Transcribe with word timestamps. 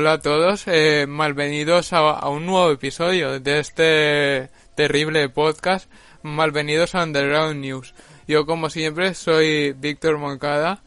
Hola 0.00 0.12
a 0.12 0.18
todos, 0.18 0.62
eh, 0.66 1.04
malvenidos 1.06 1.92
a, 1.92 2.26
un 2.30 2.46
nuevo 2.46 2.70
episodio 2.70 3.38
de 3.38 3.58
este 3.58 4.48
terrible 4.74 5.28
podcast, 5.28 5.90
malvenidos 6.22 6.94
a 6.94 7.02
Underground 7.02 7.60
News. 7.60 7.92
Yo 8.26 8.46
como 8.46 8.70
siempre 8.70 9.12
soy 9.12 9.74
Víctor 9.74 10.16
Moncada 10.16 10.82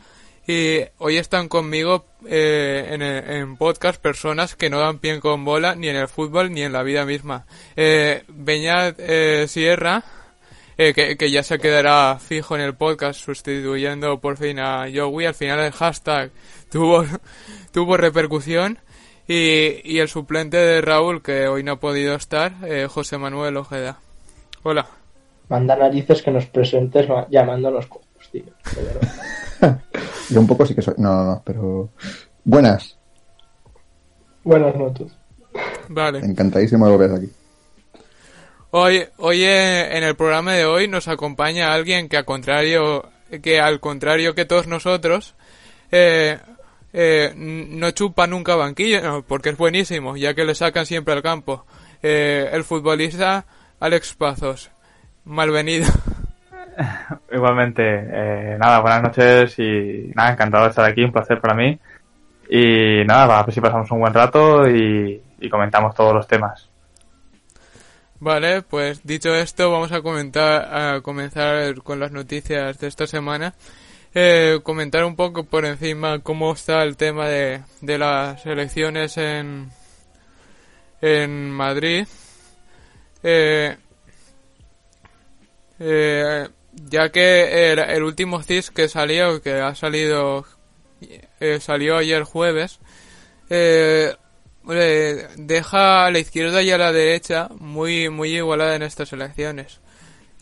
y 0.48 0.80
hoy 0.98 1.18
están 1.18 1.48
conmigo 1.48 2.08
eh, 2.26 2.88
en, 2.90 3.04
en, 3.04 3.56
podcast 3.56 4.02
personas 4.02 4.56
que 4.56 4.72
no 4.72 4.80
dan 4.80 4.98
pie 4.98 5.20
con 5.20 5.46
bola 5.46 5.76
ni 5.76 5.90
en 5.90 5.98
el 5.98 6.08
fútbol 6.08 6.52
ni 6.52 6.64
en 6.64 6.74
la 6.74 6.82
vida 6.82 7.06
misma. 7.06 7.46
Eh, 7.76 8.24
Beñat 8.30 8.96
eh, 8.98 9.46
Sierra, 9.48 10.04
eh, 10.76 10.94
que, 10.96 11.18
que, 11.18 11.30
ya 11.30 11.44
se 11.44 11.60
quedará 11.60 12.18
fijo 12.18 12.56
en 12.56 12.62
el 12.62 12.74
podcast 12.74 13.20
sustituyendo 13.20 14.20
por 14.20 14.38
fin 14.38 14.58
a 14.58 14.88
Joey, 14.92 15.28
al 15.28 15.36
final 15.36 15.60
el 15.60 15.72
hashtag 15.72 16.32
tuvo, 16.72 17.06
tuvo 17.72 17.96
repercusión. 17.96 18.80
Y, 19.28 19.80
y, 19.84 20.00
el 20.00 20.10
suplente 20.10 20.58
de 20.58 20.82
Raúl, 20.82 21.22
que 21.22 21.48
hoy 21.48 21.64
no 21.64 21.74
ha 21.74 21.80
podido 21.80 22.14
estar, 22.16 22.56
eh, 22.66 22.88
José 22.90 23.18
Manuel 23.18 23.56
Ojeda. 23.56 24.00
Hola. 24.64 24.86
Manda 25.48 25.76
narices 25.76 26.22
que 26.22 26.32
nos 26.32 26.46
presentes 26.48 27.08
llamándonos 27.30 27.88
cojos, 27.88 28.30
tío. 28.32 28.44
Yo 30.30 30.40
un 30.40 30.48
poco 30.48 30.66
sí 30.66 30.76
que 30.76 30.82
soy. 30.82 30.96
No, 30.98 31.16
no, 31.16 31.24
no, 31.24 31.42
pero. 31.46 31.90
Buenas. 32.44 32.98
Buenas 34.44 34.76
noches. 34.76 35.16
Vale. 35.90 36.20
Encantadísimo 36.20 36.86
de 36.86 36.92
volver 36.92 37.12
aquí. 37.12 37.30
Hoy, 38.72 39.06
hoy 39.18 39.44
eh, 39.44 39.96
en 39.98 40.04
el 40.04 40.16
programa 40.16 40.54
de 40.54 40.66
hoy 40.66 40.88
nos 40.88 41.08
acompaña 41.08 41.74
alguien 41.74 42.10
que, 42.10 42.18
a 42.18 42.24
contrario, 42.24 43.10
que 43.42 43.60
al 43.60 43.80
contrario 43.80 44.34
que 44.34 44.46
todos 44.46 44.68
nosotros, 44.68 45.36
eh, 45.92 46.40
eh, 46.94 47.34
no 47.36 47.90
chupa 47.92 48.28
nunca 48.28 48.56
banquillo, 48.56 49.02
no, 49.02 49.24
porque 49.24 49.50
es 49.50 49.58
buenísimo, 49.58 50.16
ya 50.16 50.36
que 50.36 50.46
le 50.46 50.54
sacan 50.54 50.86
siempre 50.86 51.14
al 51.14 51.24
campo. 51.24 51.66
Eh, 52.04 52.50
el 52.54 52.64
futbolista 52.64 53.46
Alex 53.80 54.14
Pazos. 54.14 54.70
Malvenido. 55.26 55.88
Igualmente, 57.32 57.84
eh, 57.84 58.58
nada, 58.60 58.80
buenas 58.80 59.04
noches 59.04 59.58
y 59.58 60.12
nada, 60.14 60.34
encantado 60.34 60.66
de 60.66 60.70
estar 60.70 60.86
aquí, 60.86 61.04
un 61.04 61.12
placer 61.12 61.42
para 61.42 61.56
mí. 61.56 61.80
Y 62.50 63.04
nada, 63.06 63.40
a 63.40 63.44
ver 63.44 63.54
si 63.54 63.62
pasamos 63.62 63.90
un 63.90 64.00
buen 64.00 64.14
rato 64.14 64.70
y, 64.70 65.20
y 65.40 65.50
comentamos 65.50 65.96
todos 65.96 66.14
los 66.14 66.28
temas. 66.28 66.70
Vale, 68.20 68.62
pues 68.62 69.04
dicho 69.04 69.34
esto, 69.34 69.72
vamos 69.72 69.92
a 69.92 70.02
comentar, 70.02 70.74
a 70.74 71.02
comenzar 71.02 71.82
con 71.82 72.00
las 72.00 72.12
noticias 72.12 72.80
de 72.80 72.88
esta 72.88 73.08
semana 73.08 73.54
eh, 74.14 74.60
comentar 74.64 75.06
un 75.06 75.16
poco 75.16 75.44
por 75.44 75.66
encima 75.66 76.20
cómo 76.20 76.54
está 76.54 76.84
el 76.84 76.98
tema 76.98 77.28
de, 77.28 77.62
de 77.82 77.98
las 77.98 78.46
elecciones 78.46 79.18
en, 79.18 79.72
en 81.02 81.52
Madrid. 81.52 82.08
Eh, 83.24 83.76
eh, 85.80 86.48
ya 86.74 87.10
que 87.10 87.72
el, 87.72 88.04
último 88.04 88.42
CIS 88.42 88.72
que 88.72 88.88
salió, 88.88 89.42
que 89.42 89.54
ha 89.54 89.76
salido, 89.76 90.46
eh, 91.40 91.60
salió 91.60 91.98
ayer 91.98 92.24
jueves, 92.24 92.80
eh, 93.50 94.16
deja 95.36 96.06
a 96.06 96.12
la 96.12 96.20
izquierda 96.20 96.62
y 96.62 96.72
a 96.72 96.78
la 96.78 96.92
derecha 96.92 97.50
muy, 97.60 98.10
muy 98.10 98.36
igualada 98.36 98.76
en 98.76 98.84
estas 98.84 99.12
elecciones 99.14 99.83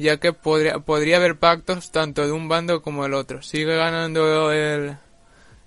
ya 0.02 0.18
que 0.18 0.34
podría, 0.34 0.80
podría 0.80 1.18
haber 1.18 1.38
pactos 1.38 1.92
tanto 1.92 2.26
de 2.26 2.32
un 2.32 2.48
bando 2.48 2.82
como 2.82 3.04
del 3.04 3.14
otro. 3.14 3.42
Sigue 3.42 3.76
ganando 3.76 4.52
el, 4.52 4.98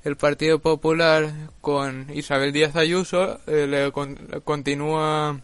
el 0.05 0.17
Partido 0.17 0.59
Popular 0.59 1.33
con 1.61 2.09
Isabel 2.13 2.53
Díaz 2.53 2.77
Ayuso, 2.77 3.41
eh, 3.47 3.67
le, 3.67 3.93
con, 3.93 4.17
continúa 4.45 5.41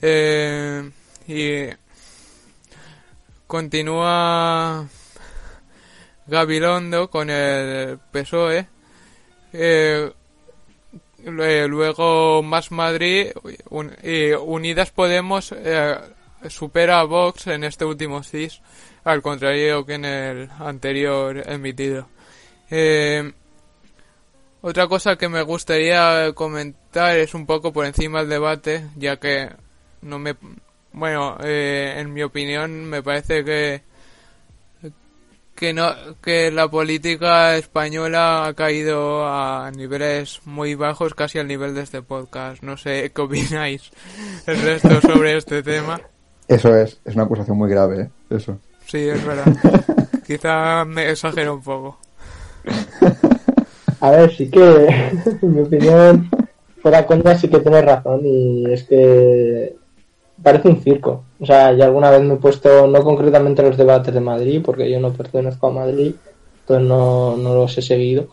eh, 0.00 0.90
y 1.28 1.66
continúa 3.46 4.88
Gabilondo 6.26 7.08
con 7.10 7.30
el 7.30 7.98
PSOE. 8.10 8.66
Eh, 9.52 10.10
luego 11.24 12.42
Más 12.42 12.72
Madrid 12.72 13.28
y 14.02 14.32
Unidas 14.32 14.90
Podemos 14.90 15.54
eh, 15.56 15.96
supera 16.48 17.00
a 17.00 17.04
Vox 17.04 17.46
en 17.46 17.64
este 17.64 17.84
último 17.84 18.22
CIS, 18.22 18.60
al 19.04 19.22
contrario 19.22 19.84
que 19.84 19.94
en 19.94 20.04
el 20.04 20.50
anterior 20.58 21.42
emitido. 21.48 22.08
Eh, 22.70 23.32
otra 24.60 24.86
cosa 24.86 25.16
que 25.16 25.28
me 25.28 25.42
gustaría 25.42 26.32
comentar 26.34 27.16
es 27.16 27.34
un 27.34 27.46
poco 27.46 27.72
por 27.72 27.84
encima 27.84 28.20
del 28.20 28.28
debate, 28.28 28.88
ya 28.96 29.16
que 29.18 29.50
no 30.02 30.18
me, 30.18 30.36
bueno, 30.92 31.36
eh, 31.42 31.94
en 31.98 32.12
mi 32.12 32.22
opinión 32.22 32.84
me 32.84 33.02
parece 33.02 33.44
que 33.44 33.82
que 35.54 35.72
no 35.72 35.94
que 36.20 36.50
la 36.50 36.68
política 36.68 37.56
española 37.56 38.46
ha 38.46 38.54
caído 38.54 39.26
a 39.26 39.70
niveles 39.70 40.40
muy 40.44 40.74
bajos, 40.74 41.14
casi 41.14 41.38
al 41.38 41.46
nivel 41.46 41.74
de 41.74 41.82
este 41.82 42.02
podcast. 42.02 42.62
No 42.62 42.76
sé 42.76 43.12
qué 43.14 43.22
opináis 43.22 43.90
el 44.46 44.60
resto 44.60 45.00
sobre 45.00 45.36
este 45.36 45.62
tema. 45.62 46.00
Eso 46.48 46.74
es, 46.76 47.00
es 47.04 47.14
una 47.14 47.24
acusación 47.24 47.56
muy 47.56 47.70
grave, 47.70 48.02
¿eh? 48.02 48.10
Eso. 48.30 48.58
Sí, 48.86 49.08
es 49.08 49.24
verdad. 49.24 49.44
Quizá 50.26 50.84
me 50.84 51.10
exagero 51.10 51.54
un 51.54 51.62
poco. 51.62 51.98
A 54.00 54.10
ver, 54.10 54.34
sí 54.34 54.50
que, 54.50 54.60
en 55.42 55.54
mi 55.54 55.60
opinión, 55.60 56.28
fuera 56.80 57.06
contra 57.06 57.38
sí 57.38 57.48
que 57.48 57.60
tienes 57.60 57.84
razón 57.84 58.20
y 58.24 58.70
es 58.70 58.84
que 58.84 59.76
parece 60.42 60.68
un 60.68 60.80
circo. 60.80 61.24
O 61.40 61.46
sea, 61.46 61.72
ya 61.72 61.84
alguna 61.84 62.10
vez 62.10 62.22
me 62.22 62.34
he 62.34 62.38
puesto, 62.38 62.86
no 62.86 63.02
concretamente 63.02 63.62
los 63.62 63.76
debates 63.76 64.12
de 64.12 64.20
Madrid, 64.20 64.60
porque 64.64 64.90
yo 64.90 65.00
no 65.00 65.12
pertenezco 65.12 65.68
a 65.68 65.72
Madrid, 65.72 66.14
entonces 66.60 66.88
no, 66.88 67.36
no 67.36 67.54
los 67.54 67.76
he 67.78 67.82
seguido, 67.82 68.26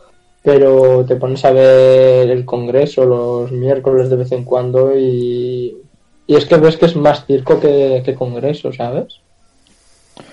pero 0.44 1.06
te 1.06 1.16
pones 1.16 1.44
a 1.46 1.52
ver 1.52 2.30
el 2.30 2.46
Congreso 2.46 3.06
los 3.06 3.52
miércoles 3.52 4.10
de 4.10 4.16
vez 4.16 4.32
en 4.32 4.44
cuando 4.44 4.98
y 4.98 5.78
y 6.30 6.36
es 6.36 6.46
que 6.46 6.58
ves 6.58 6.78
que 6.78 6.86
es 6.86 6.96
más 6.96 7.26
circo 7.26 7.60
que, 7.60 8.04
que 8.06 8.14
congreso, 8.14 8.72
¿sabes? 8.72 9.20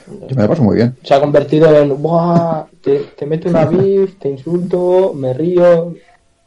Yo 0.07 0.37
me 0.37 0.43
lo 0.43 0.49
paso 0.51 0.63
muy 0.63 0.77
bien. 0.77 0.95
Se 1.03 1.15
ha 1.15 1.21
convertido 1.21 1.75
en, 1.75 2.03
¡buah! 2.03 2.67
Te, 2.83 2.99
te 3.17 3.25
meto 3.25 3.49
una 3.49 3.65
bif, 3.65 4.19
te 4.19 4.29
insulto, 4.29 5.15
me 5.15 5.33
río, 5.33 5.95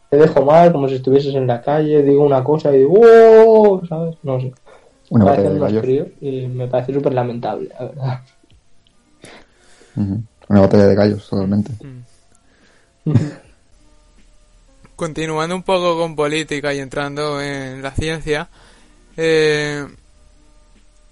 te 0.08 0.18
dejo 0.18 0.46
mal, 0.46 0.72
como 0.72 0.88
si 0.88 0.96
estuvieses 0.96 1.34
en 1.34 1.48
la 1.48 1.64
calle, 1.64 2.04
digo 2.04 2.24
una 2.24 2.44
cosa 2.44 2.72
y 2.76 2.78
digo, 2.78 2.94
¡oh! 3.02 3.82
¿Sabes? 3.90 4.18
No 4.22 4.40
sé. 4.40 4.54
Una 5.10 5.26
me 5.26 5.32
batalla 5.32 5.50
de 5.50 5.60
gallos. 5.60 5.86
y 6.22 6.46
me 6.46 6.68
parece 6.68 6.94
súper 6.94 7.16
lamentable, 7.16 7.70
la 7.70 7.86
verdad. 7.86 8.20
Una 10.48 10.62
batalla 10.62 10.86
de 10.86 10.96
gallos, 10.96 11.28
totalmente. 11.28 11.72
Continuando 14.96 15.56
un 15.56 15.64
poco 15.64 15.98
con 15.98 16.16
política 16.16 16.72
y 16.72 16.78
entrando 16.78 17.42
en 17.42 17.82
la 17.82 17.90
ciencia, 17.90 18.48
eh, 19.22 19.86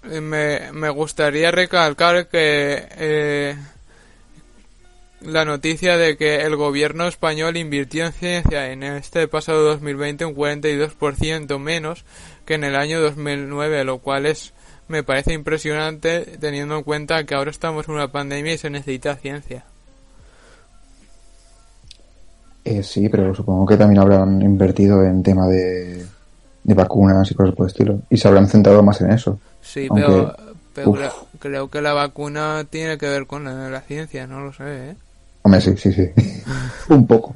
me, 0.02 0.72
me 0.72 0.88
gustaría 0.88 1.50
recalcar 1.50 2.28
que 2.28 2.88
eh, 2.96 3.54
la 5.20 5.44
noticia 5.44 5.98
de 5.98 6.16
que 6.16 6.36
el 6.36 6.56
gobierno 6.56 7.06
español 7.06 7.58
invirtió 7.58 8.06
en 8.06 8.12
ciencia 8.12 8.72
en 8.72 8.82
este 8.82 9.28
pasado 9.28 9.62
2020 9.64 10.24
un 10.24 10.34
42% 10.34 11.58
menos 11.58 12.06
que 12.46 12.54
en 12.54 12.64
el 12.64 12.76
año 12.76 12.98
2009, 12.98 13.84
lo 13.84 13.98
cual 13.98 14.24
es 14.24 14.54
me 14.88 15.02
parece 15.02 15.34
impresionante 15.34 16.38
teniendo 16.40 16.78
en 16.78 16.84
cuenta 16.84 17.24
que 17.24 17.34
ahora 17.34 17.50
estamos 17.50 17.88
en 17.88 17.94
una 17.96 18.10
pandemia 18.10 18.54
y 18.54 18.58
se 18.58 18.70
necesita 18.70 19.16
ciencia. 19.16 19.66
Eh, 22.64 22.82
sí, 22.82 23.10
pero 23.10 23.34
supongo 23.34 23.66
que 23.66 23.76
también 23.76 24.00
habrán 24.00 24.40
invertido 24.40 25.04
en 25.04 25.22
tema 25.22 25.46
de, 25.46 26.06
de 26.68 26.74
vacunas 26.74 27.30
y 27.30 27.34
cosas 27.34 27.54
por 27.54 27.66
el 27.66 27.70
estilo. 27.70 28.00
Y 28.10 28.16
se 28.18 28.28
habrán 28.28 28.46
centrado 28.48 28.82
más 28.82 29.00
en 29.00 29.10
eso. 29.12 29.40
Sí, 29.62 29.88
Aunque, 29.90 30.32
pero, 30.74 30.94
creo 31.40 31.68
que 31.70 31.80
la 31.82 31.92
vacuna 31.94 32.66
tiene 32.70 32.98
que 32.98 33.06
ver 33.08 33.26
con 33.26 33.44
la, 33.44 33.68
la 33.70 33.80
ciencia, 33.80 34.26
no 34.26 34.40
lo 34.40 34.52
sé, 34.52 34.90
¿eh? 34.90 34.96
Hombre, 35.42 35.60
sí, 35.60 35.76
sí, 35.76 35.92
sí. 35.92 36.10
Un 36.90 37.06
poco. 37.06 37.34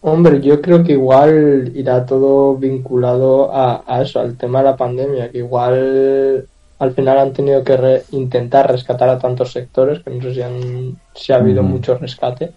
Hombre, 0.00 0.40
yo 0.40 0.60
creo 0.60 0.84
que 0.84 0.92
igual 0.92 1.72
irá 1.74 2.04
todo 2.04 2.56
vinculado 2.56 3.52
a, 3.52 3.82
a 3.86 4.02
eso, 4.02 4.20
al 4.20 4.36
tema 4.36 4.58
de 4.58 4.64
la 4.66 4.76
pandemia, 4.76 5.30
que 5.30 5.38
igual 5.38 6.48
al 6.78 6.94
final 6.94 7.18
han 7.18 7.32
tenido 7.32 7.64
que 7.64 7.76
re- 7.76 8.06
intentar 8.10 8.70
rescatar 8.70 9.08
a 9.08 9.18
tantos 9.18 9.52
sectores, 9.52 10.02
que 10.04 10.10
no 10.10 10.20
sé 10.22 10.34
si, 10.34 10.42
han, 10.42 11.00
si 11.14 11.32
ha 11.32 11.36
habido 11.36 11.62
Ujú. 11.62 11.70
mucho 11.70 11.96
rescate, 11.96 12.54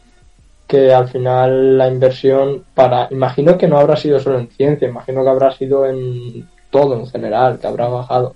que 0.67 0.93
al 0.93 1.07
final 1.07 1.77
la 1.77 1.87
inversión 1.87 2.63
para, 2.75 3.07
imagino 3.11 3.57
que 3.57 3.67
no 3.67 3.77
habrá 3.79 3.95
sido 3.95 4.19
solo 4.19 4.37
en 4.39 4.49
ciencia, 4.49 4.87
imagino 4.87 5.23
que 5.23 5.29
habrá 5.29 5.51
sido 5.51 5.85
en 5.85 6.47
todo 6.69 6.95
en 6.95 7.07
general, 7.07 7.57
que 7.59 7.67
habrá 7.67 7.87
bajado, 7.87 8.35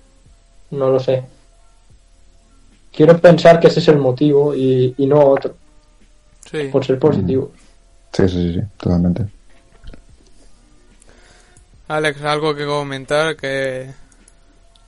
no 0.70 0.88
lo 0.90 0.98
sé. 0.98 1.24
Quiero 2.94 3.18
pensar 3.18 3.60
que 3.60 3.68
ese 3.68 3.80
es 3.80 3.88
el 3.88 3.98
motivo 3.98 4.54
y, 4.54 4.94
y 4.98 5.06
no 5.06 5.20
otro, 5.20 5.54
Sí. 6.50 6.68
por 6.72 6.84
ser 6.84 6.98
positivo. 6.98 7.50
Sí, 8.12 8.28
sí, 8.28 8.34
sí, 8.48 8.54
sí, 8.54 8.60
totalmente. 8.78 9.26
Alex, 11.88 12.22
algo 12.22 12.54
que 12.54 12.64
comentar 12.66 13.36
que... 13.36 13.90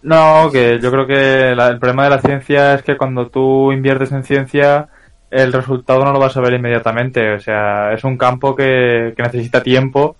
No, 0.02 0.50
que 0.52 0.78
yo 0.80 0.90
creo 0.90 1.06
que 1.06 1.54
la- 1.54 1.68
el 1.68 1.78
problema 1.78 2.04
de 2.04 2.10
la 2.10 2.20
ciencia 2.20 2.74
es 2.74 2.82
que 2.82 2.96
cuando 2.96 3.28
tú 3.28 3.72
inviertes 3.72 4.12
en 4.12 4.24
ciencia, 4.24 4.88
el 5.34 5.52
resultado 5.52 6.04
no 6.04 6.12
lo 6.12 6.20
vas 6.20 6.36
a 6.36 6.40
ver 6.40 6.54
inmediatamente. 6.54 7.34
O 7.34 7.40
sea, 7.40 7.92
es 7.92 8.04
un 8.04 8.16
campo 8.16 8.54
que, 8.54 9.12
que 9.16 9.22
necesita 9.22 9.62
tiempo 9.62 10.14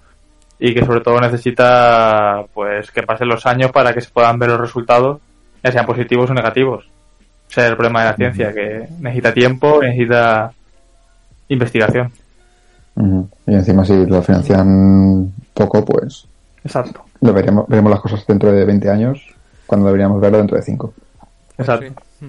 y 0.59 0.75
que 0.75 0.85
sobre 0.85 1.01
todo 1.01 1.21
necesita 1.21 2.45
pues 2.53 2.91
que 2.91 3.03
pasen 3.05 3.29
los 3.29 3.47
años 3.47 3.71
para 3.71 3.95
que 3.95 4.01
se 4.01 4.11
puedan 4.11 4.39
ver 4.39 4.51
los 4.51 4.61
resultados, 4.61 5.21
ya 5.63 5.71
sean 5.71 5.87
positivos 5.87 6.31
o 6.31 6.35
negativos. 6.35 6.85
O 7.49 7.53
sea, 7.53 7.69
el 7.69 7.77
problema 7.77 8.01
de 8.01 8.11
la 8.11 8.17
ciencia, 8.17 8.53
que 8.53 8.89
necesita 8.99 9.33
tiempo, 9.33 9.81
necesita 9.81 10.53
investigación. 11.49 12.11
Y 13.47 13.55
encima 13.55 13.85
si 13.85 14.05
lo 14.07 14.21
financian 14.21 15.33
poco, 15.53 15.85
pues 15.85 16.27
Exacto. 16.65 17.05
lo 17.21 17.33
veremos, 17.33 17.69
veremos 17.69 17.91
las 17.91 18.01
cosas 18.01 18.27
dentro 18.27 18.51
de 18.51 18.65
20 18.65 18.91
años, 18.91 19.23
cuando 19.67 19.87
deberíamos 19.87 20.21
verlo 20.21 20.39
dentro 20.39 20.57
de 20.57 20.63
5. 20.63 20.95
Exacto. 21.59 22.03
Sí. 22.19 22.27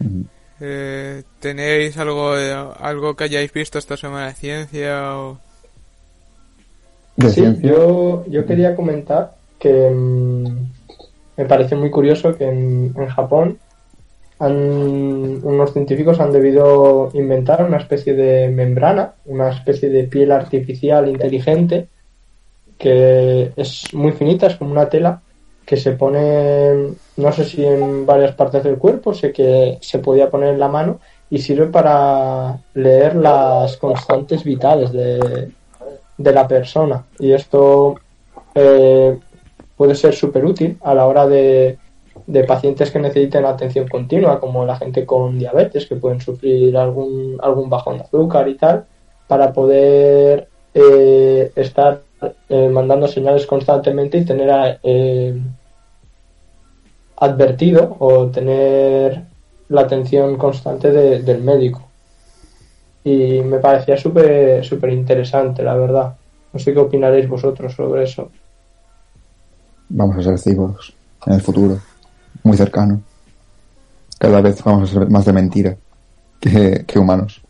Mm. 0.00 0.33
Eh, 0.66 1.22
¿Tenéis 1.40 1.98
algo, 1.98 2.34
de- 2.36 2.52
algo 2.80 3.14
que 3.16 3.24
hayáis 3.24 3.52
visto 3.52 3.78
esta 3.78 3.96
semana 3.98 4.28
de 4.28 4.34
ciencia 4.34 5.18
o...? 5.18 5.38
De 7.16 7.28
Sí, 7.28 7.34
ciencia. 7.42 7.70
yo, 7.70 8.24
yo 8.26 8.46
quería 8.46 8.74
comentar 8.74 9.32
que 9.58 9.90
mm, 9.90 10.44
me 11.36 11.44
parece 11.44 11.74
muy 11.76 11.90
curioso 11.90 12.34
que 12.36 12.44
en, 12.48 12.94
en 12.96 13.08
Japón 13.08 13.58
han- 14.38 15.40
unos 15.44 15.72
científicos 15.74 16.18
han 16.20 16.32
debido 16.32 17.10
inventar 17.14 17.62
una 17.64 17.76
especie 17.76 18.14
de 18.14 18.48
membrana, 18.48 19.12
una 19.26 19.50
especie 19.50 19.90
de 19.90 20.04
piel 20.04 20.32
artificial 20.32 21.08
inteligente 21.08 21.88
que 22.78 23.52
es 23.56 23.92
muy 23.94 24.12
finita, 24.12 24.46
es 24.48 24.56
como 24.56 24.72
una 24.72 24.88
tela 24.88 25.20
que 25.66 25.76
se 25.76 25.92
pone, 25.92 26.94
no 27.16 27.32
sé 27.32 27.44
si 27.44 27.64
en 27.64 28.06
varias 28.06 28.34
partes 28.34 28.64
del 28.64 28.78
cuerpo, 28.78 29.14
sé 29.14 29.32
que 29.32 29.78
se 29.80 29.98
podía 29.98 30.30
poner 30.30 30.54
en 30.54 30.60
la 30.60 30.68
mano 30.68 31.00
y 31.30 31.38
sirve 31.38 31.66
para 31.66 32.58
leer 32.74 33.16
las 33.16 33.76
constantes 33.78 34.44
vitales 34.44 34.92
de, 34.92 35.50
de 36.18 36.32
la 36.32 36.46
persona. 36.46 37.04
Y 37.18 37.32
esto 37.32 37.96
eh, 38.54 39.18
puede 39.76 39.94
ser 39.94 40.14
súper 40.14 40.44
útil 40.44 40.78
a 40.82 40.94
la 40.94 41.06
hora 41.06 41.26
de, 41.26 41.78
de 42.26 42.44
pacientes 42.44 42.90
que 42.90 42.98
necesiten 42.98 43.44
atención 43.44 43.88
continua, 43.88 44.40
como 44.40 44.64
la 44.64 44.76
gente 44.76 45.04
con 45.04 45.38
diabetes, 45.38 45.86
que 45.86 45.96
pueden 45.96 46.20
sufrir 46.20 46.76
algún, 46.76 47.38
algún 47.42 47.68
bajón 47.68 47.98
de 47.98 48.04
azúcar 48.04 48.48
y 48.48 48.56
tal, 48.56 48.84
para 49.26 49.52
poder 49.52 50.48
eh, 50.74 51.50
estar 51.56 52.02
eh, 52.48 52.68
mandando 52.68 53.06
señales 53.08 53.46
constantemente 53.46 54.18
y 54.18 54.24
tener 54.24 54.78
eh, 54.82 55.38
advertido 57.16 57.96
o 57.98 58.26
tener 58.26 59.22
la 59.68 59.82
atención 59.82 60.36
constante 60.36 60.90
de- 60.90 61.22
del 61.22 61.42
médico. 61.42 61.82
Y 63.04 63.40
me 63.42 63.58
parecía 63.58 63.96
súper 63.96 64.64
súper 64.64 64.90
interesante, 64.90 65.62
la 65.62 65.74
verdad. 65.74 66.14
No 66.52 66.58
sé 66.58 66.72
qué 66.72 66.78
opinaréis 66.78 67.28
vosotros 67.28 67.72
sobre 67.74 68.04
eso. 68.04 68.30
Vamos 69.90 70.16
a 70.16 70.22
ser 70.22 70.38
cibos 70.38 70.94
en 71.26 71.34
el 71.34 71.40
futuro, 71.40 71.78
muy 72.42 72.56
cercano. 72.56 73.00
Cada 74.18 74.40
vez 74.40 74.62
vamos 74.64 74.90
a 74.90 74.92
ser 75.00 75.10
más 75.10 75.24
de 75.24 75.32
mentira 75.32 75.76
que, 76.40 76.84
que 76.86 76.98
humanos. 76.98 77.42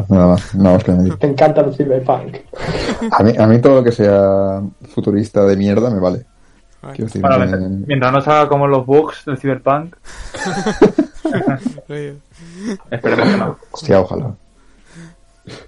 Está, 0.00 0.14
nada 0.14 0.26
más, 0.28 0.54
nada 0.54 0.74
más 0.76 0.84
que 0.84 0.90
añadir. 0.92 1.16
Me 1.22 1.28
encanta 1.28 1.60
el 1.62 1.74
cyberpunk. 1.74 2.36
A 3.12 3.22
mí, 3.22 3.32
a 3.38 3.46
mí 3.46 3.58
todo 3.60 3.76
lo 3.76 3.84
que 3.84 3.92
sea 3.92 4.60
futurista 4.94 5.44
de 5.44 5.56
mierda 5.56 5.90
me 5.90 6.00
vale. 6.00 6.24
Quiero 6.92 7.04
decir, 7.06 7.22
Bueno, 7.22 7.38
me- 7.46 7.68
mientras, 7.86 8.12
no 8.12 8.20
salga 8.20 8.46
como 8.48 8.66
los 8.66 8.84
bugs 8.84 9.24
del 9.24 9.38
Cyberpunk, 9.38 9.94
esperemos 12.90 13.28
que 13.30 13.36
no. 13.38 13.58
hostia, 13.70 14.00
ojalá. 14.00 14.34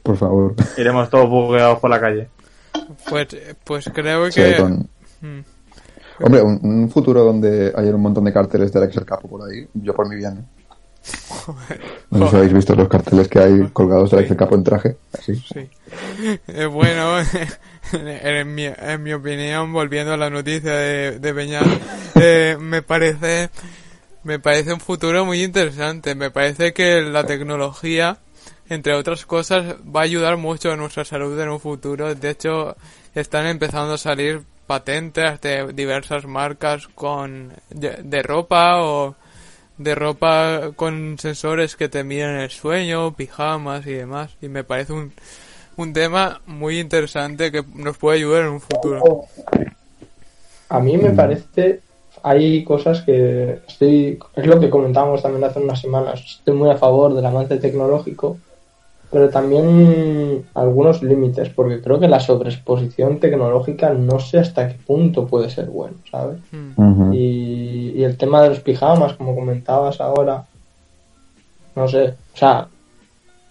Por 0.03 0.17
favor. 0.17 0.55
Iremos 0.77 1.09
todos 1.11 1.29
bugueados 1.29 1.79
por 1.79 1.91
la 1.91 2.01
calle. 2.01 2.29
Pues, 3.09 3.29
pues 3.65 3.91
creo 3.93 4.31
Sí, 4.31 4.41
que... 4.43 4.57
con- 4.57 4.89
Mm. 5.23 5.41
Hombre, 6.23 6.43
un, 6.43 6.61
un 6.63 6.91
futuro 6.91 7.25
donde 7.25 7.73
haya 7.75 7.95
un 7.95 8.03
montón 8.03 8.25
de 8.25 8.33
carteles 8.35 8.71
del 8.71 8.83
Excel 8.85 9.07
Capo 9.07 9.29
por 9.29 9.49
ahí, 9.49 9.67
yo 9.73 9.95
por 9.95 10.07
mi 10.09 10.17
bien. 10.17 10.39
¿eh? 10.39 10.45
No 12.11 12.25
sé 12.27 12.31
si 12.31 12.37
habéis 12.37 12.53
visto 12.53 12.75
los 12.75 12.89
carteles 12.89 13.29
que 13.29 13.39
hay 13.39 13.69
colgados 13.73 14.11
del 14.11 14.21
Excel 14.21 14.37
Capo 14.37 14.55
en 14.55 14.65
traje. 14.65 14.97
Así. 15.13 15.37
Sí. 15.37 15.69
Eh, 16.49 16.67
bueno, 16.67 17.19
en 17.93 18.55
mi, 18.55 18.65
en 18.65 19.03
mi 19.03 19.13
opinión, 19.13 19.73
volviendo 19.73 20.13
a 20.13 20.17
la 20.17 20.31
noticia 20.31 20.73
de, 20.73 21.19
de 21.19 21.33
Beñat, 21.33 21.67
eh, 22.17 22.57
me 22.59 22.83
parece, 22.83 23.51
me 24.25 24.39
parece 24.39 24.73
un 24.73 24.81
futuro 24.81 25.25
muy 25.25 25.43
interesante. 25.43 26.15
Me 26.15 26.31
parece 26.31 26.73
que 26.73 27.03
la 27.03 27.25
tecnología, 27.25 28.19
entre 28.69 28.95
otras 28.95 29.25
cosas, 29.27 29.77
va 29.85 30.01
a 30.01 30.05
ayudar 30.05 30.37
mucho 30.37 30.73
a 30.73 30.77
nuestra 30.77 31.05
salud 31.05 31.39
en 31.41 31.51
un 31.51 31.61
futuro. 31.61 32.15
De 32.15 32.31
hecho, 32.31 32.77
están 33.15 33.47
empezando 33.47 33.95
a 33.95 33.99
salir 33.99 34.43
patentes 34.67 35.41
de 35.41 35.73
diversas 35.73 36.27
marcas 36.27 36.89
con, 36.89 37.53
de, 37.71 38.01
de 38.03 38.23
ropa 38.23 38.83
o 38.83 39.15
de 39.79 39.95
ropa 39.95 40.73
con 40.77 41.19
sensores 41.19 41.77
que 41.77 41.89
te 41.89 42.05
miden 42.05 42.37
el 42.37 42.51
sueño, 42.51 43.13
pijamas 43.15 43.87
y 43.87 43.93
demás. 43.93 44.37
Y 44.41 44.49
me 44.49 44.65
parece 44.65 44.93
un, 44.93 45.13
un 45.77 45.93
tema 45.93 46.41
muy 46.47 46.81
interesante 46.81 47.53
que 47.53 47.63
nos 47.75 47.97
puede 47.99 48.19
ayudar 48.19 48.43
en 48.43 48.49
un 48.49 48.61
futuro. 48.61 49.25
A 50.69 50.81
mí 50.81 50.97
me 50.97 51.11
parece, 51.11 51.81
hay 52.23 52.65
cosas 52.65 53.03
que 53.03 53.61
estoy, 53.69 54.19
es 54.35 54.47
lo 54.47 54.59
que 54.59 54.71
comentábamos 54.71 55.23
también 55.23 55.45
hace 55.45 55.61
unas 55.61 55.81
semanas, 55.81 56.21
estoy 56.39 56.55
muy 56.55 56.71
a 56.71 56.77
favor 56.77 57.15
del 57.15 57.25
avance 57.25 57.57
tecnológico, 57.59 58.39
pero 59.11 59.29
también 59.29 60.45
algunos 60.55 61.03
límites, 61.03 61.51
porque 61.51 61.81
creo 61.81 62.01
que 62.01 62.09
la 62.09 62.19
sobreexposición 62.19 63.21
tecnológica 63.21 63.91
no 63.91 64.19
sé 64.19 64.39
hasta 64.39 64.69
qué 64.69 64.75
punto 64.85 65.27
puede 65.27 65.49
ser 65.49 65.67
bueno, 65.67 65.97
¿sabes? 66.11 66.39
Mm. 66.51 67.13
Y, 67.13 67.46
y 67.97 68.05
el 68.05 68.17
tema 68.19 68.43
de 68.43 68.51
los 68.51 68.61
pijamas, 68.61 69.15
como 69.15 69.35
comentabas 69.35 70.01
ahora, 70.03 70.45
no 71.75 71.89
sé, 71.89 72.15
o 72.35 72.37
sea, 72.37 72.69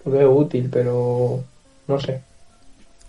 lo 0.04 0.12
veo 0.12 0.32
útil, 0.32 0.70
pero 0.72 1.40
no 1.88 2.00
sé. 2.00 2.22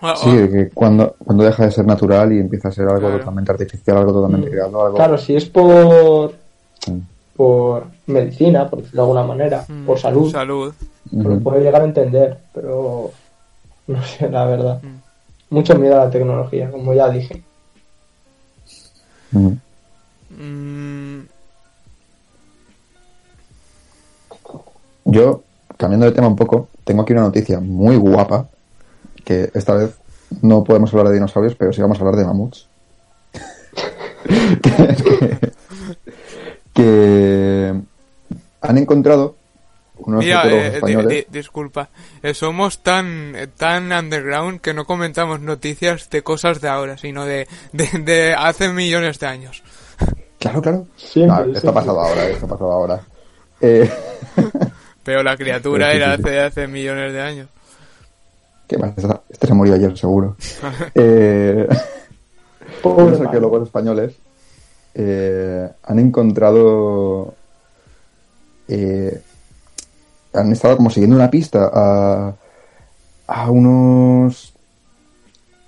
Ah, 0.01 0.15
Sí, 0.17 0.31
ah, 0.31 0.49
que 0.51 0.71
cuando, 0.73 1.15
cuando 1.19 1.45
deja 1.45 1.65
de 1.67 1.71
ser 1.73 1.85
natural 1.87 2.33
y 2.33 2.39
empieza 2.39 2.69
a 2.69 2.73
ser 2.73 2.87
algo 2.89 3.01
Claro. 3.01 3.19
totalmente 3.19 3.53
artificial, 3.53 3.99
algo 3.99 4.13
totalmente 4.15 4.49
Mm. 4.49 4.51
creado, 4.51 4.83
algo... 4.87 4.97
Claro, 4.97 5.19
si 5.19 5.37
es 5.37 5.45
por, 5.47 6.33
Sí. 6.81 7.03
por 7.37 7.87
medicina, 8.07 8.69
por 8.71 8.81
decirlo 8.81 9.03
de 9.03 9.09
alguna 9.11 9.27
manera, 9.27 9.65
mm, 9.69 9.85
por 9.85 9.99
salud, 9.99 10.31
Salud. 10.33 10.73
pues 11.11 11.27
lo 11.27 11.39
puedo 11.41 11.59
llegar 11.61 11.83
a 11.83 11.85
entender, 11.85 12.39
pero 12.55 13.11
no 13.89 14.03
sé, 14.05 14.31
la 14.31 14.47
verdad. 14.47 14.83
Mm. 14.83 15.55
Mucho 15.55 15.79
miedo 15.79 16.01
a 16.01 16.05
la 16.07 16.11
tecnología, 16.11 16.71
como 16.71 16.95
ya 16.95 17.11
dije. 17.11 17.43
Mm, 19.33 19.53
Yo, 25.07 25.43
cambiando 25.77 26.07
de 26.07 26.13
tema 26.13 26.29
un 26.29 26.37
poco, 26.37 26.69
tengo 26.85 27.03
aquí 27.03 27.13
una 27.13 27.23
noticia 27.23 27.61
muy 27.61 27.97
guapa 27.97 28.49
que 29.25 29.51
esta 29.55 29.75
vez 29.75 29.95
no 30.43 30.63
podemos 30.65 30.93
hablar 30.93 31.09
de 31.09 31.15
dinosaurios, 31.15 31.55
pero 31.57 31.73
sí 31.73 31.81
vamos 31.81 31.99
a 31.99 32.01
hablar 32.01 32.17
de 32.17 32.25
mamuts. 32.25 32.69
que, 35.03 35.39
que 36.75 37.75
han 38.61 38.79
encontrado 38.79 39.37
unos 39.99 40.25
Mira, 40.25 40.47
eh, 40.49 40.71
di- 40.71 40.77
españoles. 40.77 41.09
di- 41.09 41.27
disculpa, 41.39 41.89
Eh, 42.23 42.35
somos 42.35 42.79
tan 42.83 43.33
tan 43.57 43.93
underground 43.93 44.61
que 44.61 44.75
no 44.75 44.85
comentamos 44.85 45.41
noticias 45.41 46.11
de 46.11 46.23
cosas 46.23 46.61
de 46.61 46.69
ahora, 46.69 46.99
sino 46.99 47.25
de, 47.25 47.49
de, 47.73 47.87
de 48.01 48.35
hace 48.35 48.69
millones 48.73 49.19
de 49.19 49.27
años. 49.27 49.63
Claro, 50.39 50.61
claro. 50.61 50.87
Siempre, 50.97 51.27
No, 51.37 51.43
esto 51.45 51.61
siempre. 51.61 51.71
ha 51.71 51.75
pasado 51.75 52.01
ahora, 52.01 52.29
esto 52.29 52.47
ha 52.47 52.49
pasado 52.49 52.73
ahora. 52.73 53.01
Eh, 53.61 53.91
Pero 55.07 55.23
la 55.23 55.37
criatura 55.37 55.87
Sí, 55.87 55.93
sí, 55.93 55.97
era 56.03 56.13
hace, 56.15 56.41
hace 56.41 56.67
millones 56.67 57.13
de 57.15 57.21
años. 57.23 57.49
¿Qué 58.69 58.77
más? 58.77 58.91
Este- 59.31 59.47
se 59.47 59.55
murió 59.55 59.75
ayer, 59.75 59.97
seguro. 59.97 60.37
Eh, 60.95 61.67
Pobre 62.83 63.17
man. 63.17 63.27
arqueólogos 63.27 63.63
españoles 63.69 64.17
eh, 64.95 65.69
han 65.85 65.99
encontrado. 66.01 67.35
eh, 68.69 69.21
han 70.35 70.53
estado 70.53 70.77
como 70.77 70.91
siguiendo 70.91 71.17
una 71.17 71.31
pista 71.31 71.71
a, 71.73 72.35
a 73.29 73.51
unos. 73.51 74.53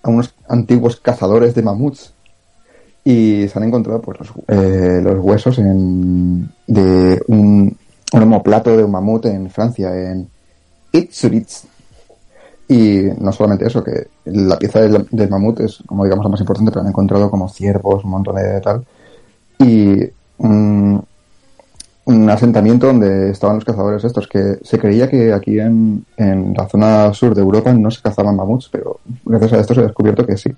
a 0.02 0.10
unos 0.10 0.34
antiguos 0.48 0.96
cazadores 1.00 1.54
de 1.54 1.62
mamuts. 1.62 2.12
Y 3.04 3.46
se 3.48 3.58
han 3.58 3.64
encontrado 3.64 4.02
pues, 4.02 4.18
los, 4.18 4.28
eh, 4.48 5.00
los 5.02 5.18
huesos 5.20 5.58
en, 5.58 6.50
de 6.66 7.22
un, 7.28 7.74
un 8.12 8.22
homoplato 8.22 8.76
de 8.76 8.84
un 8.84 8.90
mamut 8.90 9.26
en 9.26 9.50
Francia, 9.50 9.94
en 9.94 10.28
Itzuritz. 10.92 11.64
Y 12.68 13.04
no 13.18 13.32
solamente 13.32 13.66
eso, 13.66 13.82
que 13.82 14.08
la 14.26 14.58
pieza 14.58 14.80
del, 14.80 15.30
mamut 15.30 15.60
es, 15.60 15.82
como 15.86 16.04
digamos, 16.04 16.24
la 16.24 16.30
más 16.30 16.40
importante, 16.40 16.70
pero 16.70 16.82
han 16.82 16.88
encontrado 16.88 17.30
como 17.30 17.48
ciervos, 17.48 18.04
un 18.04 18.10
montón 18.10 18.36
de 18.36 18.60
tal. 18.60 18.84
Y 19.58 20.02
un, 20.38 21.02
un 22.04 22.30
asentamiento 22.30 22.86
donde 22.86 23.30
estaban 23.30 23.56
los 23.56 23.64
cazadores 23.64 24.04
estos, 24.04 24.28
que 24.28 24.58
se 24.62 24.78
creía 24.78 25.08
que 25.08 25.32
aquí 25.32 25.58
en, 25.58 26.04
en 26.16 26.54
la 26.54 26.68
zona 26.68 27.12
sur 27.14 27.34
de 27.34 27.40
Europa 27.40 27.72
no 27.72 27.90
se 27.90 28.02
cazaban 28.02 28.36
mamuts, 28.36 28.68
pero 28.70 29.00
gracias 29.24 29.52
a 29.54 29.60
esto 29.60 29.74
se 29.74 29.80
ha 29.80 29.84
descubierto 29.84 30.26
que 30.26 30.36
sí. 30.36 30.50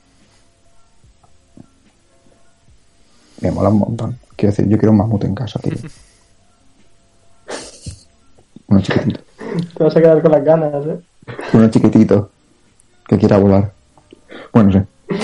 Me 3.40 3.52
mola 3.52 3.68
un 3.68 3.78
montón. 3.78 4.18
Quiero 4.36 4.52
decir, 4.52 4.68
yo 4.68 4.78
quiero 4.78 4.92
un 4.92 4.98
mamut 4.98 5.24
en 5.24 5.34
casa, 5.34 5.60
tío. 5.60 5.74
Uno 8.70 8.80
chiquitito. 8.80 9.20
Te 9.76 9.84
vas 9.84 9.96
a 9.96 10.00
quedar 10.00 10.22
con 10.22 10.32
las 10.32 10.44
ganas, 10.44 10.86
¿eh? 10.86 10.98
Uno 11.52 11.68
chiquitito 11.70 12.30
que 13.06 13.18
quiera 13.18 13.36
volar. 13.38 13.72
Bueno, 14.52 14.72
sí. 14.72 15.16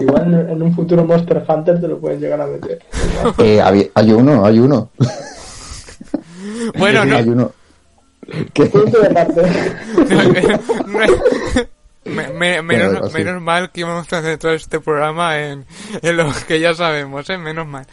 Igual 0.00 0.34
en, 0.34 0.50
en 0.50 0.62
un 0.62 0.74
futuro 0.74 1.04
Monster 1.04 1.44
Hunter 1.48 1.80
te 1.80 1.88
lo 1.88 1.98
pueden 1.98 2.20
llegar 2.20 2.40
a 2.40 2.46
meter. 2.46 2.78
Eh, 3.38 3.60
hay 3.94 4.12
uno, 4.12 4.44
hay 4.44 4.58
uno. 4.58 4.90
Bueno, 6.78 7.04
no, 7.04 7.16
Hay 7.16 7.28
uno. 7.28 7.52
Que, 8.52 8.66
Punto 8.66 9.00
de 9.00 9.10
parte. 9.10 9.42
Me- 12.04 12.28
me- 12.32 12.62
menos, 12.62 13.12
menos 13.12 13.42
mal 13.42 13.70
que 13.72 13.80
íbamos 13.80 14.12
a 14.12 14.18
hacer 14.18 14.38
todo 14.38 14.52
este 14.52 14.78
programa 14.80 15.38
en, 15.40 15.64
en 16.02 16.16
lo 16.16 16.28
que 16.46 16.60
ya 16.60 16.72
sabemos, 16.74 17.28
¿eh? 17.30 17.38
Menos 17.38 17.66
mal. 17.66 17.84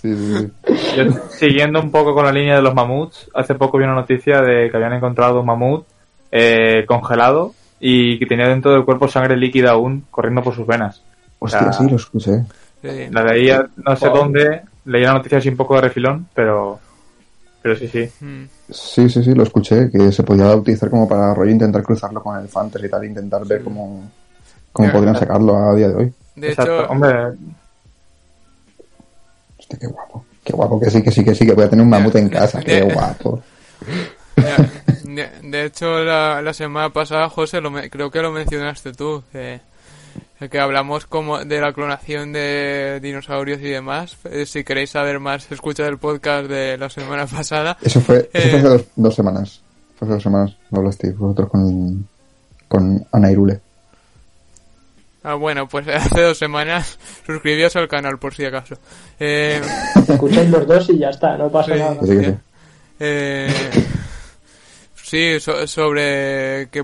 Sí, 0.00 0.14
sí, 0.14 0.36
sí. 0.38 0.96
Yo, 0.96 1.04
siguiendo 1.30 1.80
un 1.80 1.90
poco 1.90 2.14
con 2.14 2.24
la 2.24 2.32
línea 2.32 2.56
de 2.56 2.62
los 2.62 2.74
mamuts, 2.74 3.28
hace 3.34 3.54
poco 3.54 3.78
vi 3.78 3.84
una 3.84 3.94
noticia 3.94 4.40
de 4.40 4.70
que 4.70 4.76
habían 4.76 4.92
encontrado 4.94 5.40
un 5.40 5.46
mamut 5.46 5.84
eh, 6.32 6.84
congelado 6.86 7.52
y 7.80 8.18
que 8.18 8.26
tenía 8.26 8.48
dentro 8.48 8.72
del 8.72 8.84
cuerpo 8.84 9.08
sangre 9.08 9.36
líquida 9.36 9.70
aún 9.72 10.04
corriendo 10.10 10.42
por 10.42 10.54
sus 10.54 10.66
venas. 10.66 11.02
Hostia, 11.38 11.60
sea, 11.60 11.72
sí, 11.72 11.88
lo 11.88 11.96
escuché. 11.96 12.42
La 13.10 13.22
leía, 13.24 13.66
no 13.76 13.96
sé 13.96 14.08
Wow. 14.08 14.16
dónde, 14.18 14.62
leí 14.84 15.02
la 15.02 15.12
noticia 15.14 15.38
así 15.38 15.48
un 15.48 15.56
poco 15.56 15.74
de 15.76 15.82
refilón, 15.82 16.26
pero, 16.34 16.78
pero 17.62 17.76
sí, 17.76 17.88
sí. 17.88 18.08
Mm. 18.20 18.44
Sí, 18.70 19.08
sí, 19.08 19.22
sí, 19.22 19.34
lo 19.34 19.42
escuché. 19.42 19.90
Que 19.90 20.10
se 20.12 20.22
podía 20.22 20.54
utilizar 20.54 20.90
como 20.90 21.08
para 21.08 21.34
rollo 21.34 21.50
intentar 21.50 21.82
cruzarlo 21.82 22.22
con 22.22 22.38
el 22.40 22.48
Fantasy 22.48 22.86
y 22.86 22.88
tal, 22.88 23.04
intentar 23.04 23.44
ver 23.46 23.62
cómo, 23.62 24.10
cómo 24.72 24.92
podrían 24.92 25.16
sacarlo 25.16 25.56
a 25.56 25.74
día 25.74 25.88
de 25.88 25.94
hoy. 25.94 26.12
De 26.36 26.48
Exacto. 26.50 26.82
hecho, 26.82 26.92
Hombre, 26.92 27.14
Hostia, 29.70 29.78
qué 29.78 29.86
guapo. 29.86 30.24
Qué 30.44 30.52
guapo, 30.54 30.80
que 30.80 30.90
sí, 30.90 31.02
que 31.02 31.10
sí, 31.10 31.24
que 31.24 31.34
sí, 31.34 31.44
que 31.46 31.52
voy 31.52 31.64
a 31.64 31.68
tener 31.70 31.82
un 31.84 31.90
mamut 31.90 32.14
en 32.16 32.28
casa. 32.28 32.60
Qué 32.62 32.80
guapo. 32.82 33.42
de, 35.04 35.28
de 35.42 35.64
hecho 35.64 36.02
la, 36.04 36.40
la 36.42 36.52
semana 36.52 36.90
pasada, 36.90 37.28
José, 37.28 37.60
lo 37.60 37.70
me- 37.70 37.90
creo 37.90 38.10
que 38.10 38.20
lo 38.22 38.32
mencionaste 38.32 38.92
tú, 38.92 39.22
que, 39.32 39.60
que 40.50 40.58
hablamos 40.60 41.06
como 41.06 41.44
de 41.44 41.60
la 41.60 41.72
clonación 41.72 42.32
de 42.32 42.98
dinosaurios 43.02 43.60
y 43.60 43.64
demás. 43.68 44.16
Eh, 44.24 44.46
Si 44.46 44.64
queréis 44.64 44.90
saber 44.90 45.18
más, 45.20 45.50
escuchad 45.52 45.86
el 45.88 45.98
podcast 45.98 46.48
de 46.48 46.78
la 46.78 46.88
semana 46.88 47.26
pasada. 47.30 47.76
Eso 47.82 48.00
fue, 48.00 48.30
eso 48.32 48.46
Eh. 48.46 48.50
fue 48.50 48.58
hace 48.60 48.68
dos, 48.68 48.84
dos 48.96 49.14
semanas. 49.14 49.60
Fue 49.98 50.06
hace 50.06 50.14
dos 50.14 50.22
semanas. 50.22 50.56
Lo 50.70 50.78
hablasteis 50.78 51.16
vosotros 51.16 51.50
con, 51.50 52.08
con 52.68 53.06
Ana 53.12 53.30
Irule. 53.30 53.60
Ah, 55.28 55.34
bueno, 55.34 55.68
pues 55.68 55.86
hace 55.94 56.22
dos 56.22 56.38
semanas 56.38 56.98
suscribíos 57.26 57.76
al 57.76 57.86
canal 57.86 58.18
por 58.18 58.34
si 58.34 58.46
acaso. 58.46 58.76
Eh, 59.20 59.60
Escucháis 60.08 60.48
los 60.48 60.66
dos 60.66 60.88
y 60.88 60.98
ya 61.00 61.10
está, 61.10 61.36
no 61.36 61.50
pasa 61.50 61.74
Sí. 61.74 61.78
nada. 61.78 61.96
Sí. 62.02 62.34
Eh, 62.98 63.54
sí, 65.04 65.38
so- 65.38 65.66
sobre 65.66 66.68
que 66.70 66.82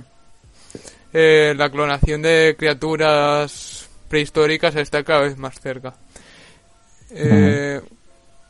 eh, 1.15 1.55
la 1.57 1.71
clonación 1.71 2.21
de 2.21 2.55
criaturas 2.59 3.89
prehistóricas 4.09 4.77
está 4.77 5.03
cada 5.05 5.21
vez 5.23 5.39
más 5.39 5.59
cerca. 5.59 5.95
Eh, 7.13 7.81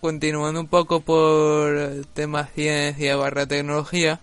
Continuando 0.00 0.58
un 0.60 0.66
poco 0.68 1.00
por 1.00 1.74
el 1.76 2.06
tema 2.08 2.44
ciencia 2.46 3.14
barra 3.16 3.46
tecnología, 3.46 4.18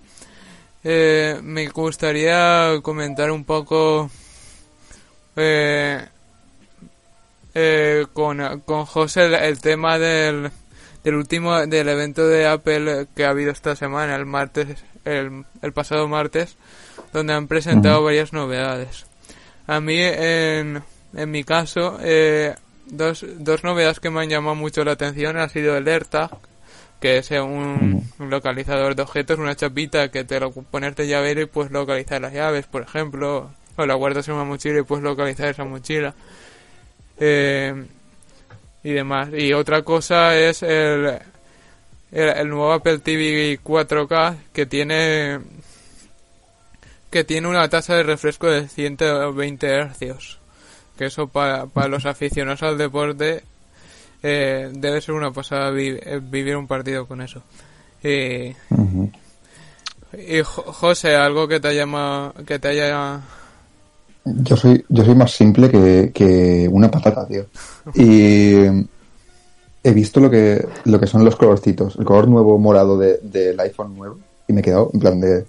eh, 0.83 1.39
me 1.41 1.65
gustaría 1.69 2.73
comentar 2.83 3.31
un 3.31 3.45
poco 3.45 4.11
eh, 5.35 6.05
eh, 7.53 8.05
con, 8.13 8.61
con 8.61 8.85
José 8.85 9.25
el, 9.25 9.33
el 9.35 9.61
tema 9.61 9.99
del, 9.99 10.51
del 11.03 11.15
último 11.15 11.65
del 11.65 11.89
evento 11.89 12.27
de 12.27 12.47
Apple 12.47 13.07
que 13.15 13.25
ha 13.25 13.29
habido 13.29 13.51
esta 13.51 13.75
semana 13.75 14.15
el 14.15 14.25
martes 14.25 14.83
el, 15.05 15.45
el 15.61 15.73
pasado 15.73 16.07
martes 16.07 16.57
donde 17.13 17.33
han 17.33 17.47
presentado 17.47 18.03
varias 18.03 18.33
novedades. 18.33 19.05
A 19.67 19.79
mí 19.79 19.97
en, 19.99 20.81
en 21.13 21.31
mi 21.31 21.43
caso 21.43 21.97
eh, 22.01 22.55
dos, 22.87 23.25
dos 23.37 23.63
novedades 23.63 23.99
que 23.99 24.09
me 24.09 24.21
han 24.21 24.29
llamado 24.29 24.55
mucho 24.55 24.83
la 24.83 24.93
atención 24.93 25.37
ha 25.37 25.49
sido 25.49 25.75
el 25.77 25.87
AirTag 25.87 26.31
que 26.99 27.17
es 27.17 27.31
un, 27.31 28.07
localizador 28.19 28.95
de 28.95 29.01
objetos 29.01 29.39
una 29.39 29.55
chapita 29.55 30.09
que 30.09 30.23
te 30.23 30.39
lo 30.39 30.51
pones 30.51 30.95
de 30.95 31.07
llavero 31.07 31.41
y 31.41 31.45
puedes 31.47 31.71
localizar 31.71 32.21
las 32.21 32.33
llaves 32.33 32.67
por 32.67 32.83
ejemplo 32.83 33.51
o 33.77 33.85
la 33.85 33.93
guardas 33.95 34.27
en 34.27 34.35
una 34.35 34.43
mochila 34.43 34.79
y 34.79 34.83
puedes 34.83 35.03
localizar 35.03 35.49
esa 35.49 35.63
mochila 35.63 36.13
eh, 37.19 37.85
y 38.83 38.91
demás. 38.91 39.29
Y 39.33 39.53
otra 39.53 39.81
cosa 39.83 40.37
es 40.37 40.63
el, 40.63 41.17
el, 42.11 42.29
el 42.29 42.49
nuevo 42.49 42.71
Apple 42.73 42.99
TV 42.99 43.59
4K 43.63 44.35
que 44.53 44.65
tiene 44.65 45.39
que 47.09 47.23
tiene 47.25 47.47
una 47.47 47.67
tasa 47.69 47.95
de 47.95 48.03
refresco 48.03 48.47
de 48.47 48.67
120 48.69 49.67
hercios. 49.67 50.39
Que 50.97 51.05
eso 51.05 51.27
para, 51.27 51.65
para 51.65 51.87
los 51.89 52.05
aficionados 52.05 52.63
al 52.63 52.77
deporte 52.77 53.43
eh, 54.23 54.69
debe 54.73 55.01
ser 55.01 55.15
una 55.15 55.31
pasada 55.31 55.71
vi- 55.71 55.97
eh, 56.01 56.19
vivir 56.21 56.55
un 56.55 56.67
partido 56.67 57.05
con 57.07 57.21
eso. 57.21 57.43
Y, 58.03 58.55
y 60.17 60.41
Jo- 60.43 60.71
José, 60.73 61.15
algo 61.15 61.47
que 61.47 61.59
te 61.59 61.67
haya 61.69 61.85
que 62.47 62.59
te 62.59 62.67
haya 62.69 63.21
Yo 64.23 64.55
soy, 64.55 64.85
yo 64.89 65.03
soy 65.03 65.15
más 65.15 65.31
simple 65.31 65.69
que, 65.69 66.11
que 66.13 66.69
una 66.71 66.91
patata, 66.91 67.25
tío. 67.27 67.45
Y 67.95 68.53
he 69.83 69.93
visto 69.93 70.19
lo 70.19 70.29
que, 70.29 70.63
lo 70.85 70.99
que 70.99 71.07
son 71.07 71.25
los 71.25 71.35
colorcitos. 71.35 71.95
El 71.97 72.05
color 72.05 72.27
nuevo 72.27 72.57
morado 72.59 72.97
de- 72.97 73.17
del 73.23 73.59
iPhone 73.59 73.95
nuevo. 73.97 74.17
Y 74.47 74.53
me 74.53 74.59
he 74.61 74.63
quedado 74.63 74.91
en 74.93 74.99
plan 74.99 75.19
de... 75.19 75.45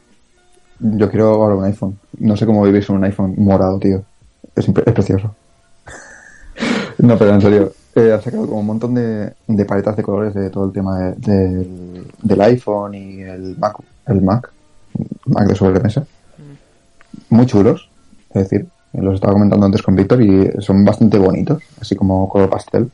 Yo 0.80 1.10
quiero 1.10 1.28
ahora 1.34 1.54
un 1.54 1.64
iPhone. 1.64 1.98
No 2.18 2.36
sé 2.36 2.46
cómo 2.46 2.62
vivir 2.64 2.82
sin 2.84 2.96
un 2.96 3.04
iPhone 3.04 3.34
morado, 3.36 3.78
tío. 3.78 4.02
Es, 4.56 4.66
es 4.68 4.92
precioso. 4.94 5.34
no, 6.98 7.18
pero 7.18 7.34
en 7.34 7.40
serio. 7.40 7.72
Eh, 7.94 8.10
han 8.10 8.22
sacado 8.22 8.46
como 8.46 8.60
un 8.60 8.66
montón 8.66 8.94
de, 8.94 9.34
de 9.46 9.64
paletas 9.66 9.96
de 9.96 10.02
colores 10.02 10.32
de 10.32 10.48
todo 10.48 10.64
el 10.64 10.72
tema 10.72 10.98
de- 10.98 11.14
del, 11.16 12.06
del 12.22 12.40
iPhone 12.40 12.94
y 12.94 13.20
el 13.20 13.54
Mac, 13.58 13.76
el 14.06 14.22
Mac, 14.22 14.50
Mac 15.26 15.46
de 15.46 15.54
sobremesa. 15.54 16.04
Muy 17.28 17.44
chulos, 17.46 17.88
es 18.34 18.48
decir, 18.48 18.66
los 18.92 19.14
estaba 19.14 19.32
comentando 19.32 19.66
antes 19.66 19.82
con 19.82 19.96
Víctor 19.96 20.22
y 20.22 20.50
son 20.60 20.84
bastante 20.84 21.18
bonitos, 21.18 21.62
así 21.80 21.96
como 21.96 22.28
color 22.28 22.50
pastel. 22.50 22.90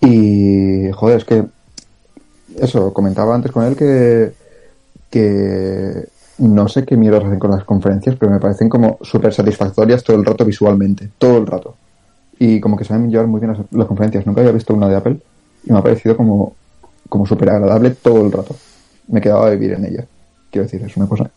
Y, 0.00 0.90
joder, 0.92 1.18
es 1.18 1.24
que, 1.24 1.44
eso, 2.58 2.92
comentaba 2.92 3.34
antes 3.34 3.52
con 3.52 3.64
él 3.64 3.76
que, 3.76 4.32
que 5.10 6.06
no 6.38 6.68
sé 6.68 6.84
qué 6.84 6.96
mierda 6.96 7.18
hacen 7.18 7.38
con 7.38 7.50
las 7.50 7.64
conferencias, 7.64 8.16
pero 8.18 8.32
me 8.32 8.40
parecen 8.40 8.68
como 8.68 8.98
súper 9.02 9.32
satisfactorias 9.32 10.02
todo 10.02 10.16
el 10.16 10.24
rato 10.24 10.44
visualmente, 10.44 11.08
todo 11.18 11.38
el 11.38 11.46
rato. 11.46 11.76
Y 12.38 12.60
como 12.60 12.76
que 12.76 12.84
saben 12.84 13.10
llevar 13.10 13.26
muy 13.26 13.40
bien 13.40 13.52
las, 13.52 13.60
las 13.70 13.86
conferencias. 13.86 14.26
Nunca 14.26 14.40
había 14.40 14.52
visto 14.52 14.74
una 14.74 14.88
de 14.88 14.96
Apple 14.96 15.18
y 15.64 15.72
me 15.72 15.78
ha 15.78 15.82
parecido 15.82 16.16
como, 16.16 16.54
como 17.08 17.26
súper 17.26 17.50
agradable 17.50 17.90
todo 17.90 18.24
el 18.24 18.32
rato. 18.32 18.56
Me 19.08 19.20
quedaba 19.20 19.46
a 19.46 19.50
vivir 19.50 19.72
en 19.72 19.84
ella. 19.84 20.06
Quiero 20.50 20.64
decir, 20.64 20.82
es 20.82 20.96
una 20.96 21.06
cosa. 21.06 21.30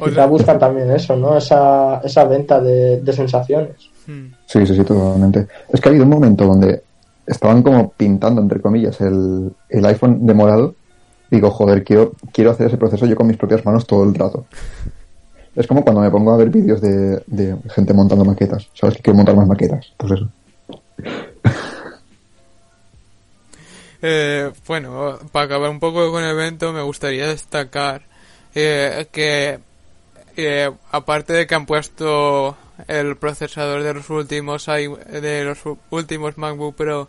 Quizá 0.00 0.26
buscan 0.26 0.58
también 0.58 0.90
eso, 0.90 1.16
¿no? 1.16 1.36
Esa, 1.36 2.00
esa 2.02 2.24
venta 2.24 2.60
de, 2.60 3.00
de 3.00 3.12
sensaciones. 3.12 3.76
Hmm. 4.06 4.26
Sí, 4.46 4.66
sí, 4.66 4.74
sí, 4.74 4.84
totalmente. 4.84 5.46
Es 5.72 5.80
que 5.80 5.88
ha 5.88 5.90
habido 5.90 6.04
un 6.04 6.10
momento 6.10 6.44
donde 6.44 6.82
estaban 7.26 7.62
como 7.62 7.90
pintando, 7.90 8.40
entre 8.40 8.60
comillas, 8.60 9.00
el, 9.00 9.52
el 9.68 9.86
iPhone 9.86 10.26
de 10.26 10.34
morado. 10.34 10.74
Digo, 11.30 11.50
joder, 11.50 11.84
quiero, 11.84 12.12
quiero 12.32 12.50
hacer 12.50 12.66
ese 12.66 12.76
proceso 12.76 13.06
yo 13.06 13.14
con 13.14 13.26
mis 13.26 13.36
propias 13.36 13.64
manos 13.64 13.86
todo 13.86 14.02
el 14.04 14.14
rato. 14.14 14.46
Es 15.54 15.66
como 15.66 15.82
cuando 15.82 16.00
me 16.00 16.10
pongo 16.10 16.32
a 16.32 16.36
ver 16.36 16.50
vídeos 16.50 16.80
de, 16.80 17.22
de 17.26 17.56
gente 17.68 17.92
montando 17.92 18.24
maquetas. 18.24 18.68
¿Sabes 18.74 18.96
que 18.96 19.02
quiero 19.02 19.16
montar 19.16 19.36
más 19.36 19.46
maquetas? 19.46 19.92
Pues 19.96 20.12
eso. 20.12 20.28
Eh, 24.02 24.50
bueno, 24.66 25.18
para 25.30 25.44
acabar 25.44 25.70
un 25.70 25.78
poco 25.78 26.10
con 26.10 26.24
el 26.24 26.30
evento, 26.30 26.72
me 26.72 26.82
gustaría 26.82 27.26
destacar 27.26 28.02
eh, 28.54 29.06
que, 29.12 29.58
eh, 30.36 30.70
aparte 30.90 31.32
de 31.32 31.46
que 31.46 31.54
han 31.54 31.66
puesto 31.66 32.56
el 32.88 33.16
procesador 33.16 33.82
de 33.82 33.94
los 33.94 34.08
últimos 34.10 34.66
de 34.66 35.44
los 35.44 35.58
últimos 35.90 36.38
MacBook 36.38 36.74
Pro 36.76 37.08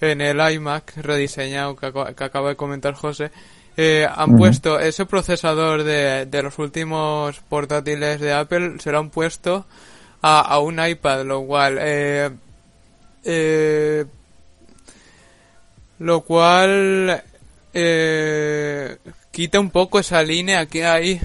en 0.00 0.20
el 0.20 0.40
iMac 0.52 0.96
rediseñado 0.98 1.76
que, 1.76 1.86
acaba 1.86 2.50
de 2.50 2.56
comentar 2.56 2.94
José, 2.94 3.30
eh, 3.76 4.08
han 4.10 4.36
puesto 4.36 4.80
ese 4.80 5.04
procesador 5.06 5.84
de, 5.84 6.26
de 6.26 6.42
los 6.42 6.58
últimos 6.58 7.40
portátiles 7.40 8.20
de 8.20 8.32
Apple, 8.32 8.76
se 8.78 8.92
lo 8.92 8.98
han 8.98 9.10
puesto 9.10 9.66
a, 10.22 10.40
a 10.40 10.58
un 10.60 10.84
iPad, 10.84 11.24
lo 11.24 11.42
cual 11.42 11.78
eh, 11.80 12.30
eh, 13.24 14.04
lo 15.98 16.22
cual 16.22 17.22
eh, 17.74 18.96
quita 19.30 19.60
un 19.60 19.70
poco 19.70 19.98
esa 19.98 20.22
línea 20.22 20.66
que 20.66 20.86
hay, 20.86 21.20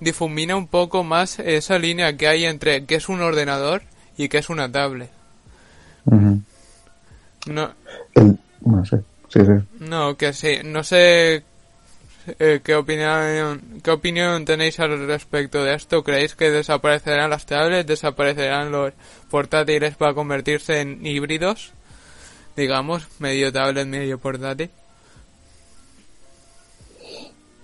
difumina 0.00 0.56
un 0.56 0.66
poco 0.66 1.04
más 1.04 1.38
esa 1.38 1.78
línea 1.78 2.16
que 2.16 2.28
hay 2.28 2.44
entre 2.44 2.84
qué 2.84 2.96
es 2.96 3.08
un 3.08 3.20
ordenador 3.20 3.82
y 4.16 4.28
qué 4.28 4.38
es 4.38 4.48
una 4.50 4.70
tablet. 4.70 5.10
No, 7.46 7.70
El, 8.14 8.38
no 8.60 8.84
sé. 8.84 9.00
Sí, 9.28 9.40
sí. 9.40 9.52
no, 9.80 10.16
que 10.16 10.32
sí, 10.32 10.60
no 10.64 10.82
sé 10.82 11.42
eh, 12.38 12.60
qué 12.64 12.74
opinión 12.74 13.80
qué 13.84 13.90
opinión 13.90 14.44
tenéis 14.46 14.80
al 14.80 15.06
respecto 15.06 15.64
de 15.64 15.74
esto. 15.74 16.02
¿Creéis 16.02 16.34
que 16.34 16.50
desaparecerán 16.50 17.30
las 17.30 17.44
tablets, 17.44 17.86
desaparecerán 17.86 18.72
los 18.72 18.92
portátiles 19.30 19.96
para 19.96 20.14
convertirse 20.14 20.80
en 20.80 21.04
híbridos? 21.04 21.72
Digamos, 22.56 23.06
medio 23.18 23.52
tablet, 23.52 23.86
medio 23.86 24.18
portátil. 24.18 24.70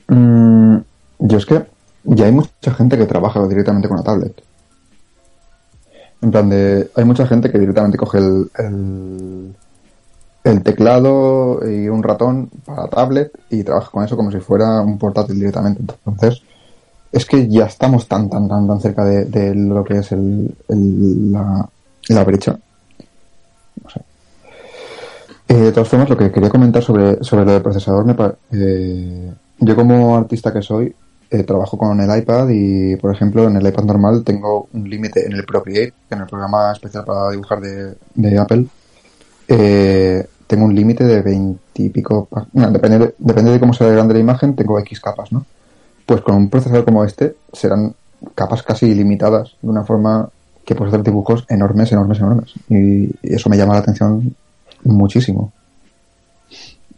Mm, 0.08 0.78
yo 1.18 1.38
es 1.38 1.46
que 1.46 1.73
ya 2.04 2.26
hay 2.26 2.32
mucha 2.32 2.74
gente 2.74 2.96
que 2.96 3.06
trabaja 3.06 3.46
directamente 3.46 3.88
con 3.88 3.96
la 3.96 4.02
tablet. 4.02 4.42
En 6.20 6.30
plan 6.30 6.48
de, 6.48 6.90
hay 6.94 7.04
mucha 7.04 7.26
gente 7.26 7.50
que 7.50 7.58
directamente 7.58 7.98
coge 7.98 8.18
el, 8.18 9.54
el, 10.44 10.62
teclado 10.62 11.60
y 11.68 11.88
un 11.88 12.02
ratón 12.02 12.50
para 12.64 12.88
tablet 12.88 13.32
y 13.50 13.62
trabaja 13.62 13.90
con 13.90 14.04
eso 14.04 14.16
como 14.16 14.30
si 14.30 14.38
fuera 14.38 14.80
un 14.80 14.98
portátil 14.98 15.36
directamente. 15.36 15.82
Entonces, 16.06 16.42
es 17.12 17.26
que 17.26 17.48
ya 17.48 17.66
estamos 17.66 18.08
tan, 18.08 18.30
tan, 18.30 18.48
tan, 18.48 18.66
tan 18.66 18.80
cerca 18.80 19.04
de, 19.04 19.26
de 19.26 19.54
lo 19.54 19.84
que 19.84 19.98
es 19.98 20.12
el, 20.12 20.54
la, 20.68 21.68
la 22.08 22.24
brecha. 22.24 22.58
No 23.82 23.90
sé. 23.90 24.00
Eh, 25.48 25.54
de 25.54 25.72
todas 25.72 25.88
formas, 25.88 26.08
lo 26.08 26.16
que 26.16 26.32
quería 26.32 26.48
comentar 26.48 26.82
sobre, 26.82 27.22
sobre 27.22 27.44
lo 27.44 27.52
del 27.52 27.62
procesador, 27.62 28.36
eh, 28.50 29.32
yo 29.58 29.76
como 29.76 30.16
artista 30.16 30.52
que 30.52 30.62
soy, 30.62 30.94
eh, 31.30 31.42
trabajo 31.42 31.76
con 31.76 32.00
el 32.00 32.18
iPad 32.18 32.48
y, 32.50 32.96
por 32.96 33.14
ejemplo, 33.14 33.48
en 33.48 33.56
el 33.56 33.66
iPad 33.66 33.84
normal 33.84 34.24
tengo 34.24 34.68
un 34.72 34.88
límite 34.88 35.26
en 35.26 35.32
el 35.32 35.44
Procreate, 35.44 35.94
en 36.10 36.20
el 36.20 36.26
programa 36.26 36.72
especial 36.72 37.04
para 37.04 37.30
dibujar 37.30 37.60
de, 37.60 38.38
Apple, 38.38 38.66
eh, 39.48 40.26
tengo 40.46 40.66
un 40.66 40.74
límite 40.74 41.04
de 41.04 41.22
20 41.22 41.82
y 41.82 41.88
pico, 41.88 42.28
depende, 42.52 42.98
de, 42.98 43.14
depende 43.18 43.52
de 43.52 43.60
cómo 43.60 43.72
sea 43.72 43.88
de 43.88 43.94
grande 43.94 44.14
la 44.14 44.20
imagen, 44.20 44.54
tengo 44.54 44.78
X 44.80 45.00
capas, 45.00 45.32
¿no? 45.32 45.44
Pues 46.06 46.20
con 46.20 46.36
un 46.36 46.50
procesador 46.50 46.84
como 46.84 47.04
este 47.04 47.34
serán 47.52 47.94
capas 48.34 48.62
casi 48.62 48.86
ilimitadas, 48.86 49.56
de 49.62 49.70
una 49.70 49.84
forma 49.84 50.28
que 50.64 50.74
puedes 50.74 50.92
hacer 50.92 51.04
dibujos 51.04 51.44
enormes, 51.48 51.92
enormes, 51.92 52.18
enormes. 52.18 52.52
Y, 52.68 53.04
y 53.22 53.34
eso 53.34 53.48
me 53.48 53.56
llama 53.56 53.74
la 53.74 53.80
atención 53.80 54.34
muchísimo. 54.84 55.52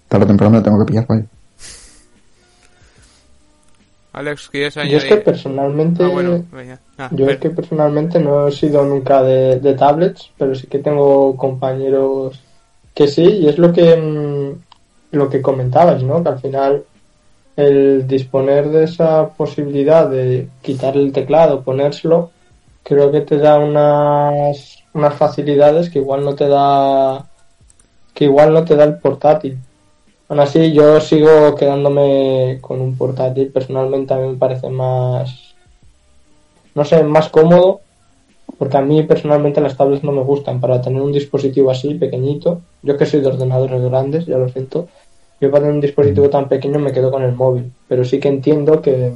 Tarde 0.09 0.25
o 0.25 0.29
temprano 0.29 0.51
me 0.51 0.59
lo 0.59 0.63
tengo 0.63 0.79
que 0.79 0.85
pillar, 0.85 1.07
vaya. 1.07 1.25
Alex, 4.17 4.49
¿quieres 4.49 4.75
Yo 4.75 4.97
es 4.97 5.05
que 5.05 5.17
personalmente... 5.19 6.03
Ah, 6.03 6.09
bueno. 6.09 6.43
Ah, 6.97 7.11
Yo 7.13 7.29
es 7.29 7.37
que 7.37 7.51
personalmente 7.51 8.19
no 8.19 8.49
he 8.49 8.53
sido 8.53 8.83
nunca 8.83 9.23
de, 9.23 9.61
de 9.61 9.75
tablets, 9.75 10.31
pero 10.39 10.55
sí 10.55 10.67
que 10.69 10.79
tengo 10.79 11.37
compañeros 11.37 12.41
que 12.95 13.09
sí, 13.09 13.25
y 13.25 13.47
es 13.47 13.59
lo 13.59 13.75
que 13.75 13.95
mm, 13.95 15.17
lo 15.17 15.29
que 15.29 15.43
comentabas, 15.43 16.03
¿no? 16.03 16.23
Que 16.23 16.31
al 16.31 16.39
final 16.41 16.85
el 17.57 18.07
disponer 18.07 18.71
de 18.71 18.85
esa 18.85 19.29
posibilidad 19.29 20.09
de 20.09 20.49
quitar 20.63 20.97
el 20.97 21.13
teclado, 21.13 21.61
ponérselo, 21.61 22.31
creo 22.85 23.13
que 23.13 23.21
te 23.21 23.37
da 23.37 23.59
unas 23.59 24.79
unas 24.95 25.15
facilidades 25.15 25.91
que 25.91 25.99
igual 25.99 26.25
no 26.25 26.35
te 26.35 26.49
da 26.49 27.27
que 28.15 28.25
igual 28.25 28.55
no 28.55 28.65
te 28.65 28.77
da 28.77 28.85
el 28.85 28.97
portátil. 28.97 29.59
Aún 30.29 30.41
así, 30.41 30.73
yo 30.73 31.01
sigo 31.01 31.55
quedándome 31.55 32.59
con 32.61 32.81
un 32.81 32.97
portátil. 32.97 33.53
Personalmente 33.53 34.15
a 34.15 34.19
mí 34.19 34.29
me 34.29 34.37
parece 34.37 34.69
más 34.69 35.47
no 36.77 36.85
sé, 36.85 37.03
más 37.03 37.31
cómodo, 37.31 37.81
porque 38.59 38.77
a 38.77 38.83
mí 38.83 39.03
personalmente 39.03 39.63
las 39.63 39.79
tablets 39.79 40.05
no 40.05 40.13
me 40.13 40.23
gustan 40.23 40.61
para 40.61 40.83
tener 40.83 41.01
un 41.01 41.11
dispositivo 41.11 41.71
así, 41.71 41.95
pequeñito. 41.95 42.61
Yo 42.83 42.99
que 42.99 43.07
soy 43.07 43.23
de 43.23 43.29
ordenadores 43.29 43.83
grandes, 43.83 44.27
ya 44.27 44.37
lo 44.37 44.51
siento. 44.51 44.87
Yo 45.41 45.51
para 45.51 45.63
tener 45.63 45.75
un 45.75 45.81
dispositivo 45.81 46.29
tan 46.29 46.51
pequeño 46.51 46.79
me 46.79 46.93
quedo 46.93 47.11
con 47.11 47.23
el 47.23 47.33
móvil, 47.33 47.73
pero 47.89 48.05
sí 48.05 48.21
que 48.21 48.29
entiendo 48.29 48.83
que, 48.83 49.11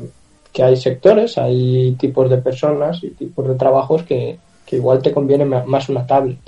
que 0.55 0.63
hay 0.63 0.77
sectores, 0.77 1.37
hay 1.37 1.97
tipos 2.01 2.31
de 2.31 2.39
personas 2.39 3.05
y 3.05 3.11
tipos 3.11 3.47
de 3.47 3.55
trabajos 3.57 4.05
que, 4.05 4.39
que 4.65 4.77
igual 4.77 5.03
te 5.03 5.13
conviene 5.13 5.45
más 5.45 5.91
una 5.91 6.07
tablet 6.07 6.41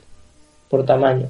por 0.70 0.86
tamaño. 0.86 1.26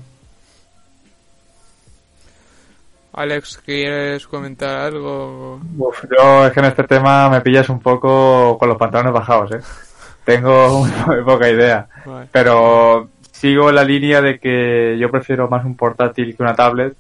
Alex, 3.13 3.61
¿quieres 3.65 4.27
comentar 4.27 4.77
algo? 4.77 5.61
Uf, 5.77 6.05
yo 6.11 6.47
es 6.47 6.53
que 6.53 6.61
en 6.61 6.67
este 6.67 6.85
tema 6.85 7.29
me 7.29 7.41
pillas 7.43 7.69
un 7.69 7.81
poco 7.81 8.57
con 8.59 8.69
los 8.69 8.79
pantalones 8.79 9.13
bajados, 9.13 9.53
¿eh? 9.53 9.61
Tengo 10.25 10.81
muy 10.81 11.23
poca 11.25 11.51
idea. 11.51 11.89
Vale. 12.07 12.29
Pero 12.33 13.11
sigo 13.31 13.71
la 13.73 13.85
línea 13.85 14.21
de 14.23 14.39
que 14.39 14.97
yo 14.99 15.11
prefiero 15.11 15.49
más 15.49 15.65
un 15.65 15.77
portátil 15.77 16.37
que 16.37 16.43
una 16.43 16.55
tablet 16.55 16.97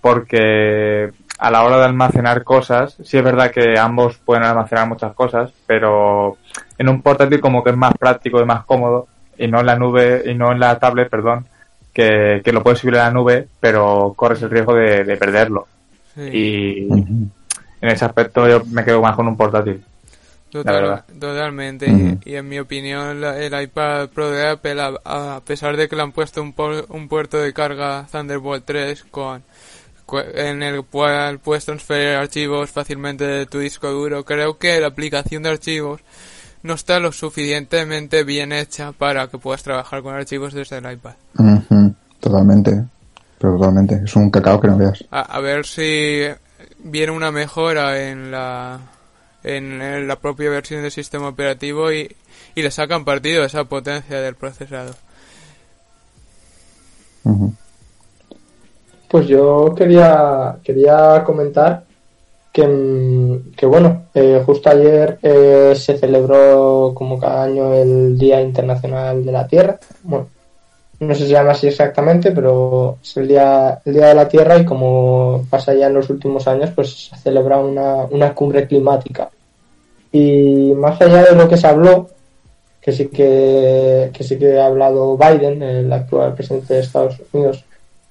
porque 0.00 1.10
a 1.38 1.50
la 1.50 1.64
hora 1.64 1.78
de 1.78 1.84
almacenar 1.84 2.44
cosas, 2.44 2.96
sí 3.02 3.16
es 3.16 3.24
verdad 3.24 3.50
que 3.50 3.78
ambos 3.78 4.18
pueden 4.18 4.44
almacenar 4.44 4.88
muchas 4.88 5.14
cosas, 5.14 5.52
pero 5.66 6.36
en 6.76 6.88
un 6.88 7.02
portátil 7.02 7.40
como 7.40 7.62
que 7.62 7.70
es 7.70 7.76
más 7.76 7.94
práctico 7.98 8.40
y 8.40 8.44
más 8.44 8.64
cómodo 8.64 9.06
y 9.38 9.46
no 9.46 9.60
en 9.60 9.66
la 9.66 9.76
nube 9.76 10.22
y 10.26 10.34
no 10.34 10.52
en 10.52 10.60
la 10.60 10.78
tablet, 10.78 11.08
perdón, 11.08 11.46
que, 11.92 12.40
que 12.44 12.52
lo 12.52 12.62
puedes 12.62 12.78
subir 12.80 12.96
a 12.96 13.04
la 13.04 13.10
nube, 13.10 13.48
pero 13.60 14.12
corres 14.16 14.42
el 14.42 14.50
riesgo 14.50 14.74
de, 14.74 15.04
de 15.04 15.16
perderlo. 15.16 15.66
Sí. 16.14 16.22
Y 16.22 16.88
en 16.92 17.30
ese 17.80 18.04
aspecto 18.04 18.48
yo 18.48 18.62
me 18.66 18.84
quedo 18.84 19.00
más 19.02 19.16
con 19.16 19.26
un 19.28 19.36
portátil. 19.36 19.82
Total-. 20.50 21.02
Totalmente. 21.18 21.86
Y, 22.24 22.30
y 22.32 22.36
en 22.36 22.48
mi 22.48 22.58
opinión, 22.58 23.20
la- 23.20 23.38
el 23.38 23.58
iPad 23.62 24.08
Pro 24.10 24.30
de 24.30 24.46
Apple, 24.48 24.80
a, 24.82 25.36
a 25.36 25.40
pesar 25.40 25.76
de 25.76 25.88
que 25.88 25.96
le 25.96 26.02
han 26.02 26.12
puesto 26.12 26.42
un, 26.42 26.52
por- 26.52 26.84
un 26.90 27.08
puerto 27.08 27.38
de 27.38 27.52
carga 27.54 28.06
Thunderbolt 28.12 28.64
3 28.66 29.04
con 29.10 29.42
en 30.34 30.62
el 30.62 30.82
cual 30.84 31.38
puedes 31.38 31.64
transferir 31.64 32.16
archivos 32.16 32.68
fácilmente 32.70 33.24
de 33.24 33.46
tu 33.46 33.60
disco 33.60 33.90
duro, 33.90 34.24
creo 34.26 34.58
que 34.58 34.78
la 34.78 34.88
aplicación 34.88 35.42
de 35.42 35.48
archivos 35.48 36.02
no 36.62 36.74
está 36.74 37.00
lo 37.00 37.12
suficientemente 37.12 38.24
bien 38.24 38.52
hecha 38.52 38.92
para 38.92 39.28
que 39.28 39.38
puedas 39.38 39.62
trabajar 39.62 40.02
con 40.02 40.14
archivos 40.14 40.52
desde 40.52 40.78
el 40.78 40.92
iPad. 40.92 41.14
Totalmente. 42.20 42.84
Pero 43.38 43.56
totalmente. 43.56 44.00
Es 44.04 44.14
un 44.14 44.30
cacao 44.30 44.60
que 44.60 44.68
no 44.68 44.76
veas. 44.76 45.04
A, 45.10 45.20
a 45.20 45.40
ver 45.40 45.66
si 45.66 46.26
viene 46.78 47.12
una 47.12 47.32
mejora 47.32 48.08
en 48.08 48.30
la 48.30 48.78
en, 49.44 50.06
la 50.06 50.16
propia 50.16 50.50
versión 50.50 50.82
del 50.82 50.90
sistema 50.90 51.28
operativo 51.28 51.92
y, 51.92 52.14
y 52.54 52.62
le 52.62 52.70
sacan 52.70 53.04
partido 53.04 53.42
a 53.42 53.46
esa 53.46 53.64
potencia 53.64 54.20
del 54.20 54.34
procesador. 54.34 54.94
Pues 59.08 59.26
yo 59.26 59.74
quería, 59.76 60.56
quería 60.64 61.22
comentar 61.24 61.84
que, 62.52 63.66
bueno, 63.66 64.04
eh, 64.14 64.42
justo 64.44 64.68
ayer 64.68 65.18
eh, 65.22 65.72
se 65.74 65.96
celebró 65.96 66.92
como 66.94 67.18
cada 67.18 67.44
año 67.44 67.72
el 67.74 68.18
Día 68.18 68.40
Internacional 68.40 69.24
de 69.24 69.32
la 69.32 69.46
Tierra. 69.46 69.78
Bueno, 70.02 70.28
no 71.00 71.14
sé 71.14 71.24
se 71.24 71.32
llama 71.32 71.52
así 71.52 71.66
exactamente, 71.68 72.30
pero 72.30 72.98
es 73.02 73.16
el 73.16 73.28
Día, 73.28 73.80
el 73.84 73.94
día 73.94 74.08
de 74.08 74.14
la 74.14 74.28
Tierra 74.28 74.58
y 74.58 74.64
como 74.64 75.44
pasa 75.50 75.74
ya 75.74 75.86
en 75.86 75.94
los 75.94 76.10
últimos 76.10 76.46
años, 76.46 76.70
pues 76.74 77.08
se 77.08 77.16
celebra 77.16 77.58
una, 77.58 78.04
una 78.04 78.34
cumbre 78.34 78.66
climática. 78.66 79.30
Y 80.12 80.72
más 80.76 81.00
allá 81.00 81.24
de 81.24 81.34
lo 81.34 81.48
que 81.48 81.56
se 81.56 81.66
habló, 81.66 82.08
que 82.82 82.92
sí 82.92 83.06
que, 83.06 84.10
que 84.12 84.24
sí 84.24 84.38
que 84.38 84.60
ha 84.60 84.66
hablado 84.66 85.16
Biden, 85.16 85.62
el 85.62 85.92
actual 85.92 86.34
presidente 86.34 86.74
de 86.74 86.80
Estados 86.80 87.16
Unidos, 87.32 87.64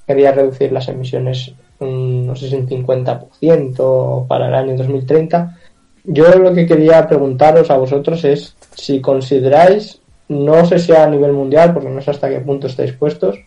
quería 0.08 0.32
reducir 0.32 0.72
las 0.72 0.88
emisiones, 0.88 1.54
un, 1.82 2.28
no 2.28 2.36
sé 2.36 2.50
si 2.50 2.56
un 2.56 2.68
50% 2.68 4.28
para 4.28 4.48
el 4.48 4.54
año 4.54 4.78
2030. 4.78 5.58
Yo 6.04 6.30
lo 6.36 6.54
que 6.54 6.66
quería 6.66 7.08
preguntaros 7.08 7.70
a 7.70 7.78
vosotros 7.78 8.24
es 8.24 8.56
si 8.76 9.02
consideráis, 9.02 10.00
no 10.30 10.66
sé 10.66 10.80
si 10.80 10.94
a 10.94 11.08
nivel 11.08 11.34
mundial, 11.34 11.74
porque 11.74 11.90
no 11.90 12.02
sé 12.02 12.12
hasta 12.12 12.30
qué 12.30 12.40
punto 12.40 12.68
estáis 12.68 12.94
puestos, 12.94 13.38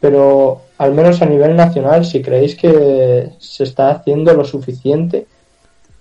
pero 0.00 0.62
al 0.78 0.92
menos 0.92 1.22
a 1.22 1.26
nivel 1.26 1.56
nacional, 1.56 2.04
si 2.04 2.20
creéis 2.22 2.56
que 2.56 3.30
se 3.38 3.64
está 3.64 3.90
haciendo 3.90 4.34
lo 4.34 4.44
suficiente 4.44 5.26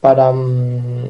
para, 0.01 0.31
mm, 0.31 1.09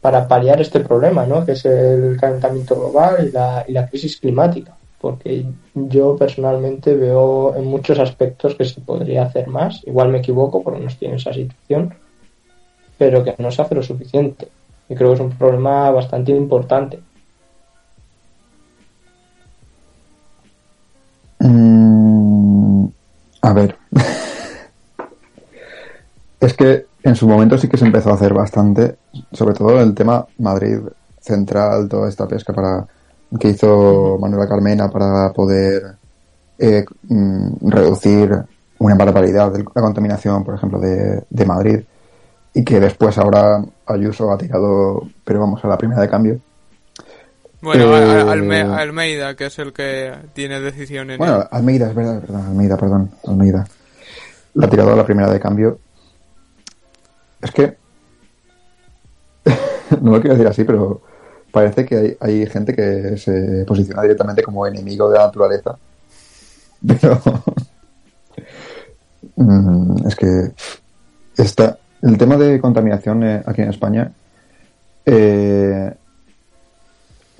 para 0.00 0.26
paliar 0.26 0.60
este 0.60 0.80
problema, 0.80 1.26
¿no? 1.26 1.44
que 1.44 1.52
es 1.52 1.64
el 1.64 2.16
calentamiento 2.18 2.74
global 2.74 3.28
y 3.28 3.32
la, 3.32 3.64
y 3.68 3.72
la 3.72 3.86
crisis 3.88 4.16
climática. 4.18 4.76
Porque 5.02 5.44
yo 5.74 6.16
personalmente 6.16 6.94
veo 6.94 7.54
en 7.56 7.66
muchos 7.66 7.98
aspectos 7.98 8.54
que 8.54 8.64
se 8.64 8.80
podría 8.80 9.24
hacer 9.24 9.48
más. 9.48 9.82
Igual 9.84 10.10
me 10.10 10.18
equivoco 10.18 10.62
porque 10.62 10.80
no 10.80 10.86
estoy 10.86 11.08
en 11.08 11.16
esa 11.16 11.34
situación, 11.34 11.92
pero 12.96 13.24
que 13.24 13.34
no 13.38 13.50
se 13.50 13.62
hace 13.62 13.74
lo 13.74 13.82
suficiente. 13.82 14.46
Y 14.88 14.94
creo 14.94 15.08
que 15.08 15.14
es 15.14 15.20
un 15.20 15.30
problema 15.30 15.90
bastante 15.90 16.30
importante. 16.30 17.00
Mm, 21.40 22.86
a 23.42 23.52
ver. 23.52 23.76
es 26.40 26.54
que 26.54 26.86
en 27.02 27.16
su 27.16 27.26
momento 27.26 27.58
sí 27.58 27.68
que 27.68 27.76
se 27.76 27.86
empezó 27.86 28.10
a 28.10 28.14
hacer 28.14 28.32
bastante, 28.32 28.94
sobre 29.32 29.54
todo 29.54 29.80
el 29.80 29.94
tema 29.94 30.24
Madrid 30.38 30.78
Central, 31.20 31.88
toda 31.88 32.08
esta 32.08 32.28
pesca 32.28 32.52
para 32.52 32.86
que 33.40 33.48
hizo 33.48 34.18
Manuela 34.20 34.48
Carmena 34.48 34.90
para 34.90 35.32
poder 35.32 35.82
eh, 36.58 36.84
mm, 37.08 37.68
reducir 37.70 38.30
una 38.78 38.94
barbaridad 38.94 39.52
de 39.52 39.60
la 39.74 39.80
contaminación, 39.82 40.44
por 40.44 40.54
ejemplo, 40.56 40.78
de, 40.80 41.22
de 41.30 41.46
Madrid 41.46 41.80
y 42.54 42.64
que 42.64 42.80
después 42.80 43.16
ahora 43.18 43.64
Ayuso 43.86 44.30
ha 44.30 44.36
tirado, 44.38 45.02
pero 45.24 45.40
vamos 45.40 45.64
a 45.64 45.68
la 45.68 45.78
primera 45.78 46.00
de 46.02 46.08
cambio. 46.08 46.38
Bueno, 47.62 47.96
Eh, 47.96 48.22
Alme- 48.24 48.62
Almeida, 48.76 49.36
que 49.36 49.46
es 49.46 49.58
el 49.60 49.72
que 49.72 50.12
tiene 50.34 50.60
decisión 50.60 51.10
en 51.10 51.18
Bueno, 51.18 51.46
Almeida, 51.50 51.88
es 51.88 51.94
verdad, 51.94 52.16
es 52.16 52.22
verdad, 52.22 52.46
Almeida, 52.48 52.76
perdón, 52.76 53.10
Almeida. 53.26 53.64
La 54.54 54.66
ha 54.66 54.70
tirado 54.70 54.92
a 54.92 54.96
la 54.96 55.06
primera 55.06 55.30
de 55.32 55.38
cambio. 55.40 55.78
Es 57.40 57.50
que. 57.52 57.76
no 60.00 60.10
lo 60.12 60.20
quiero 60.20 60.34
decir 60.34 60.48
así, 60.48 60.64
pero 60.64 61.00
parece 61.52 61.84
que 61.84 61.96
hay, 61.96 62.16
hay 62.20 62.46
gente 62.46 62.74
que 62.74 63.16
se 63.16 63.64
posiciona 63.66 64.02
directamente 64.02 64.42
como 64.42 64.66
enemigo 64.66 65.08
de 65.10 65.18
la 65.18 65.26
naturaleza. 65.26 65.76
Pero. 66.86 67.20
Mm, 69.36 70.06
es 70.06 70.16
que. 70.16 70.52
Está, 71.36 71.78
el 72.02 72.18
tema 72.18 72.36
de 72.36 72.60
contaminación 72.60 73.22
eh, 73.22 73.42
aquí 73.46 73.62
en 73.62 73.70
España. 73.70 74.12
eh, 75.06 75.94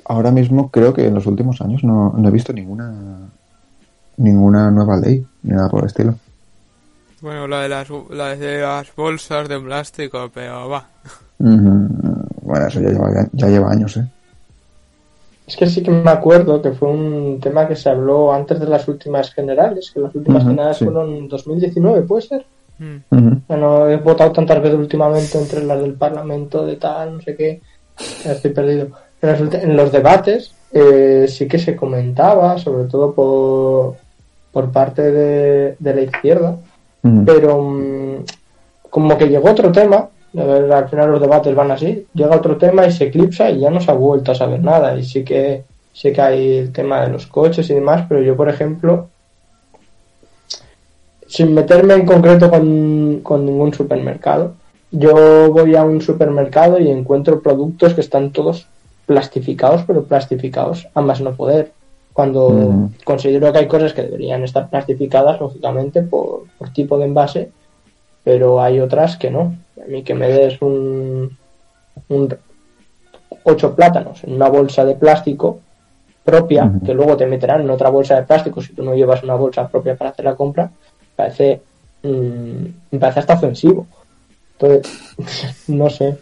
ahora 0.05 0.31
mismo 0.31 0.71
creo 0.71 0.95
que 0.95 1.07
en 1.07 1.15
los 1.15 1.27
últimos 1.27 1.61
años 1.61 1.85
no, 1.85 2.15
no 2.17 2.29
he 2.29 2.33
visto 2.33 2.53
ninguna 2.53 2.93
ninguna 4.17 4.71
nueva 4.71 4.97
ley 4.97 5.27
ni 5.43 5.53
nada 5.55 5.69
por 5.69 5.81
el 5.81 5.87
estilo. 5.87 6.15
Bueno, 7.21 7.47
la 7.47 7.61
de 7.61 7.69
las, 7.69 7.89
la 8.11 8.37
de 8.37 8.61
las 8.61 8.95
bolsas 8.95 9.49
de 9.49 9.61
plástico, 9.61 10.31
pero 10.33 10.69
va. 10.69 10.89
Ujú. 11.39 11.82
Bueno, 12.53 12.67
eso 12.67 12.81
ya 12.83 12.91
lleva, 12.91 13.09
ya 13.33 13.49
lleva 13.49 13.71
años, 13.71 13.97
¿eh? 13.97 14.05
Es 15.47 15.57
que 15.57 15.65
sí 15.67 15.83
que 15.83 15.91
me 15.91 16.11
acuerdo 16.11 16.61
que 16.61 16.73
fue 16.73 16.91
un 16.91 17.41
tema 17.41 17.67
que 17.67 17.75
se 17.77 17.89
habló 17.89 18.31
antes 18.31 18.61
de 18.61 18.67
las 18.67 18.87
últimas 18.89 19.33
generales, 19.33 19.91
que 19.93 20.01
las 20.01 20.15
últimas 20.15 20.43
Ujú, 20.43 20.51
generales 20.51 20.77
sí. 20.77 20.85
fueron 20.85 21.15
en 21.15 21.29
2019, 21.29 22.03
¿puede 22.03 22.23
ser? 22.23 22.45
Mm. 22.79 22.97
Ujú. 23.11 23.41
Ya 23.49 23.57
no 23.57 23.89
he 23.89 23.97
votado 23.97 24.33
tantas 24.33 24.61
veces 24.61 24.79
últimamente 24.79 25.39
entre 25.39 25.65
las 25.65 25.81
del 25.81 25.95
Parlamento, 25.95 26.67
de 26.67 26.77
tal, 26.77 27.15
no 27.15 27.21
sé 27.23 27.35
qué. 27.39 27.63
Ya 28.23 28.33
estoy 28.33 28.51
perdido. 28.51 28.89
En 29.23 29.31
los, 29.31 29.41
ulti- 29.41 29.63
en 29.63 29.75
los 29.75 29.91
debates 29.91 30.55
eh, 30.75 31.25
sí 31.27 31.49
que 31.49 31.59
se 31.59 31.75
comentaba, 31.75 32.59
sobre 32.59 32.85
todo 32.85 33.15
por, 33.15 33.97
por 34.53 34.71
parte 34.71 35.11
de, 35.11 35.77
de 35.79 35.95
la 35.95 36.01
izquierda, 36.03 36.59
pero 37.25 37.63
mm, 37.63 38.25
como 38.91 39.17
que 39.17 39.29
llegó 39.31 39.51
otro 39.51 39.73
tema, 39.73 40.11
al 40.35 40.89
final 40.89 41.11
los 41.11 41.21
debates 41.21 41.55
van 41.55 41.71
así, 41.71 42.07
llega 42.15 42.37
otro 42.37 42.57
tema 42.57 42.87
y 42.87 42.93
se 42.93 43.05
eclipsa 43.05 43.51
y 43.51 43.61
ya 43.61 43.71
no 43.71 43.81
se 43.81 43.91
ha 43.91 43.95
vuelto 43.95 44.33
a 44.33 44.35
saber 44.35 44.63
nada. 44.63 44.97
Y 44.97 45.05
sí 45.05 45.25
que, 45.25 45.65
sí 45.93 46.13
que 46.13 46.21
hay 46.21 46.59
el 46.59 46.73
tema 46.73 47.03
de 47.03 47.11
los 47.11 47.27
coches 47.27 47.69
y 47.71 47.75
demás, 47.75 48.07
pero 48.09 48.23
yo, 48.23 48.37
por 48.37 48.49
ejemplo, 48.49 49.09
sin 51.27 51.55
meterme 51.55 51.95
en 51.95 52.07
concreto 52.07 52.51
con, 52.51 53.21
con 53.23 53.45
ningún 53.45 53.75
supermercado, 53.75 54.55
yo 54.91 55.51
voy 55.51 55.75
a 55.75 55.85
un 55.85 56.01
supermercado 56.01 56.79
y 56.79 56.91
encuentro 56.91 57.41
productos 57.41 57.95
que 57.95 58.03
están 58.03 58.31
todos 58.31 58.67
plastificados, 59.07 59.85
pero 59.87 60.05
plastificados 60.05 60.89
a 60.95 61.01
más 61.01 61.21
no 61.21 61.35
poder. 61.35 61.73
Cuando 62.13 62.91
considero 63.05 63.51
que 63.51 63.59
hay 63.59 63.67
cosas 63.67 63.95
que 63.95 64.03
deberían 64.03 64.45
estar 64.45 64.69
plastificadas, 64.69 65.41
lógicamente, 65.41 66.03
por, 66.03 66.45
por 66.59 66.71
tipo 66.71 66.99
de 66.99 67.07
envase, 67.07 67.51
pero 68.23 68.61
hay 68.61 68.81
otras 68.81 69.17
que 69.17 69.31
no. 69.31 69.55
A 69.81 69.87
mí 69.89 70.03
que 70.03 70.15
me 70.15 70.29
des 70.29 70.61
un, 70.61 71.37
un 72.09 72.37
ocho 73.45 73.75
plátanos 73.75 74.23
en 74.25 74.35
una 74.35 74.49
bolsa 74.49 74.85
de 74.85 74.95
plástico 74.95 75.61
propia, 76.25 76.71
que 76.85 76.95
luego 76.95 77.17
te 77.17 77.27
meterán 77.27 77.63
en 77.63 77.71
otra 77.71 77.91
bolsa 77.91 78.17
de 78.17 78.23
plástico 78.23 78.61
si 78.63 78.75
tú 78.75 78.83
no 78.85 78.95
llevas 78.95 79.23
una 79.25 79.35
bolsa 79.35 79.69
propia 79.69 79.97
para 79.97 80.11
hacer 80.11 80.25
la 80.25 80.37
compra, 80.37 80.71
parece, 81.17 81.61
mm, 82.03 82.65
me 82.93 82.99
parece 82.99 83.21
hasta 83.21 83.35
ofensivo. 83.35 83.87
Entonces, 84.59 85.15
no 85.69 85.91
sé. 85.91 86.17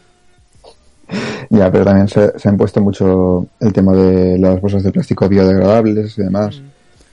Ya, 1.50 1.70
pero 1.70 1.84
también 1.84 2.08
se, 2.08 2.38
se 2.38 2.48
ha 2.48 2.52
impuesto 2.52 2.80
mucho 2.80 3.46
el 3.58 3.72
tema 3.72 3.92
de 3.92 4.38
las 4.38 4.60
bolsas 4.60 4.84
de 4.84 4.92
plástico 4.92 5.28
biodegradables 5.28 6.16
y 6.16 6.22
demás. 6.22 6.62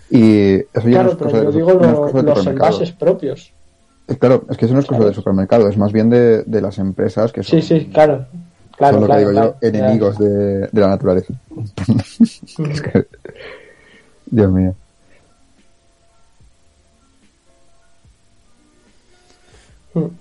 Y 0.10 0.54
eso 0.56 0.67
ya 0.73 0.80
no 0.82 0.91
Claro, 0.91 1.10
es 1.10 1.15
pero 1.15 1.30
cosa 1.32 1.43
yo 1.43 1.52
de, 1.52 1.58
digo 1.58 1.73
no 1.73 2.12
lo- 2.13 2.21
los 2.21 2.47
envases 2.47 2.91
propios. 2.91 3.52
Eh, 4.08 4.15
Claro, 4.17 4.46
es 4.50 4.58
que 4.58 4.65
eso 4.65 4.74
no 4.74 4.80
es 4.80 4.86
cosa 4.86 5.04
del 5.06 5.13
supermercado, 5.13 5.67
es 5.67 5.78
más 5.78 5.91
bien 5.91 6.10
de, 6.10 6.43
de 6.43 6.62
las 6.62 6.78
empresas 6.78 7.32
que 7.32 7.43
son, 7.43 7.62
Sí, 7.62 7.67
sí, 7.67 7.89
claro. 7.93 8.26
Claro, 8.78 8.93
son 8.93 9.02
lo 9.02 9.08
claro, 9.08 9.20
que 9.20 9.20
digo 9.28 9.32
claro. 9.32 9.58
yo, 9.62 9.67
enemigos 9.67 10.17
de, 10.20 10.67
de 10.72 10.82
la 10.82 10.88
naturaleza. 10.88 11.34
Es 12.70 12.82
que- 12.82 13.08
Dios 14.30 14.52
mío. 14.52 14.76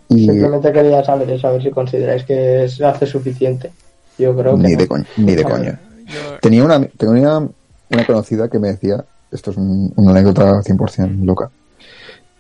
Y- 0.09 0.25
Simplemente 0.27 0.73
quería 0.73 1.05
saber 1.05 1.31
eso, 1.31 1.49
a 1.49 1.53
ver 1.53 1.63
si 1.63 1.71
consideráis 1.71 2.25
que 2.25 2.69
se 2.69 2.85
hace 2.85 3.07
suficiente. 3.07 3.71
Yo 4.19 4.35
creo 4.37 4.57
que 4.57 4.63
Ni 4.63 4.73
no. 4.73 4.79
de 4.79 4.89
coña, 4.89 5.05
ni 5.19 5.35
de 5.35 5.43
coña. 5.45 5.81
Yo, 6.07 6.39
Tenía 6.41 6.65
una, 6.65 6.83
tenía 6.87 7.39
una 7.39 8.07
conocida 8.07 8.49
que 8.49 8.59
me 8.59 8.69
decía, 8.69 9.05
esto 9.31 9.51
es 9.51 9.57
un- 9.59 9.93
una 9.97 10.13
anécdota 10.13 10.63
100% 10.63 11.25
loca, 11.25 11.51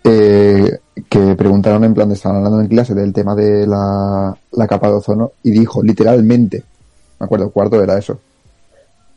eh, 0.08 0.78
que 1.08 1.34
preguntaron 1.34 1.82
en 1.82 1.92
plan 1.92 2.08
de 2.08 2.14
estaban 2.14 2.38
hablando 2.38 2.60
en 2.60 2.68
clase 2.68 2.94
del 2.94 3.12
tema 3.12 3.34
de 3.34 3.66
la, 3.66 4.36
la 4.52 4.66
capa 4.68 4.86
de 4.86 4.94
ozono 4.94 5.32
y 5.42 5.50
dijo 5.50 5.82
literalmente, 5.82 6.62
me 7.18 7.24
acuerdo, 7.24 7.50
cuarto 7.50 7.82
era 7.82 7.98
eso, 7.98 8.20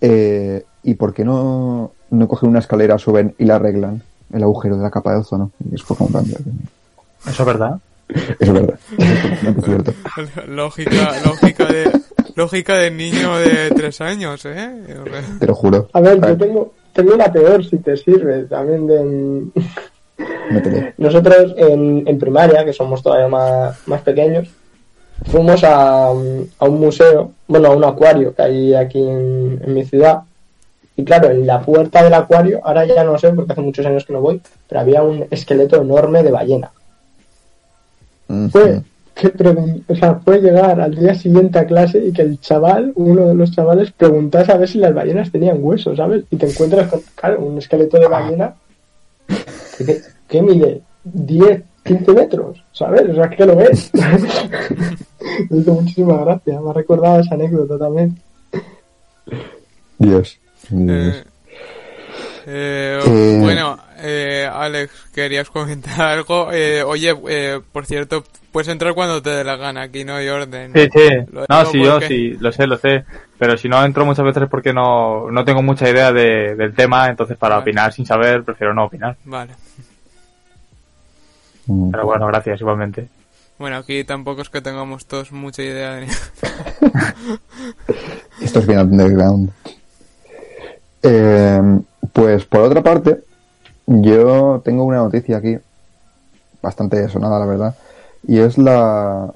eh, 0.02 0.64
¿y 0.84 0.96
por 0.96 1.14
qué 1.14 1.24
no, 1.24 1.92
no 2.10 2.28
cogen 2.28 2.50
una 2.50 2.60
escalera, 2.60 2.98
suben 2.98 3.36
y 3.38 3.46
la 3.46 3.56
arreglan 3.56 4.02
el 4.34 4.44
agujero 4.44 4.78
de 4.78 4.84
la 4.84 4.90
capa 4.90 5.12
de 5.12 5.20
ozono? 5.20 5.52
Y 5.70 5.76
es 5.76 5.84
como, 5.84 6.08
plan. 6.08 6.26
Eso 6.26 6.40
es 7.28 7.46
verdad. 7.46 7.80
Eso 8.10 8.34
es 8.40 8.54
verdad, 8.54 8.80
es 8.98 9.66
cierto. 9.66 9.94
lógica, 10.48 11.12
lógica 11.24 11.66
de, 11.66 11.92
lógica 12.36 12.76
de 12.78 12.90
niño 12.90 13.38
de 13.38 13.70
tres 13.76 14.02
años, 14.02 14.44
¿eh? 14.46 14.72
Te 15.40 15.46
lo 15.46 15.54
juro. 15.54 15.88
A 15.94 16.02
ver, 16.02 16.20
yo 16.20 16.36
tengo, 16.36 16.74
tengo 16.94 17.14
una 17.14 17.32
peor 17.32 17.64
si 17.64 17.78
te 17.78 17.96
sirve 17.96 18.46
también 18.46 18.88
de... 18.88 19.62
Nosotros 20.98 21.54
en, 21.58 22.04
en 22.08 22.20
primaria, 22.20 22.66
que 22.66 22.74
somos 22.74 23.02
todavía 23.02 23.28
más, 23.28 23.78
más 23.88 24.02
pequeños, 24.02 24.50
fuimos 25.26 25.64
a, 25.64 26.12
un- 26.12 26.50
a 26.60 26.66
un 26.66 26.80
museo, 26.80 27.32
bueno, 27.48 27.68
a 27.70 27.76
un 27.76 27.84
acuario 27.84 28.34
que 28.34 28.42
hay 28.42 28.74
aquí 28.74 29.00
en, 29.00 29.62
en 29.64 29.74
mi 29.74 29.86
ciudad. 29.86 30.22
Y 30.96 31.04
claro, 31.06 31.30
en 31.30 31.48
la 31.48 31.62
puerta 31.62 32.04
del 32.04 32.14
acuario, 32.14 32.60
ahora 32.64 32.86
ya 32.86 33.04
no 33.06 33.18
sé 33.18 33.30
porque 33.32 33.54
hace 33.54 33.62
muchos 33.62 33.86
años 33.86 34.04
que 34.06 34.12
no 34.14 34.22
voy, 34.22 34.42
pero 34.68 34.82
había 34.82 35.02
un 35.04 35.26
esqueleto 35.32 35.82
enorme 35.82 36.24
de 36.24 36.32
ballena. 36.32 36.72
Fue 38.52 38.82
que 39.16 39.32
o 39.88 39.96
sea, 39.96 40.18
puede 40.20 40.42
llegar 40.42 40.80
al 40.80 40.96
día 40.96 41.14
siguiente 41.16 41.60
a 41.60 41.66
clase 41.66 42.00
y 42.06 42.12
que 42.14 42.22
el 42.22 42.40
chaval, 42.40 42.92
uno 42.96 43.28
de 43.28 43.36
los 43.36 43.52
chavales, 43.52 43.92
preguntase 43.92 44.52
a 44.52 44.58
ver 44.58 44.68
si 44.70 44.78
las 44.78 44.94
ballenas 44.94 45.32
tenían 45.32 45.58
huesos, 45.60 45.98
¿sabes? 45.98 46.24
Y 46.32 46.38
te 46.38 46.50
encuentras 46.50 46.88
con, 46.90 47.02
claro, 47.16 47.40
un 47.42 47.58
esqueleto 47.58 47.98
de 48.00 48.08
ballena 48.08 48.54
que, 49.28 49.36
que- 49.86 50.02
que 50.28 50.42
mide 50.42 50.82
10, 51.04 51.62
15 51.84 52.12
metros, 52.14 52.64
¿sabes? 52.72 53.10
O 53.10 53.16
sea, 53.16 53.30
que 53.30 53.46
lo 53.46 53.56
ves. 53.56 53.92
Me 55.50 55.58
hizo 55.60 55.74
muchísima 55.74 56.18
gracia, 56.24 56.60
me 56.62 56.70
ha 56.70 56.74
recordado 56.74 57.20
esa 57.20 57.36
anécdota 57.36 57.78
también. 57.78 58.18
Dios. 59.98 60.40
Dios. 60.70 61.16
Eh, 61.16 61.24
eh, 62.48 63.00
Eh. 63.06 63.40
Bueno, 63.42 63.78
eh, 64.02 64.50
Alex, 64.52 64.92
querías 65.14 65.50
comentar 65.50 66.02
algo. 66.02 66.52
Eh, 66.52 66.84
oye, 66.84 67.16
eh, 67.30 67.62
por 67.72 67.86
cierto, 67.86 68.24
puedes 68.52 68.68
entrar 68.68 68.94
cuando 68.94 69.22
te 69.22 69.30
dé 69.30 69.44
la 69.44 69.56
gana, 69.56 69.84
aquí 69.84 70.04
no 70.04 70.16
hay 70.16 70.28
orden. 70.28 70.74
Sí, 70.74 70.90
sí. 70.94 71.08
Lo 71.32 71.46
No, 71.48 71.66
sí, 71.66 71.84
yo 71.84 72.02
sí, 72.02 72.30
lo 72.40 72.52
sé, 72.52 72.68
lo 72.68 72.78
sé. 72.78 73.06
Pero 73.38 73.58
si 73.58 73.70
no 73.70 73.84
entro 73.86 74.06
muchas 74.06 74.26
veces 74.26 74.44
es 74.44 74.50
porque 74.50 74.74
no, 74.74 75.32
no 75.32 75.46
tengo 75.46 75.62
mucha 75.64 75.90
idea 75.90 76.12
de- 76.12 76.56
del 76.56 76.74
tema, 76.76 77.08
entonces 77.08 77.38
para 77.38 77.56
Vale. 77.56 77.62
opinar 77.64 77.94
sin 77.94 78.06
saber 78.06 78.44
prefiero 78.44 78.74
no 78.74 78.86
opinar. 78.86 79.16
Vale. 79.24 79.54
Mm. 81.68 81.92
Pero 81.92 82.06
bueno, 82.06 82.28
gracias 82.28 82.60
igualmente. 82.60 83.08
Bueno, 83.58 83.78
aquí 83.78 84.04
tampoco 84.06 84.42
es 84.42 84.50
que 84.50 84.62
tengamos 84.62 85.06
todos 85.06 85.32
mucha 85.34 85.62
idea 85.64 85.96
de... 85.96 86.08
Esto 88.42 88.60
es 88.60 88.68
bien 88.68 88.80
underground. 88.80 89.52
Eh, 91.04 91.62
pues 92.14 92.46
por 92.46 92.62
otra 92.62 92.82
parte, 92.82 93.20
yo 93.90 94.62
tengo 94.64 94.84
una 94.84 94.98
noticia 94.98 95.38
aquí, 95.38 95.58
bastante 96.62 97.08
sonada 97.10 97.40
la 97.40 97.46
verdad, 97.46 97.76
y 98.28 98.38
es 98.40 98.58
la 98.58 99.34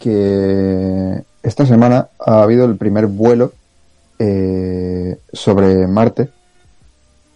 que 0.00 1.22
esta 1.42 1.66
semana 1.66 2.08
ha 2.18 2.42
habido 2.42 2.64
el 2.64 2.76
primer 2.76 3.06
vuelo 3.06 3.52
eh, 4.18 5.18
sobre 5.32 5.86
Marte, 5.86 6.30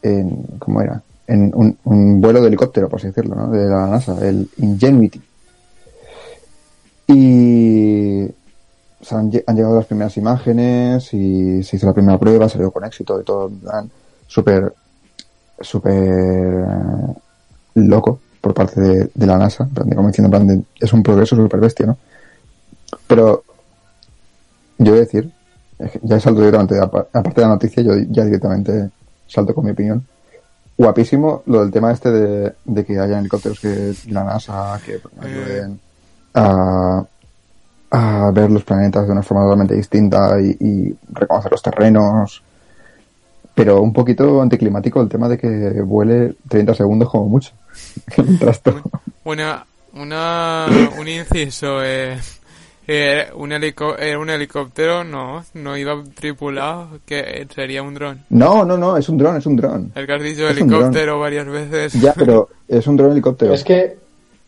en, 0.02 0.44
¿cómo 0.58 0.80
era? 0.80 1.02
En 1.26 1.52
un, 1.54 1.76
un 1.84 2.20
vuelo 2.20 2.40
de 2.40 2.48
helicóptero, 2.48 2.88
por 2.88 2.98
así 2.98 3.08
decirlo, 3.08 3.34
¿no? 3.36 3.48
de 3.48 3.68
la 3.68 3.86
NASA, 3.86 4.16
el 4.26 4.48
Ingenuity. 4.56 5.20
Y 7.08 8.24
o 8.24 9.04
sea, 9.04 9.18
han, 9.18 9.30
lle- 9.30 9.44
han 9.46 9.56
llegado 9.56 9.76
las 9.76 9.86
primeras 9.86 10.16
imágenes 10.16 11.12
y 11.12 11.62
se 11.62 11.76
hizo 11.76 11.86
la 11.86 11.92
primera 11.92 12.18
prueba, 12.18 12.48
salió 12.48 12.70
con 12.70 12.84
éxito 12.84 13.20
y 13.20 13.24
todo, 13.24 13.50
súper, 14.26 14.72
súper 15.62 15.92
eh, 15.94 17.14
loco 17.74 18.20
por 18.40 18.54
parte 18.54 18.80
de, 18.80 19.10
de 19.14 19.26
la 19.26 19.38
NASA, 19.38 19.68
de 19.70 19.94
como 19.94 20.08
diciendo, 20.08 20.36
en 20.36 20.46
plan, 20.46 20.58
de- 20.58 20.64
es 20.84 20.92
un 20.92 21.02
progreso 21.02 21.36
súper 21.36 21.60
bestia, 21.60 21.86
¿no? 21.86 21.96
Pero, 23.06 23.44
yo 24.78 24.90
voy 24.92 24.98
a 24.98 25.04
decir, 25.04 25.30
ya 26.02 26.18
salto 26.20 26.40
directamente, 26.40 26.78
apa- 26.78 27.06
aparte 27.12 27.40
de 27.40 27.46
la 27.46 27.52
noticia, 27.54 27.82
yo 27.82 27.92
ya 28.10 28.24
directamente 28.24 28.90
salto 29.26 29.54
con 29.54 29.64
mi 29.64 29.70
opinión. 29.70 30.04
Guapísimo 30.76 31.42
lo 31.46 31.60
del 31.60 31.70
tema 31.70 31.92
este 31.92 32.10
de, 32.10 32.52
de 32.64 32.84
que 32.84 32.98
hayan 32.98 33.20
helicópteros 33.20 33.60
que 33.60 33.92
la 34.08 34.24
NASA 34.24 34.80
que 34.84 35.00
ayuden 35.20 35.78
a, 36.34 37.04
a 37.90 38.30
ver 38.32 38.50
los 38.50 38.64
planetas 38.64 39.06
de 39.06 39.12
una 39.12 39.22
forma 39.22 39.44
totalmente 39.44 39.74
distinta 39.74 40.40
y, 40.40 40.56
y 40.58 40.96
reconocer 41.12 41.52
los 41.52 41.62
terrenos. 41.62 42.42
Pero 43.54 43.82
un 43.82 43.92
poquito 43.92 44.40
anticlimático 44.40 45.00
el 45.00 45.08
tema 45.08 45.28
de 45.28 45.38
que 45.38 45.82
vuele 45.82 46.34
30 46.48 46.74
segundos 46.74 47.10
como 47.10 47.28
mucho. 47.28 47.52
Una, 49.24 49.64
una, 49.94 50.66
un 50.98 51.06
inciso, 51.06 51.80
eh, 51.84 52.18
eh, 52.88 53.28
un, 53.36 53.52
helico 53.52 53.96
eh, 53.96 54.16
un 54.16 54.28
helicóptero 54.30 55.04
no, 55.04 55.44
no 55.54 55.76
iba 55.76 56.02
tripulado, 56.14 56.98
que 57.06 57.46
sería 57.54 57.82
un 57.82 57.94
dron. 57.94 58.24
No, 58.30 58.64
no, 58.64 58.76
no, 58.76 58.96
es 58.96 59.08
un 59.08 59.18
dron, 59.18 59.36
es 59.36 59.46
un 59.46 59.56
dron. 59.56 59.92
El 59.94 60.06
que 60.06 60.12
has 60.12 60.22
dicho 60.22 60.48
Es 60.48 60.56
helicóptero 60.56 61.20
varias 61.20 61.46
veces. 61.46 61.92
Ya, 62.00 62.14
pero 62.14 62.48
es 62.68 62.86
un 62.88 62.96
dron 62.96 63.12
helicóptero. 63.12 63.54
Es 63.54 63.62
que, 63.62 63.96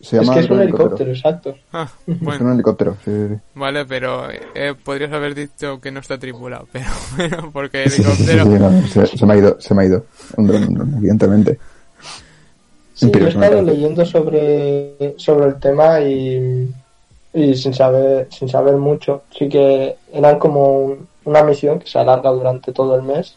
Se 0.04 0.18
es, 0.20 0.30
que 0.30 0.40
es 0.40 0.50
un 0.50 0.60
helicóptero, 0.60 1.10
exacto. 1.10 1.54
Ah, 1.72 1.88
Es 2.06 2.40
un 2.40 2.52
helicóptero, 2.52 2.96
sí, 3.04 3.10
sí, 3.10 3.28
sí. 3.34 3.40
vale, 3.54 3.84
pero 3.86 4.28
eh, 4.30 4.74
podrías 4.84 5.12
haber 5.12 5.34
dicho 5.34 5.80
que 5.80 5.90
no 5.90 6.00
está 6.00 6.18
tripulado, 6.18 6.68
pero 6.72 6.86
bueno, 7.16 7.50
porque 7.52 7.88
Sí, 7.88 8.02
sí, 8.02 8.10
sí, 8.10 8.24
sí, 8.24 8.30
helicóptero... 8.32 8.70
no, 8.70 8.86
se, 8.86 9.06
se 9.06 9.26
me 9.26 9.34
ha 9.34 9.36
ido, 9.38 9.56
se 9.60 9.74
me 9.74 9.82
ha 9.82 9.86
ido. 9.86 10.04
Un 10.36 10.46
dron, 10.46 10.64
un 10.68 10.74
dron, 10.74 10.94
evidentemente. 10.98 11.58
Sí, 12.94 13.10
yo 13.10 13.26
he 13.26 13.28
estado 13.28 13.62
leyendo 13.62 14.06
sobre, 14.06 15.14
sobre 15.18 15.46
el 15.46 15.56
tema 15.58 16.00
y, 16.00 16.68
y 17.32 17.54
sin 17.56 17.74
saber 17.74 18.28
sin 18.30 18.48
saber 18.48 18.76
mucho. 18.76 19.22
Sí 19.36 19.48
que 19.48 19.96
eran 20.12 20.38
como 20.38 20.78
un- 20.78 21.08
una 21.24 21.42
misión 21.42 21.78
que 21.80 21.88
se 21.88 21.98
alarga 21.98 22.30
durante 22.30 22.72
todo 22.72 22.94
el 22.96 23.02
mes 23.02 23.34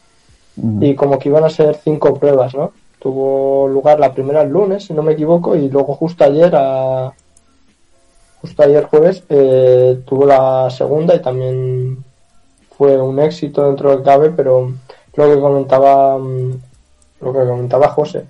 Mm. 0.60 0.84
y 0.84 0.96
como 0.96 1.20
que 1.20 1.30
iban 1.30 1.44
a 1.44 1.52
ser 1.52 1.76
cinco 1.84 2.20
pruebas, 2.20 2.56
¿no? 2.56 2.72
Tuvo 3.00 3.68
lugar 3.68 4.00
la 4.00 4.14
primera 4.14 4.42
el 4.42 4.50
lunes, 4.50 4.86
si 4.86 4.94
no 4.94 5.04
me 5.04 5.14
equivoco, 5.14 5.56
y 5.56 5.70
luego 5.70 5.94
justo 5.96 6.24
ayer, 6.24 6.52
a, 6.56 7.14
justo 8.42 8.64
ayer 8.64 8.86
jueves, 8.86 9.24
eh, 9.30 10.00
tuvo 10.06 10.26
la 10.26 10.70
segunda 10.70 11.16
y 11.16 11.22
también 11.22 12.04
fue 12.78 12.98
un 13.00 13.20
éxito 13.20 13.64
dentro 13.66 13.92
del 13.92 14.04
cabe, 14.04 14.32
pero 14.32 14.72
lo 15.16 15.26
que 15.26 15.40
comentaba, 15.40 16.18
mm, 16.18 16.52
lo 17.22 17.34
que 17.34 17.40
comentaba 17.48 17.90
José, 17.90 18.26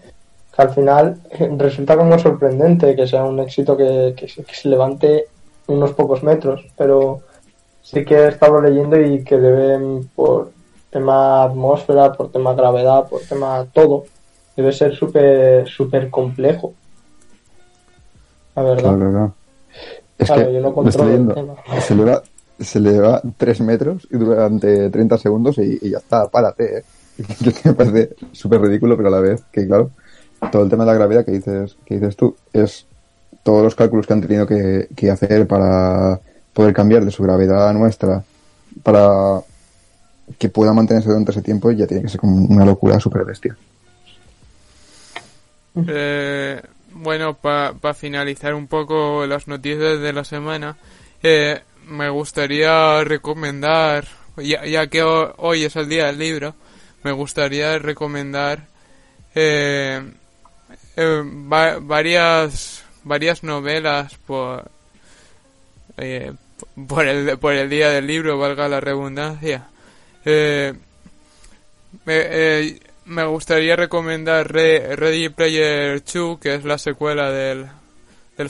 que 0.56 0.62
al 0.62 0.70
final 0.72 1.18
eh, 1.32 1.50
resulta 1.58 1.96
como 1.98 2.18
sorprendente 2.20 2.96
que 2.96 3.08
sea 3.08 3.24
un 3.24 3.40
éxito 3.40 3.76
que, 3.78 4.14
que 4.18 4.28
se- 4.28 4.44
que 4.44 4.56
se 4.56 4.70
levante 4.70 5.28
unos 5.68 5.92
pocos 5.94 6.24
metros, 6.24 6.66
pero 6.78 7.20
sí 7.84 8.04
que 8.06 8.16
he 8.16 8.28
estado 8.30 8.62
leyendo 8.62 9.00
y 9.00 9.24
que 9.24 9.38
deben 9.38 10.10
por 10.16 10.52
tema 10.90 11.44
atmósfera, 11.44 12.14
por 12.14 12.32
tema 12.32 12.54
gravedad, 12.54 13.08
por 13.10 13.22
tema 13.22 13.66
todo, 13.74 14.06
debe 14.58 14.74
ser 14.74 14.94
súper 14.96 15.68
súper 15.70 16.10
complejo. 16.10 16.74
La 18.56 18.64
verdad. 18.64 18.98
Claro. 18.98 19.34
Es 20.18 20.28
Claro, 20.28 20.48
que 20.48 20.54
yo 20.54 20.62
no 20.62 20.74
controlo 20.74 21.04
el 21.04 21.10
leyendo. 21.28 21.34
tema. 21.36 21.82
Se 21.82 21.94
eleva, 21.94 22.24
se 22.60 22.80
eleva 22.80 23.22
3 23.38 23.62
metros 23.62 24.08
y 24.12 24.18
durante 24.18 24.90
30 24.90 25.18
segundos 25.20 25.58
y, 25.60 25.78
y 25.82 25.92
ya 25.92 26.00
está, 26.00 26.28
párate, 26.28 26.80
¿eh? 26.80 26.84
Que 27.64 27.70
me 27.70 27.76
parece 27.76 28.16
súper 28.32 28.62
ridículo, 28.62 28.98
pero 28.98 29.10
a 29.10 29.12
la 29.12 29.20
vez 29.20 29.44
que, 29.52 29.66
claro, 29.68 29.92
todo 30.52 30.64
el 30.64 30.70
tema 30.70 30.84
de 30.84 30.88
la 30.92 30.96
gravedad 30.96 31.24
que 31.26 31.32
dices, 31.32 31.78
que 31.86 31.96
dices 31.96 32.16
tú 32.16 32.36
es 32.52 32.86
todos 33.44 33.64
los 33.64 33.76
cálculos 33.76 34.08
que 34.08 34.14
han 34.14 34.22
tenido 34.22 34.46
que, 34.48 34.88
que 34.96 35.10
hacer 35.12 35.48
para 35.48 36.20
poder 36.54 36.74
cambiar 36.74 37.06
de 37.06 37.12
su 37.12 37.22
gravedad 37.24 37.70
a 37.70 37.74
nuestra 37.74 38.24
para 38.84 39.40
que 40.38 40.50
pueda 40.50 40.74
mantenerse 40.74 41.10
durante 41.10 41.32
ese 41.32 41.42
tiempo 41.42 41.72
ya 41.72 41.88
tiene 41.88 42.04
que 42.04 42.10
ser 42.10 42.20
como 42.20 42.36
una 42.48 42.66
locura 42.66 43.00
súper 43.00 43.24
bestia. 43.24 43.56
Eh, 45.88 46.62
bueno, 46.92 47.36
para 47.36 47.94
finalizar 47.94 48.54
un 48.56 48.68
poco 48.68 49.26
las 49.28 49.48
noticias 49.48 50.00
de 50.00 50.14
la 50.14 50.24
semana, 50.24 50.78
eh, 51.22 51.62
me 51.88 52.10
gustaría 52.10 53.04
recomendar, 53.04 54.06
ya, 54.38 54.66
ya 54.66 54.88
que 54.88 55.04
ho- 55.04 55.34
hoy 55.38 55.64
es 55.66 55.76
el 55.76 55.88
día 55.90 56.08
del 56.08 56.18
libro, 56.18 56.56
me 57.04 57.12
gustaría 57.12 57.78
recomendar 57.78 58.66
eh, 59.36 60.02
eh, 60.96 61.24
va- 61.52 61.78
varias 61.80 62.84
varias 63.04 63.44
novelas 63.44 64.16
por 64.26 64.70
eh, 65.98 66.34
por 66.88 67.06
el 67.08 67.38
por 67.38 67.54
el 67.54 67.70
día 67.70 67.90
del 67.90 68.08
libro, 68.08 68.38
valga 68.40 68.68
la 68.68 68.80
redundancia. 68.80 69.68
Eh, 70.26 70.74
eh, 72.08 72.80
me 73.08 73.26
gustaría 73.26 73.76
recomendar 73.76 74.52
Re- 74.52 74.96
Ready 74.96 75.30
Player 75.30 76.04
2, 76.04 76.40
que 76.40 76.56
es 76.56 76.64
la 76.66 76.78
secuela 76.78 77.32
del, 77.32 77.68
del, 78.38 78.50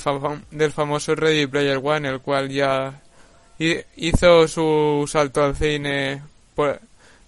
del 0.51 0.71
famoso 0.71 1.15
Ready 1.15 1.47
Player 1.47 1.79
One, 1.81 2.09
el 2.09 2.19
cual 2.19 2.49
ya 2.49 2.99
hi- 3.59 3.81
hizo 3.95 4.47
su 4.47 5.07
salto 5.07 5.43
al 5.43 5.55
cine 5.55 6.21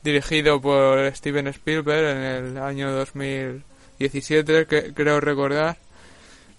dirigido 0.03 0.59
por 0.61 1.13
Steven 1.15 1.47
Spielberg 1.47 2.17
en 2.17 2.23
el 2.23 2.57
año 2.57 2.91
2017, 2.91 4.65
que, 4.65 4.93
creo 4.93 5.19
recordar. 5.19 5.77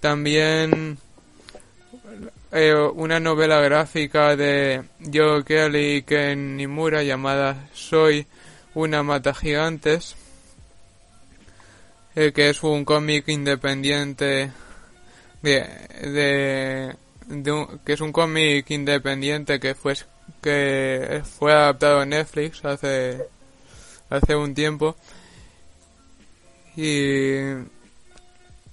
También 0.01 0.99
eh, 2.53 2.75
una 2.95 3.19
novela 3.21 3.61
gráfica 3.61 4.35
de 4.37 4.83
Joe 5.13 5.45
Kelly 5.45 6.03
Ken 6.03 6.57
Nimura 6.57 7.03
llamada 7.03 7.69
Soy 7.75 8.27
una 8.75 9.03
mata 9.03 9.35
gigantes, 9.35 10.15
eh, 12.17 12.33
que 12.33 12.51
es 12.51 12.63
un 12.63 12.85
cómic 12.85 13.29
independiente 13.29 14.51
de, 15.43 16.97
de, 17.29 17.53
un- 17.53 17.79
que 17.85 17.93
es 17.95 18.01
un 18.01 18.13
cómic 18.13 18.69
independiente 18.71 19.59
que 19.61 19.75
fue 19.75 19.95
que 20.43 21.23
fue 21.39 21.53
adaptado 21.53 22.03
en 22.03 22.11
Netflix 22.11 22.65
hace 22.65 23.27
hace 24.11 24.35
un 24.37 24.55
tiempo 24.55 24.97
y 26.77 27.39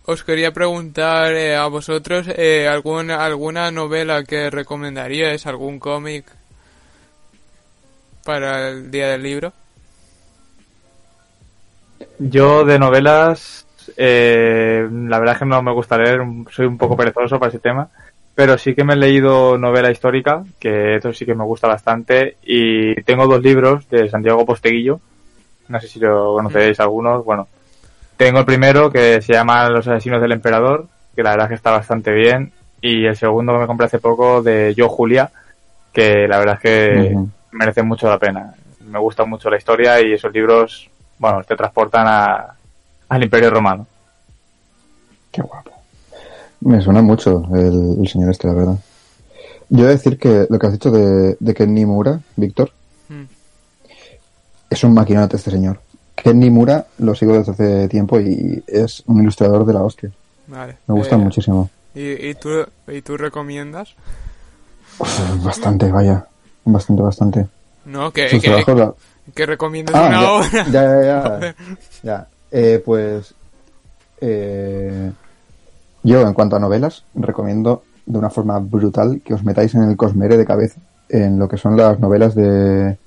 os 0.05 0.23
quería 0.23 0.51
preguntar 0.53 1.33
eh, 1.33 1.55
a 1.55 1.67
vosotros 1.67 2.27
eh, 2.29 2.67
alguna 2.67 3.25
alguna 3.25 3.71
novela 3.71 4.23
que 4.23 4.49
recomendaríais, 4.49 5.45
algún 5.45 5.79
cómic 5.79 6.25
para 8.23 8.69
el 8.69 8.91
día 8.91 9.09
del 9.09 9.23
libro. 9.23 9.53
Yo 12.19 12.65
de 12.65 12.79
novelas, 12.79 13.65
eh, 13.95 14.87
la 14.91 15.19
verdad 15.19 15.35
es 15.35 15.39
que 15.39 15.45
no 15.45 15.61
me 15.61 15.73
gusta 15.73 15.97
leer, 15.97 16.21
soy 16.51 16.65
un 16.65 16.77
poco 16.77 16.97
perezoso 16.97 17.39
para 17.39 17.49
ese 17.49 17.59
tema, 17.59 17.89
pero 18.35 18.57
sí 18.57 18.75
que 18.75 18.83
me 18.83 18.93
he 18.93 18.97
leído 18.97 19.57
novela 19.57 19.91
histórica, 19.91 20.43
que 20.59 20.95
eso 20.95 21.13
sí 21.13 21.25
que 21.25 21.35
me 21.35 21.43
gusta 21.43 21.67
bastante, 21.67 22.37
y 22.43 22.95
tengo 23.03 23.27
dos 23.27 23.41
libros 23.41 23.89
de 23.89 24.09
Santiago 24.09 24.45
Posteguillo, 24.45 24.99
no 25.67 25.79
sé 25.79 25.87
si 25.87 25.99
lo 25.99 26.33
conocéis 26.33 26.79
algunos, 26.79 27.25
bueno, 27.25 27.47
tengo 28.15 28.39
el 28.39 28.45
primero 28.45 28.91
que 28.91 29.21
se 29.21 29.33
llama 29.33 29.69
Los 29.69 29.87
asesinos 29.87 30.21
del 30.21 30.31
emperador, 30.31 30.87
que 31.15 31.23
la 31.23 31.31
verdad 31.31 31.45
es 31.45 31.49
que 31.49 31.55
está 31.55 31.71
bastante 31.71 32.11
bien, 32.11 32.51
y 32.81 33.05
el 33.05 33.15
segundo 33.15 33.53
que 33.53 33.59
me 33.59 33.67
compré 33.67 33.87
hace 33.87 33.99
poco 33.99 34.41
de 34.41 34.73
Yo 34.75 34.87
Julia, 34.87 35.31
que 35.91 36.27
la 36.27 36.37
verdad 36.37 36.55
es 36.55 36.61
que 36.61 37.17
merece 37.51 37.81
mucho 37.81 38.07
la 38.07 38.19
pena. 38.19 38.53
Me 38.87 38.99
gusta 38.99 39.25
mucho 39.25 39.49
la 39.49 39.57
historia 39.57 39.99
y 39.99 40.13
esos 40.13 40.31
libros, 40.31 40.89
bueno, 41.19 41.43
te 41.43 41.55
transportan 41.55 42.05
a, 42.07 42.55
al 43.09 43.23
Imperio 43.23 43.49
Romano. 43.49 43.85
Qué 45.31 45.41
guapo. 45.41 45.71
Me 46.61 46.81
suena 46.81 47.01
mucho 47.01 47.43
el, 47.53 47.97
el 48.01 48.07
señor 48.07 48.31
este, 48.31 48.47
la 48.47 48.53
verdad. 48.53 48.77
Yo 49.69 49.83
he 49.83 49.87
de 49.87 49.93
decir 49.95 50.17
que 50.17 50.47
lo 50.49 50.57
que 50.57 50.67
has 50.67 50.73
dicho 50.73 50.91
de, 50.91 51.35
de 51.39 51.53
Ken 51.53 51.73
Nimura, 51.73 52.19
Víctor, 52.35 52.71
Mm. 53.09 53.23
es 54.69 54.83
un 54.83 54.93
maquinote 54.93 55.37
este 55.37 55.49
señor. 55.51 55.79
Ken 56.15 56.39
Nimura 56.39 56.87
lo 56.97 57.15
sigo 57.15 57.33
desde 57.37 57.51
hace 57.53 57.87
tiempo 57.87 58.19
y 58.19 58.63
es 58.67 59.01
un 59.05 59.21
ilustrador 59.21 59.65
de 59.65 59.73
la 59.73 59.81
hostia. 59.83 60.11
Vale. 60.47 60.77
Me 60.87 60.95
gusta 60.95 61.15
Eh, 61.15 61.19
muchísimo. 61.19 61.69
¿y, 61.95 62.27
y, 62.29 62.35
tú, 62.35 62.49
¿Y 62.87 63.01
tú 63.01 63.15
recomiendas? 63.17 63.93
Uf, 64.99 65.43
bastante, 65.43 65.89
vaya. 65.91 66.25
Bastante, 66.65 67.01
bastante. 67.01 67.47
No, 67.85 68.11
que, 68.11 68.27
Sus 68.29 68.41
que, 68.41 68.47
trabajos 68.49 68.77
la- 68.77 68.93
que 69.35 69.45
recomiendas 69.45 69.95
Ah, 69.95 70.07
una 70.07 70.21
ya, 70.21 70.31
obra. 70.31 70.65
ya, 70.71 71.03
ya, 71.03 71.55
ya. 72.03 72.27
Eh, 72.51 72.81
pues 72.85 73.33
eh, 74.21 75.11
yo 76.03 76.21
en 76.21 76.33
cuanto 76.33 76.55
a 76.55 76.59
novelas 76.59 77.03
recomiendo 77.15 77.83
de 78.05 78.17
una 78.17 78.29
forma 78.29 78.57
brutal 78.59 79.21
que 79.23 79.33
os 79.33 79.43
metáis 79.43 79.75
en 79.75 79.83
el 79.83 79.97
cosmere 79.97 80.37
de 80.37 80.45
cabeza 80.45 80.79
en 81.09 81.37
lo 81.39 81.47
que 81.47 81.57
son 81.57 81.75
las 81.77 81.99
novelas 81.99 82.35
de 82.35 82.97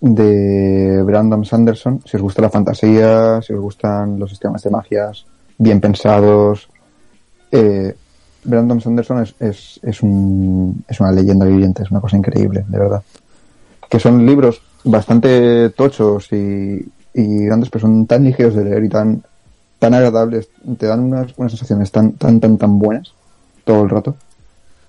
de 0.00 1.02
Brandon 1.04 1.44
Sanderson 1.44 2.02
si 2.04 2.16
os 2.16 2.22
gusta 2.22 2.42
la 2.42 2.50
fantasía 2.50 3.40
si 3.40 3.52
os 3.54 3.60
gustan 3.60 4.18
los 4.18 4.30
sistemas 4.30 4.62
de 4.62 4.70
magias 4.70 5.24
bien 5.58 5.80
pensados 5.80 6.68
eh, 7.50 7.94
Brandon 8.44 8.80
Sanderson 8.80 9.22
es, 9.22 9.34
es, 9.38 9.80
es, 9.82 10.02
un, 10.02 10.84
es 10.88 10.98
una 11.00 11.12
leyenda 11.12 11.46
viviente 11.46 11.84
es 11.84 11.90
una 11.90 12.00
cosa 12.00 12.16
increíble 12.16 12.64
de 12.66 12.78
verdad 12.78 13.02
que 13.88 14.00
son 14.00 14.26
libros 14.26 14.60
bastante 14.84 15.70
tochos 15.70 16.32
y, 16.32 16.86
y 17.14 17.44
grandes, 17.44 17.70
pero 17.70 17.82
son 17.82 18.06
tan 18.06 18.24
ligeros 18.24 18.54
de 18.54 18.64
leer 18.64 18.84
y 18.84 18.88
tan, 18.88 19.22
tan 19.78 19.94
agradables, 19.94 20.48
te 20.78 20.86
dan 20.86 21.00
unas, 21.00 21.32
unas 21.36 21.52
sensaciones 21.52 21.90
tan, 21.90 22.12
tan, 22.12 22.40
tan, 22.40 22.58
tan 22.58 22.78
buenas 22.78 23.12
todo 23.64 23.82
el 23.82 23.90
rato. 23.90 24.16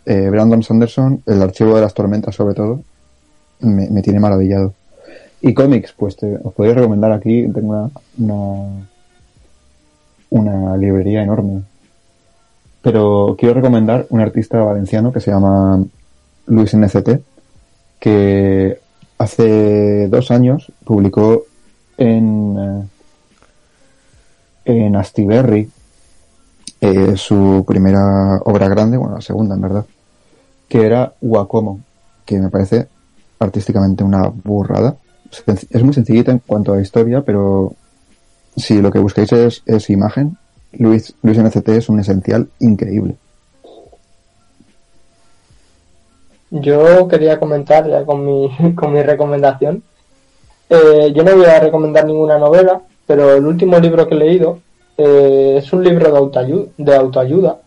Eh, 0.06 0.30
Brandon 0.30 0.64
Sanderson, 0.64 1.22
el 1.26 1.42
archivo 1.42 1.76
de 1.76 1.82
las 1.82 1.94
tormentas 1.94 2.36
sobre 2.36 2.56
todo, 2.56 2.82
me, 3.62 3.90
me 3.90 4.02
tiene 4.02 4.20
maravillado. 4.20 4.74
Y 5.42 5.54
cómics, 5.54 5.94
pues 5.98 6.16
te, 6.16 6.38
os 6.44 6.54
podría 6.54 6.76
recomendar 6.76 7.12
aquí, 7.12 7.48
tengo 7.54 7.70
una, 7.70 7.90
una, 8.18 8.88
una 10.30 10.78
librería 10.78 11.24
enorme. 11.24 11.64
Pero 12.82 13.36
quiero 13.38 13.56
recomendar 13.56 14.06
un 14.10 14.22
artista 14.22 14.62
valenciano 14.62 15.12
que 15.12 15.20
se 15.20 15.32
llama 15.32 15.84
Luis 16.48 16.76
NCT, 16.76 17.22
que 18.00 18.80
hace 19.24 20.08
dos 20.08 20.32
años 20.32 20.72
publicó 20.84 21.44
en, 21.98 22.58
eh, 24.66 24.86
en 24.86 24.96
Astiberri 24.96 25.70
eh, 26.82 27.14
su 27.16 27.64
primera 27.68 28.38
obra 28.46 28.68
grande, 28.68 28.98
bueno, 28.98 29.16
la 29.16 29.22
segunda 29.22 29.56
en 29.56 29.62
verdad, 29.62 29.86
que 30.68 30.86
era 30.86 31.14
Wacomo, 31.22 31.80
que 32.26 32.40
me 32.40 32.50
parece 32.50 32.88
artísticamente 33.40 34.04
una 34.04 34.28
burrada. 34.28 34.96
Es 35.70 35.84
muy 35.84 35.94
sencillita 35.94 36.32
en 36.32 36.40
cuanto 36.40 36.74
a 36.74 36.82
historia, 36.82 37.22
pero 37.22 37.74
si 38.56 38.82
lo 38.82 38.92
que 38.92 39.00
buscáis 39.00 39.32
es, 39.32 39.64
es 39.66 39.90
imagen, 39.90 40.38
Luis, 40.74 41.16
Luis 41.22 41.38
NCT 41.38 41.70
es 41.70 41.90
un 41.90 42.00
esencial 42.00 42.50
increíble. 42.60 43.16
Yo 46.56 47.08
quería 47.08 47.40
comentar 47.40 47.90
ya 47.90 48.06
con 48.06 48.24
mi, 48.24 48.52
con 48.76 48.94
mi 48.94 49.02
recomendación. 49.02 49.82
Eh, 50.70 51.12
yo 51.16 51.24
no 51.24 51.36
voy 51.36 51.46
a 51.46 51.60
recomendar 51.60 52.06
ninguna 52.06 52.38
novela, 52.38 52.80
pero 53.08 53.34
el 53.34 53.46
último 53.46 53.80
libro 53.80 54.08
que 54.08 54.14
he 54.14 54.20
leído 54.20 54.60
eh, 54.96 55.56
es 55.58 55.74
un 55.74 55.84
libro 55.84 56.12
de 56.12 56.18
autoayuda, 56.18 56.70
de 56.78 56.96
autoayuda, 56.96 57.58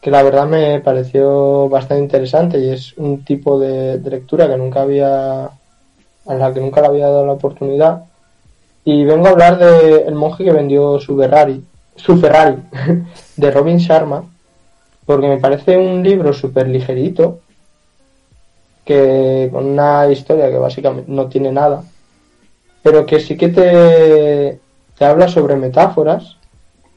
que 0.00 0.12
la 0.12 0.22
verdad 0.22 0.46
me 0.46 0.78
pareció 0.80 1.68
bastante 1.68 2.04
interesante 2.04 2.58
y 2.60 2.70
es 2.70 2.96
un 2.98 3.24
tipo 3.24 3.58
de, 3.58 3.98
lectura 3.98 4.46
que 4.46 4.58
nunca 4.58 4.82
había, 4.82 5.46
a 5.46 6.34
la 6.34 6.54
que 6.54 6.60
nunca 6.60 6.82
le 6.82 6.86
había 6.86 7.08
dado 7.08 7.26
la 7.26 7.32
oportunidad. 7.32 8.04
Y 8.84 9.04
vengo 9.04 9.26
a 9.26 9.30
hablar 9.30 9.58
de 9.58 10.02
El 10.06 10.14
monje 10.14 10.44
que 10.44 10.52
vendió 10.52 11.00
su 11.00 11.16
Ferrari, 11.16 11.64
su 11.96 12.16
Ferrari, 12.18 12.58
de 13.36 13.50
Robin 13.50 13.78
Sharma, 13.78 14.24
porque 15.04 15.26
me 15.26 15.38
parece 15.38 15.76
un 15.76 16.00
libro 16.04 16.32
súper 16.32 16.68
ligerito, 16.68 17.40
que 18.84 19.48
con 19.52 19.66
una 19.66 20.08
historia 20.10 20.50
que 20.50 20.58
básicamente 20.58 21.10
no 21.10 21.26
tiene 21.26 21.50
nada, 21.50 21.84
pero 22.82 23.06
que 23.06 23.18
sí 23.20 23.36
que 23.36 23.48
te, 23.48 24.60
te 24.98 25.04
habla 25.04 25.28
sobre 25.28 25.56
metáforas 25.56 26.36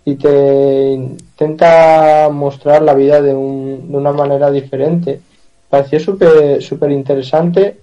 y 0.04 0.16
te 0.16 0.92
intenta 0.94 2.30
mostrar 2.32 2.82
la 2.82 2.94
vida 2.94 3.22
de, 3.22 3.34
un, 3.34 3.92
de 3.92 3.98
una 3.98 4.12
manera 4.12 4.52
diferente. 4.52 5.22
Pareció 5.70 6.00
súper 6.00 6.92
interesante, 6.92 7.80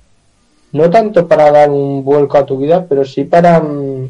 no 0.73 0.90
tanto 0.90 1.27
para 1.29 1.51
dar 1.51 1.71
un 1.71 2.05
vuelco 2.05 2.38
a 2.38 2.47
tu 2.47 2.59
vida, 2.59 2.87
pero 2.88 3.05
sí 3.05 3.25
para, 3.25 3.61
mm, 3.61 4.09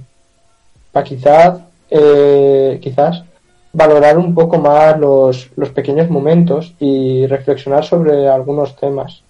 para 0.92 1.04
quizás, 1.04 1.61
eh, 1.90 2.78
quizás 2.83 3.24
valorar 3.72 4.16
un 4.18 4.35
poco 4.35 4.59
más 4.59 4.98
los, 4.98 5.50
los 5.57 5.70
pequeños 5.70 6.09
momentos 6.09 6.74
y 6.78 7.26
reflexionar 7.26 7.85
sobre 7.85 8.28
algunos 8.28 8.76
temas 8.76 9.24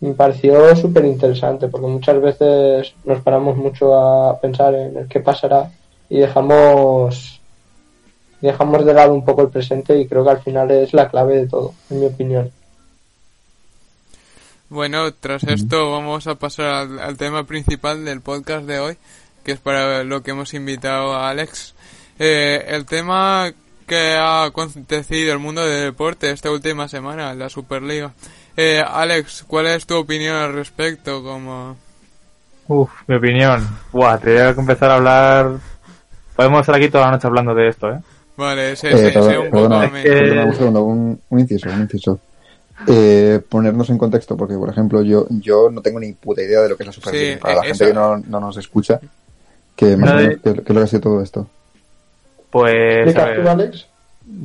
me 0.00 0.14
pareció 0.14 0.74
súper 0.76 1.04
interesante 1.04 1.68
porque 1.68 1.86
muchas 1.86 2.20
veces 2.20 2.94
nos 3.04 3.20
paramos 3.22 3.56
mucho 3.56 3.94
a 3.94 4.40
pensar 4.40 4.74
en 4.74 4.96
el 4.96 5.08
qué 5.08 5.20
pasará 5.20 5.70
y 6.08 6.18
dejamos 6.18 7.40
dejamos 8.40 8.84
de 8.84 8.94
lado 8.94 9.12
un 9.12 9.24
poco 9.24 9.42
el 9.42 9.48
presente 9.48 9.98
y 9.98 10.06
creo 10.06 10.24
que 10.24 10.30
al 10.30 10.42
final 10.42 10.70
es 10.70 10.94
la 10.94 11.08
clave 11.08 11.36
de 11.36 11.48
todo, 11.48 11.74
en 11.90 12.00
mi 12.00 12.06
opinión. 12.06 12.52
Bueno, 14.68 15.12
tras 15.14 15.44
esto 15.44 15.90
vamos 15.90 16.26
a 16.26 16.36
pasar 16.36 16.66
al, 16.66 16.98
al 16.98 17.16
tema 17.16 17.44
principal 17.44 18.04
del 18.04 18.20
podcast 18.20 18.66
de 18.66 18.78
hoy, 18.78 18.96
que 19.42 19.52
es 19.52 19.58
para 19.58 20.04
lo 20.04 20.22
que 20.22 20.32
hemos 20.32 20.54
invitado 20.54 21.14
a 21.14 21.30
Alex. 21.30 21.74
Eh, 22.18 22.64
el 22.68 22.84
tema 22.84 23.52
que 23.86 24.14
ha 24.14 24.44
acontecido 24.44 25.32
el 25.32 25.38
mundo 25.38 25.64
del 25.64 25.84
deporte 25.84 26.30
esta 26.30 26.50
última 26.50 26.86
semana, 26.86 27.34
la 27.34 27.48
Superliga. 27.48 28.12
Eh, 28.60 28.82
Alex, 28.84 29.44
¿cuál 29.46 29.68
es 29.68 29.86
tu 29.86 29.96
opinión 29.96 30.34
al 30.34 30.52
respecto? 30.52 31.22
Como... 31.22 31.76
Uf, 32.66 32.90
mi 33.06 33.14
opinión. 33.14 33.64
Buah, 33.92 34.18
tendría 34.18 34.52
que 34.52 34.60
empezar 34.60 34.90
a 34.90 34.96
hablar. 34.96 35.50
Podemos 36.34 36.60
estar 36.62 36.74
aquí 36.74 36.88
toda 36.88 37.04
la 37.04 37.12
noche 37.12 37.28
hablando 37.28 37.54
de 37.54 37.68
esto, 37.68 37.88
¿eh? 37.92 38.00
Vale, 38.36 38.74
sé, 38.74 38.88
Eh, 38.88 39.12
perdona, 39.12 39.30
sé 39.30 39.38
un 39.38 39.50
poco 39.50 39.74
a. 39.74 39.84
Es 39.84 39.92
que- 39.92 40.10
perdona 40.10 40.44
un 40.44 40.54
segundo, 40.56 40.82
un, 40.82 41.20
un 41.28 41.38
inciso, 41.38 41.68
un 41.70 41.82
inciso. 41.82 42.18
Eh, 42.88 43.40
ponernos 43.48 43.90
en 43.90 43.98
contexto, 43.98 44.36
porque 44.36 44.54
por 44.54 44.70
ejemplo 44.70 45.02
yo, 45.02 45.26
yo 45.30 45.70
no 45.70 45.80
tengo 45.80 46.00
ni 46.00 46.12
puta 46.14 46.42
idea 46.42 46.60
de 46.60 46.68
lo 46.70 46.76
que 46.76 46.82
es 46.82 46.86
la 46.88 46.92
Superliga. 46.92 47.34
Sí, 47.34 47.40
Para 47.40 47.54
la 47.54 47.60
eh, 47.62 47.66
gente 47.66 47.86
que 47.86 47.94
no, 47.94 48.16
no 48.18 48.40
nos 48.40 48.56
escucha, 48.56 49.00
que 49.76 49.96
más 49.96 50.10
o 50.10 50.14
menos, 50.16 50.34
¿qué, 50.42 50.52
qué 50.54 50.60
es 50.60 50.68
lo 50.68 50.74
que 50.74 50.80
ha 50.80 50.86
sido 50.88 51.00
todo 51.02 51.22
esto? 51.22 51.48
Pues. 52.50 52.74
a 52.74 53.02
¿Explicas 53.02 53.24
tú, 53.36 53.40
ver, 53.40 53.48
Alex? 53.48 53.86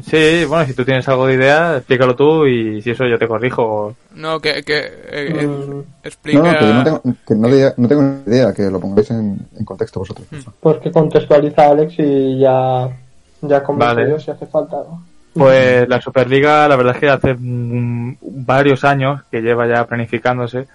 Sí, 0.09 0.45
bueno, 0.45 0.65
si 0.65 0.73
tú 0.73 0.85
tienes 0.85 1.07
algo 1.09 1.27
de 1.27 1.33
idea, 1.35 1.77
explícalo 1.77 2.15
tú 2.15 2.45
y 2.47 2.81
si 2.81 2.91
eso 2.91 3.05
yo 3.05 3.17
te 3.19 3.27
corrijo. 3.27 3.95
No, 4.15 4.39
que, 4.39 4.63
que 4.63 4.91
eh, 5.11 5.47
Mm, 5.47 5.81
explica... 6.03 6.39
No, 6.39 6.51
no, 6.51 6.57
que 6.59 6.65
yo 6.67 6.73
no 6.73 6.83
tengo, 6.83 7.01
que 7.27 7.35
no, 7.35 7.47
de- 7.49 7.73
no 7.77 7.87
tengo 7.87 8.01
ni 8.01 8.33
idea, 8.33 8.53
que 8.53 8.63
lo 8.69 8.79
pongáis 8.79 9.11
en, 9.11 9.37
en 9.57 9.65
contexto 9.65 9.99
vosotros. 9.99 10.27
Mm. 10.31 10.37
Pues 10.59 10.77
que 10.77 10.91
contextualiza 10.91 11.63
a 11.65 11.69
Alex 11.71 11.95
y 11.99 12.39
ya, 12.39 12.89
ya 13.41 13.59
Vale. 13.67 14.09
yo 14.09 14.19
si 14.19 14.31
hace 14.31 14.45
falta. 14.45 14.77
¿no? 14.77 15.03
Pues 15.33 15.87
la 15.89 15.99
Superliga, 16.01 16.67
la 16.67 16.75
verdad 16.75 16.93
es 16.95 16.99
que 16.99 17.09
hace 17.09 17.33
mm, 17.37 18.17
varios 18.21 18.83
años 18.85 19.21
que 19.31 19.41
lleva 19.41 19.67
ya 19.67 19.85
planificándose 19.85 20.65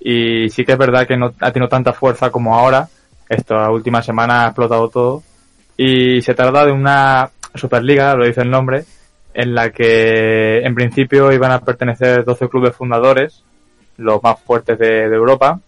y 0.00 0.48
sí 0.50 0.64
que 0.64 0.72
es 0.72 0.78
verdad 0.78 1.06
que 1.06 1.16
no 1.16 1.32
ha 1.40 1.50
tenido 1.52 1.68
tanta 1.68 1.92
fuerza 1.92 2.30
como 2.30 2.56
ahora. 2.56 2.88
Esta 3.28 3.68
última 3.70 4.02
semana 4.02 4.44
ha 4.44 4.46
explotado 4.48 4.88
todo 4.88 5.22
y 5.76 6.22
se 6.22 6.32
trata 6.34 6.64
de 6.64 6.72
una 6.72 7.28
Superliga, 7.58 8.14
lo 8.14 8.24
dice 8.24 8.42
el 8.42 8.50
nombre, 8.50 8.84
en 9.34 9.54
la 9.54 9.70
que 9.70 10.60
en 10.60 10.74
principio 10.74 11.32
iban 11.32 11.52
a 11.52 11.60
pertenecer 11.60 12.24
12 12.24 12.48
clubes 12.48 12.74
fundadores, 12.74 13.44
los 13.98 14.22
más 14.22 14.40
fuertes 14.40 14.78
de, 14.78 15.08
de 15.08 15.16
Europa, 15.16 15.60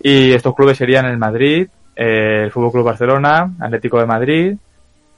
y 0.00 0.32
estos 0.32 0.54
clubes 0.54 0.78
serían 0.78 1.06
el 1.06 1.18
Madrid, 1.18 1.68
eh, 1.96 2.42
el 2.44 2.52
Fútbol 2.52 2.72
Club 2.72 2.84
Barcelona, 2.84 3.52
Atlético 3.58 3.98
de 3.98 4.06
Madrid, 4.06 4.56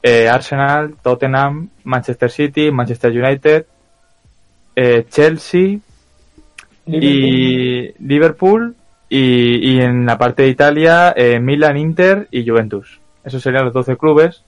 eh, 0.03 0.29
Arsenal, 0.29 0.95
Tottenham, 1.03 1.69
Manchester 1.85 2.31
City, 2.31 2.71
Manchester 2.71 3.13
United, 3.13 3.67
eh, 4.75 5.05
Chelsea 5.11 5.79
y 6.87 7.93
Liverpool 8.03 8.75
y, 9.11 9.73
y 9.73 9.81
en 9.81 10.07
la 10.07 10.17
parte 10.17 10.45
de 10.45 10.49
Italia 10.49 11.15
Milan, 11.41 11.77
Inter 11.77 12.27
y 12.31 12.49
Juventus. 12.49 12.99
Esos 13.23 13.43
serían 13.43 13.67
los 13.67 13.75
12 13.75 13.99
clubes 13.99 14.43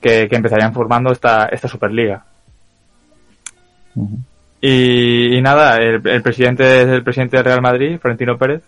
que, 0.00 0.28
que 0.28 0.36
empezarían 0.36 0.72
formando 0.72 1.12
esta, 1.12 1.46
esta 1.46 1.68
Superliga. 1.68 2.24
Y 4.60 5.40
nada, 5.42 5.76
el, 5.76 6.06
el 6.06 6.22
presidente 6.22 6.82
es 6.82 6.88
el 6.88 7.04
presidente 7.04 7.36
del 7.36 7.46
Real 7.46 7.62
Madrid, 7.62 7.98
Florentino 8.00 8.38
Pérez. 8.38 8.62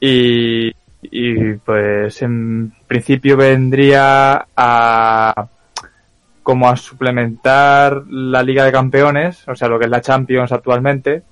Y, 0.00 0.72
y 1.02 1.54
pues 1.54 2.20
en 2.22 2.72
principio 2.86 3.36
vendría 3.36 4.46
a 4.56 5.48
como 6.42 6.68
a 6.68 6.76
suplementar 6.76 8.04
la 8.08 8.42
Liga 8.42 8.64
de 8.64 8.70
Campeones, 8.70 9.48
o 9.48 9.56
sea, 9.56 9.66
lo 9.66 9.80
que 9.80 9.86
es 9.86 9.90
la 9.90 10.00
Champions 10.00 10.52
actualmente, 10.52 11.22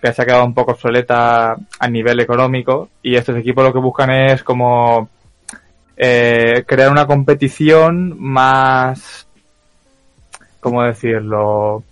que 0.00 0.12
se 0.12 0.20
ha 0.20 0.24
quedado 0.24 0.44
un 0.44 0.52
poco 0.52 0.72
obsoleta 0.72 1.54
a 1.78 1.88
nivel 1.88 2.18
económico, 2.18 2.88
y 3.02 3.14
estos 3.14 3.36
equipos 3.36 3.62
lo 3.62 3.72
que 3.72 3.78
buscan 3.78 4.10
es 4.10 4.42
como 4.42 5.08
eh, 5.96 6.64
crear 6.66 6.90
una 6.90 7.06
competición 7.06 8.16
más, 8.18 9.26
¿cómo 10.60 10.82
decirlo? 10.82 11.82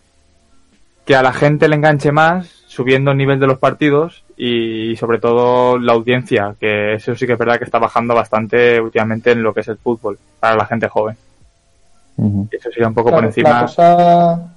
Que 1.05 1.17
a 1.17 1.23
la 1.23 1.33
gente 1.33 1.69
le 1.69 1.77
enganche 1.77 2.13
más, 2.13 2.47
subiendo 2.67 3.11
el 3.11 3.19
nivel 3.19 3.41
de 3.41 3.47
los 3.47 3.59
partidos 3.59 4.25
y 4.37 4.97
sobre 4.97 5.19
todo 5.19 5.79
la 5.79 5.93
audiencia, 5.93 6.55
que 6.59 6.95
eso 6.95 7.15
sí 7.15 7.27
que 7.27 7.35
es 7.35 7.39
verdad 7.39 7.59
que 7.59 7.65
está 7.65 7.79
bajando 7.79 8.15
bastante 8.15 8.81
últimamente 8.81 9.33
en 9.33 9.43
lo 9.43 9.53
que 9.53 9.61
es 9.61 9.69
el 9.69 9.77
fútbol 9.77 10.19
para 10.39 10.57
la 10.57 10.67
gente 10.67 10.89
joven. 10.89 11.17
Y 12.17 12.57
eso 12.57 12.71
sería 12.71 12.89
un 12.89 12.95
poco 12.95 13.09
Claro, 13.09 13.23
por 13.23 13.27
encima. 13.27 13.51
La 13.51 13.61
cosa, 13.63 14.53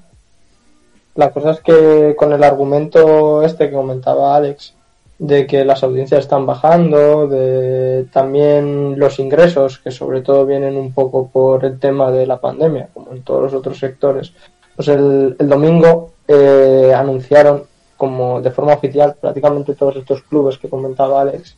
la 1.16 1.32
cosa 1.32 1.52
es 1.52 1.60
que 1.62 2.16
con 2.18 2.34
el 2.34 2.44
argumento 2.44 3.42
este 3.44 3.70
que 3.70 3.76
comentaba 3.76 4.36
Alex, 4.36 4.74
de 5.20 5.48
que 5.48 5.64
las 5.64 5.84
audiencias 5.84 6.22
están 6.22 6.46
bajando, 6.46 7.28
de 7.28 8.06
también 8.12 9.00
los 9.00 9.20
ingresos, 9.20 9.80
que 9.80 9.92
sobre 9.92 10.22
todo 10.22 10.46
vienen 10.46 10.76
un 10.76 10.94
poco 10.94 11.30
por 11.30 11.66
el 11.66 11.80
tema 11.80 12.12
de 12.12 12.26
la 12.26 12.40
pandemia, 12.40 12.90
como 12.94 13.12
en 13.12 13.24
todos 13.24 13.44
los 13.44 13.54
otros 13.54 13.80
sectores, 13.80 14.34
pues 14.76 14.88
el, 14.88 15.38
domingo 15.38 16.14
eh, 16.28 16.94
anunciaron 16.96 17.64
como 17.96 18.42
de 18.42 18.52
forma 18.52 18.74
oficial 18.74 19.16
prácticamente 19.20 19.76
todos 19.76 19.96
estos 19.96 20.24
clubes 20.24 20.58
que 20.58 20.70
comentaba 20.70 21.22
Alex, 21.22 21.56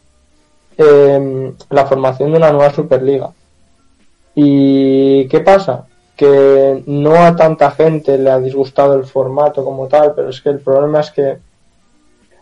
eh, 0.77 1.53
la 1.69 1.85
formación 1.85 2.31
de 2.31 2.37
una 2.37 2.51
nueva 2.51 2.73
Superliga. 2.73 3.31
¿Y 4.35 5.27
qué 5.29 5.39
pasa? 5.39 5.87
Que 6.15 6.83
no 6.85 7.15
a 7.15 7.35
tanta 7.35 7.71
gente 7.71 8.17
le 8.17 8.29
ha 8.29 8.39
disgustado 8.39 8.95
el 8.95 9.05
formato 9.05 9.63
como 9.63 9.87
tal, 9.87 10.13
pero 10.13 10.29
es 10.29 10.41
que 10.41 10.49
el 10.49 10.59
problema 10.59 10.99
es 10.99 11.11
que 11.11 11.37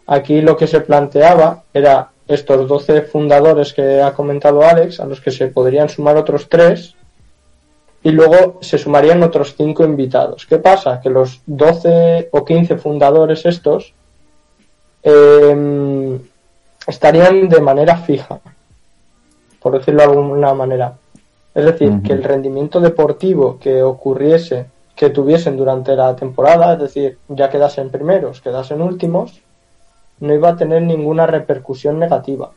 aquí 0.07 0.41
lo 0.41 0.57
que 0.57 0.67
se 0.67 0.81
planteaba 0.81 1.63
era 1.73 2.09
estos 2.27 2.67
12 2.67 3.01
fundadores 3.03 3.73
que 3.73 4.01
ha 4.01 4.13
comentado 4.13 4.63
Alex, 4.63 4.99
a 4.99 5.05
los 5.05 5.21
que 5.21 5.31
se 5.31 5.47
podrían 5.47 5.89
sumar 5.89 6.17
otros 6.17 6.47
tres, 6.49 6.95
y 8.01 8.11
luego 8.11 8.59
se 8.61 8.77
sumarían 8.77 9.23
otros 9.23 9.55
cinco 9.55 9.83
invitados. 9.83 10.45
¿Qué 10.45 10.57
pasa? 10.57 10.99
Que 11.01 11.09
los 11.09 11.41
12 11.45 12.29
o 12.31 12.43
15 12.43 12.77
fundadores 12.77 13.45
estos 13.45 13.93
eh, 15.03 16.19
estarían 16.85 17.47
de 17.47 17.61
manera 17.61 17.97
fija, 17.97 18.39
por 19.61 19.77
decirlo 19.77 20.01
de 20.01 20.09
alguna 20.09 20.53
manera. 20.53 20.93
Es 21.55 21.65
decir, 21.65 22.01
que 22.03 22.13
el 22.13 22.23
rendimiento 22.23 22.79
deportivo 22.79 23.59
que 23.59 23.83
ocurriese, 23.83 24.65
que 24.95 25.11
tuviesen 25.11 25.55
durante 25.55 25.95
la 25.95 26.15
temporada, 26.15 26.73
es 26.73 26.79
decir, 26.79 27.17
ya 27.29 27.49
quedasen 27.49 27.89
primeros, 27.89 28.41
quedasen 28.41 28.81
últimos, 28.81 29.42
no 30.23 30.33
iba 30.33 30.49
a 30.49 30.55
tener 30.55 30.81
ninguna 30.81 31.27
repercusión 31.27 31.99
negativa. 31.99 32.49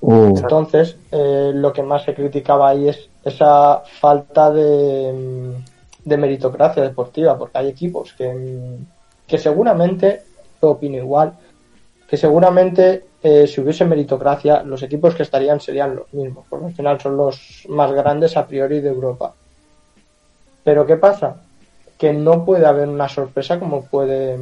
Uh, 0.00 0.36
Entonces, 0.36 0.96
eh, 1.12 1.52
lo 1.54 1.72
que 1.72 1.84
más 1.84 2.02
se 2.02 2.12
criticaba 2.12 2.70
ahí 2.70 2.88
es 2.88 3.08
esa 3.22 3.82
falta 4.00 4.50
de, 4.50 5.54
de 6.04 6.16
meritocracia 6.16 6.82
deportiva, 6.82 7.38
porque 7.38 7.58
hay 7.58 7.68
equipos 7.68 8.14
que, 8.14 8.78
que 9.28 9.38
seguramente, 9.38 10.22
yo 10.60 10.70
opino 10.70 10.96
igual, 10.96 11.34
que 12.08 12.16
seguramente 12.16 13.04
eh, 13.22 13.46
si 13.46 13.60
hubiese 13.60 13.84
meritocracia, 13.84 14.64
los 14.64 14.82
equipos 14.82 15.14
que 15.14 15.22
estarían 15.22 15.60
serían 15.60 15.94
los 15.94 16.12
mismos, 16.12 16.46
porque 16.50 16.66
al 16.66 16.74
final 16.74 17.00
son 17.00 17.16
los 17.16 17.64
más 17.68 17.92
grandes 17.92 18.36
a 18.36 18.44
priori 18.44 18.80
de 18.80 18.88
Europa. 18.88 19.34
Pero 20.64 20.84
¿qué 20.84 20.96
pasa? 20.96 21.36
Que 21.96 22.12
no 22.12 22.44
puede 22.44 22.66
haber 22.66 22.88
una 22.88 23.08
sorpresa 23.08 23.60
como 23.60 23.84
puede 23.84 24.36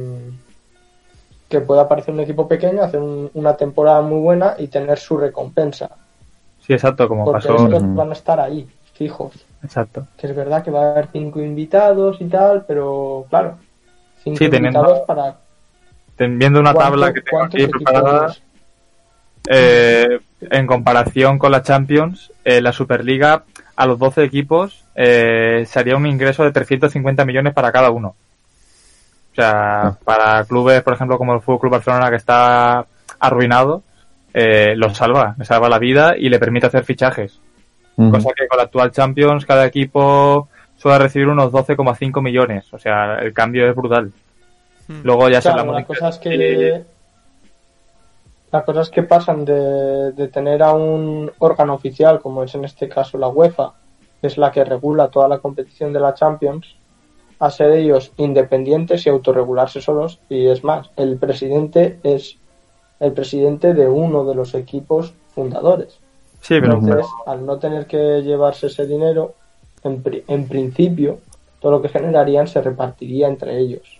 que 1.49 1.61
pueda 1.61 1.83
aparecer 1.83 2.13
un 2.13 2.19
equipo 2.19 2.47
pequeño, 2.47 2.83
hacer 2.83 2.99
un- 2.99 3.29
una 3.33 3.55
temporada 3.55 4.01
muy 4.01 4.19
buena 4.19 4.55
y 4.57 4.67
tener 4.67 4.97
su 4.99 5.17
recompensa. 5.17 5.89
Sí, 6.65 6.73
exacto, 6.73 7.07
como 7.07 7.23
Porque 7.25 7.47
pasó. 7.47 7.65
estos 7.65 7.95
van 7.95 8.09
a 8.09 8.13
estar 8.13 8.39
ahí, 8.39 8.67
fijos. 8.93 9.33
Exacto. 9.63 10.05
Que 10.17 10.27
es 10.27 10.35
verdad 10.35 10.63
que 10.63 10.71
va 10.71 10.81
a 10.81 10.91
haber 10.91 11.07
cinco 11.11 11.39
invitados 11.41 12.17
y 12.19 12.25
tal, 12.25 12.65
pero 12.67 13.25
claro, 13.29 13.57
cinco 14.23 14.37
Sí, 14.37 14.49
teniendo- 14.49 14.79
invitados 14.79 15.05
para 15.07 15.37
Ten- 16.15 16.39
Viendo 16.39 16.59
una 16.59 16.73
¿cuánto- 16.73 16.91
tabla 16.91 17.13
que 17.13 17.21
tengo 17.21 17.43
aquí 17.43 17.67
preparada, 17.67 18.33
eh, 19.49 20.19
en 20.41 20.67
comparación 20.67 21.37
con 21.39 21.51
la 21.51 21.61
Champions, 21.61 22.31
eh, 22.43 22.59
la 22.61 22.71
Superliga 22.73 23.43
a 23.75 23.85
los 23.85 23.99
12 23.99 24.23
equipos 24.23 24.83
eh, 24.95 25.63
sería 25.67 25.95
un 25.95 26.07
ingreso 26.07 26.43
de 26.43 26.51
350 26.51 27.23
millones 27.23 27.53
para 27.53 27.71
cada 27.71 27.91
uno. 27.91 28.15
O 29.37 29.39
sea, 29.39 29.95
para 30.03 30.43
clubes, 30.45 30.81
por 30.81 30.93
ejemplo, 30.93 31.19
como 31.19 31.35
el 31.35 31.41
Fútbol 31.41 31.59
Club 31.59 31.71
Barcelona, 31.73 32.09
que 32.09 32.15
está 32.15 32.87
arruinado, 33.19 33.83
eh, 34.33 34.73
lo 34.75 34.91
salva, 34.95 35.35
le 35.37 35.45
salva 35.45 35.69
la 35.69 35.77
vida 35.77 36.17
y 36.17 36.29
le 36.29 36.39
permite 36.39 36.65
hacer 36.65 36.83
fichajes. 36.83 37.39
ujú. 37.97 38.13
Cosa 38.13 38.29
que 38.35 38.47
con 38.47 38.57
la 38.57 38.63
actual 38.63 38.91
Champions, 38.91 39.45
cada 39.45 39.67
equipo 39.67 40.49
suele 40.75 40.97
recibir 40.97 41.27
unos 41.27 41.51
12,5 41.51 42.19
millones. 42.19 42.73
O 42.73 42.79
sea, 42.79 43.19
el 43.19 43.31
cambio 43.31 43.69
es 43.69 43.75
brutal. 43.75 44.11
Hmm. 44.87 45.01
Luego 45.03 45.29
ya 45.29 45.39
se 45.39 45.51
Claro, 45.51 45.71
la 45.71 45.85
cosa 45.85 46.09
es 46.09 46.17
que 46.17 46.83
la 48.51 48.65
cosa 48.65 48.81
es 48.81 48.89
que 48.89 49.03
pasan 49.03 49.45
de, 49.45 50.13
de 50.13 50.27
tener 50.29 50.63
a 50.63 50.73
un 50.73 51.31
órgano 51.37 51.75
oficial, 51.75 52.19
como 52.21 52.41
es 52.43 52.55
en 52.55 52.65
este 52.65 52.89
caso 52.89 53.19
la 53.19 53.27
UEFA, 53.27 53.73
que 54.19 54.25
es 54.25 54.37
la 54.39 54.51
que 54.51 54.65
regula 54.65 55.09
toda 55.09 55.27
la 55.27 55.37
competición 55.37 55.93
de 55.93 55.99
la 55.99 56.15
Champions, 56.15 56.75
a 57.39 57.49
ser 57.51 57.71
ellos 57.71 58.11
independientes 58.17 59.05
y 59.05 59.09
autorregularse 59.09 59.81
solos. 59.81 60.19
Y 60.29 60.47
es 60.47 60.63
más, 60.63 60.89
el 60.95 61.17
presidente 61.17 61.99
es 62.03 62.37
el 62.99 63.13
presidente 63.13 63.73
de 63.73 63.87
uno 63.87 64.25
de 64.25 64.35
los 64.35 64.53
equipos 64.55 65.13
fundadores. 65.35 65.99
Sí, 66.41 66.59
pero 66.59 66.73
Entonces, 66.75 67.05
al 67.25 67.45
no 67.45 67.57
tener 67.59 67.85
que 67.85 68.21
llevarse 68.23 68.67
ese 68.67 68.85
dinero, 68.87 69.35
en, 69.83 70.01
pri- 70.01 70.23
en 70.27 70.47
principio, 70.47 71.19
todo 71.59 71.73
lo 71.73 71.81
que 71.81 71.89
generarían 71.89 72.47
se 72.47 72.61
repartiría 72.61 73.27
entre 73.27 73.57
ellos. 73.59 73.99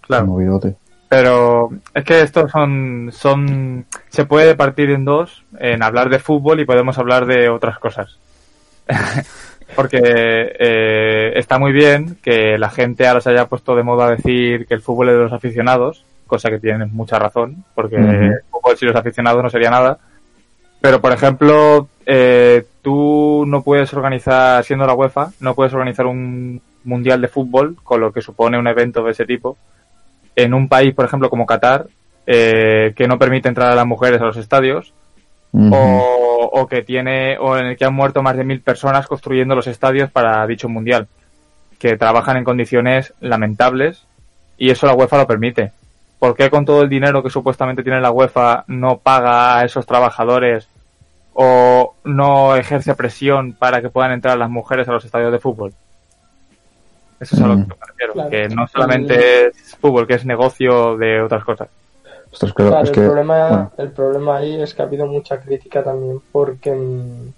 claro. 0.00 0.26
Movidote. 0.26 0.76
Pero 1.08 1.70
es 1.92 2.04
que 2.04 2.22
estos 2.22 2.50
son, 2.50 3.10
son, 3.12 3.84
se 4.08 4.24
puede 4.24 4.54
partir 4.54 4.88
en 4.90 5.04
dos, 5.04 5.44
en 5.58 5.82
hablar 5.82 6.08
de 6.08 6.18
fútbol 6.18 6.60
y 6.60 6.64
podemos 6.64 6.96
hablar 6.98 7.26
de 7.26 7.50
otras 7.50 7.78
cosas. 7.78 8.18
Porque 9.74 10.00
eh, 10.04 11.32
está 11.36 11.58
muy 11.58 11.72
bien 11.72 12.16
que 12.22 12.58
la 12.58 12.70
gente 12.70 13.06
ahora 13.06 13.20
se 13.20 13.30
haya 13.30 13.46
puesto 13.46 13.74
de 13.74 13.82
moda 13.82 14.10
decir 14.10 14.66
que 14.66 14.74
el 14.74 14.82
fútbol 14.82 15.08
es 15.08 15.14
de 15.14 15.22
los 15.22 15.32
aficionados, 15.32 16.04
cosa 16.26 16.50
que 16.50 16.58
tienen 16.58 16.90
mucha 16.92 17.18
razón, 17.18 17.64
porque 17.74 17.96
Ujú. 17.96 18.10
el 18.10 18.40
fútbol 18.50 18.76
sin 18.76 18.88
los 18.88 18.96
aficionados 18.96 19.42
no 19.42 19.50
sería 19.50 19.70
nada. 19.70 19.98
Pero, 20.80 21.00
por 21.00 21.12
ejemplo, 21.12 21.88
eh, 22.06 22.64
tú 22.82 23.44
no 23.46 23.62
puedes 23.62 23.92
organizar, 23.94 24.64
siendo 24.64 24.86
la 24.86 24.94
UEFA, 24.94 25.30
no 25.40 25.54
puedes 25.54 25.72
organizar 25.72 26.06
un 26.06 26.60
mundial 26.84 27.20
de 27.20 27.28
fútbol, 27.28 27.76
con 27.84 28.00
lo 28.00 28.12
que 28.12 28.20
supone 28.20 28.58
un 28.58 28.66
evento 28.66 29.02
de 29.04 29.12
ese 29.12 29.24
tipo, 29.24 29.56
en 30.34 30.54
un 30.54 30.68
país, 30.68 30.92
por 30.94 31.04
ejemplo, 31.04 31.30
como 31.30 31.46
Qatar, 31.46 31.86
eh, 32.26 32.92
que 32.96 33.06
no 33.06 33.18
permite 33.18 33.48
entrar 33.48 33.70
a 33.70 33.76
las 33.76 33.86
mujeres 33.86 34.20
a 34.20 34.24
los 34.24 34.36
estadios, 34.36 34.92
o, 35.54 36.21
o 36.44 36.66
que 36.66 36.82
tiene, 36.82 37.36
o 37.38 37.56
en 37.56 37.66
el 37.66 37.76
que 37.76 37.84
han 37.84 37.94
muerto 37.94 38.22
más 38.22 38.36
de 38.36 38.44
mil 38.44 38.60
personas 38.60 39.06
construyendo 39.06 39.54
los 39.54 39.66
estadios 39.66 40.10
para 40.10 40.46
dicho 40.46 40.68
mundial, 40.68 41.08
que 41.78 41.96
trabajan 41.96 42.36
en 42.36 42.44
condiciones 42.44 43.12
lamentables, 43.20 44.04
y 44.58 44.70
eso 44.70 44.86
la 44.86 44.94
UEFA 44.94 45.18
lo 45.18 45.26
permite. 45.26 45.72
¿Por 46.18 46.36
qué 46.36 46.50
con 46.50 46.64
todo 46.64 46.82
el 46.82 46.88
dinero 46.88 47.22
que 47.22 47.30
supuestamente 47.30 47.82
tiene 47.82 48.00
la 48.00 48.12
UEFA 48.12 48.64
no 48.68 48.98
paga 48.98 49.58
a 49.58 49.64
esos 49.64 49.84
trabajadores 49.86 50.68
o 51.34 51.94
no 52.04 52.54
ejerce 52.56 52.94
presión 52.94 53.54
para 53.54 53.80
que 53.80 53.88
puedan 53.88 54.12
entrar 54.12 54.38
las 54.38 54.50
mujeres 54.50 54.88
a 54.88 54.92
los 54.92 55.04
estadios 55.04 55.32
de 55.32 55.38
fútbol. 55.40 55.72
Eso 57.18 57.36
es 57.36 57.42
a 57.42 57.46
lo 57.46 57.56
que 57.56 57.62
Mm. 57.62 57.68
me 57.68 57.86
refiero, 57.86 58.12
Claro. 58.14 58.30
que 58.30 58.48
no 58.48 58.66
solamente 58.68 59.46
es 59.48 59.76
fútbol, 59.80 60.06
que 60.06 60.14
es 60.14 60.24
negocio 60.24 60.96
de 60.96 61.22
otras 61.22 61.42
cosas. 61.44 61.68
Ostras, 62.32 62.52
claro, 62.54 62.70
Claro, 62.70 62.84
es 62.84 62.88
el, 62.88 62.94
que, 62.94 63.00
problema, 63.02 63.48
bueno, 63.48 63.70
el 63.76 63.90
problema 63.90 64.36
ahí 64.38 64.60
es 64.60 64.74
que 64.74 64.82
ha 64.82 64.86
habido 64.86 65.06
mucha 65.06 65.38
crítica 65.40 65.84
también 65.84 66.20
porque, 66.32 66.72
mm, 66.72 67.32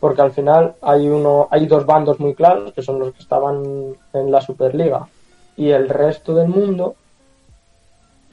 porque 0.00 0.22
al 0.22 0.32
final 0.32 0.74
hay 0.82 1.08
uno 1.08 1.46
hay 1.50 1.66
dos 1.66 1.86
bandos 1.86 2.18
muy 2.18 2.34
claros 2.34 2.72
que 2.72 2.82
son 2.82 2.98
los 2.98 3.12
que 3.12 3.22
estaban 3.22 3.94
en 4.12 4.32
la 4.32 4.40
Superliga 4.40 5.06
y 5.56 5.70
el 5.70 5.88
resto 5.88 6.34
del 6.34 6.48
mundo 6.48 6.96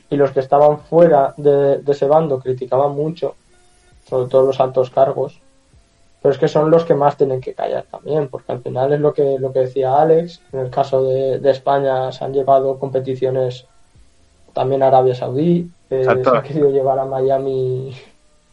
y 0.10 0.16
los 0.16 0.32
que 0.32 0.40
estaban 0.40 0.80
fuera 0.80 1.36
de, 1.38 1.78
de 1.78 1.92
ese 1.92 2.08
bando 2.08 2.40
criticaban 2.40 2.96
mucho 2.96 3.36
sobre 4.08 4.28
todo 4.30 4.48
los 4.48 4.60
altos 4.60 4.90
cargos 4.90 5.40
pero 6.24 6.34
es 6.34 6.40
que 6.40 6.48
son 6.48 6.72
los 6.72 6.86
que 6.86 6.96
más 6.96 7.18
tienen 7.18 7.40
que 7.40 7.54
callar 7.54 7.86
también 7.92 8.30
porque 8.30 8.52
al 8.52 8.62
final 8.62 8.92
es 8.94 9.00
lo 9.00 9.14
que 9.14 9.38
lo 9.38 9.54
que 9.54 9.60
decía 9.60 10.02
Alex 10.02 10.42
en 10.52 10.60
el 10.62 10.72
caso 10.72 11.04
de, 11.04 11.38
de 11.38 11.52
España 11.52 12.12
se 12.12 12.26
han 12.26 12.34
llevado 12.34 12.80
competiciones 12.80 13.68
también 14.54 14.84
Arabia 14.84 15.16
Saudí 15.16 15.70
eh, 15.90 16.04
se 16.04 16.10
han 16.10 16.44
querido 16.44 16.70
llevar 16.70 17.00
a 17.00 17.06
Miami 17.06 17.96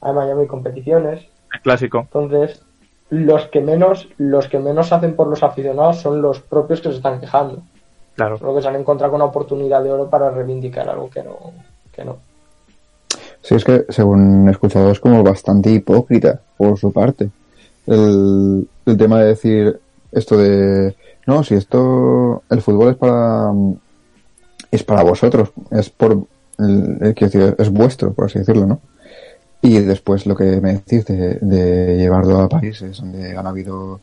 a 0.01 0.13
Miami 0.13 0.47
competiciones 0.47 1.27
El 1.53 1.61
clásico. 1.61 2.01
entonces 2.01 2.63
los 3.11 3.47
que 3.47 3.61
menos 3.61 4.09
los 4.19 4.49
que 4.49 4.59
menos 4.59 4.93
hacen 4.93 5.15
por 5.15 5.29
los 5.29 5.43
aficionados 5.43 5.99
son 5.99 6.21
los 6.23 6.41
propios 6.41 6.81
que 6.81 6.91
se 6.91 6.97
están 6.97 7.21
quejando 7.21 7.63
Claro. 8.15 8.39
Creo 8.39 8.55
que 8.55 8.63
se 8.63 8.69
han 8.69 8.77
encontrado 8.77 9.13
con 9.13 9.21
una 9.21 9.29
oportunidad 9.29 9.85
de 9.85 9.93
oro 9.93 10.09
para 10.09 10.31
reivindicar 10.31 10.89
algo 10.89 11.11
que 11.11 11.23
no 11.23 11.37
que 11.93 12.05
no 12.05 12.17
sí, 13.43 13.55
es 13.55 13.65
que 13.65 13.85
según 13.91 14.49
he 14.49 14.53
escuchado 14.53 14.91
es 14.91 15.01
como 15.01 15.23
bastante 15.23 15.71
hipócrita 15.71 16.41
por 16.57 16.79
su 16.79 16.93
parte. 16.93 17.31
El, 17.87 18.67
el 18.87 18.97
tema 18.97 19.21
de 19.21 19.27
decir 19.27 19.79
esto 20.13 20.37
de, 20.37 20.97
no, 21.27 21.45
si 21.45 21.55
esto, 21.55 22.43
el 22.51 22.63
fútbol 22.63 22.91
es 22.91 22.97
para, 22.97 23.53
es 24.77 24.85
para 24.85 25.03
vosotros, 25.03 25.51
es 25.71 25.91
por, 25.91 26.13
el- 26.59 27.15
quiero 27.15 27.31
decir, 27.33 27.55
es 27.59 27.71
vuestro, 27.71 28.13
por 28.13 28.27
así 28.27 28.39
decirlo, 28.39 28.67
¿no? 28.67 28.81
Y 29.63 29.79
después 29.81 30.27
lo 30.27 30.37
que 30.37 30.61
me 30.61 30.75
decís 30.75 31.05
de, 31.07 31.39
de 31.41 31.97
llevarlo 31.97 32.41
a 32.41 32.49
países 32.49 32.99
donde 33.01 33.37
han 33.37 33.47
habido 33.47 33.99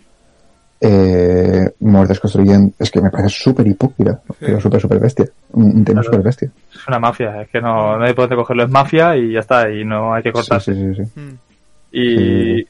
eh, 0.82 1.70
muertes 1.80 2.20
construyendo, 2.20 2.74
es 2.78 2.92
que 2.92 3.00
me 3.00 3.10
parece 3.10 3.30
súper 3.30 3.66
hipócrita, 3.68 4.20
pero 4.40 4.60
súper, 4.60 4.82
súper 4.82 5.00
bestia, 5.00 5.26
un, 5.54 5.86
tema 5.86 6.02
Claro. 6.02 6.04
súper 6.04 6.22
bestia. 6.26 6.52
Es 6.74 6.88
una 6.88 7.00
mafia, 7.00 7.42
es 7.44 7.50
que 7.50 7.62
no, 7.62 7.98
no 7.98 8.04
hay 8.04 8.14
por 8.14 8.24
dónde 8.28 8.36
cogerlo, 8.36 8.64
es 8.64 8.70
mafia 8.70 9.16
y 9.16 9.32
ya 9.34 9.40
está, 9.40 9.72
y 9.72 9.86
no 9.86 10.14
hay 10.14 10.24
que 10.24 10.30
Sí, 10.30 10.34
cortarse. 10.34 10.74
sí, 10.74 10.94
sí, 10.96 11.04
sí. 11.06 11.20
Mm. 11.20 11.34
Y 11.94 12.66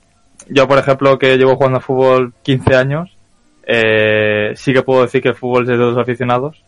yo, 0.49 0.67
por 0.67 0.77
ejemplo, 0.77 1.17
que 1.17 1.37
llevo 1.37 1.55
jugando 1.55 1.77
al 1.77 1.83
fútbol 1.83 2.33
15 2.43 2.75
años, 2.75 3.17
eh, 3.65 4.51
sí 4.55 4.73
que 4.73 4.83
puedo 4.83 5.01
decir 5.03 5.21
que 5.21 5.29
el 5.29 5.35
fútbol 5.35 5.63
es 5.63 5.69
de 5.69 5.77
los 5.77 5.97
aficionados, 5.97 6.62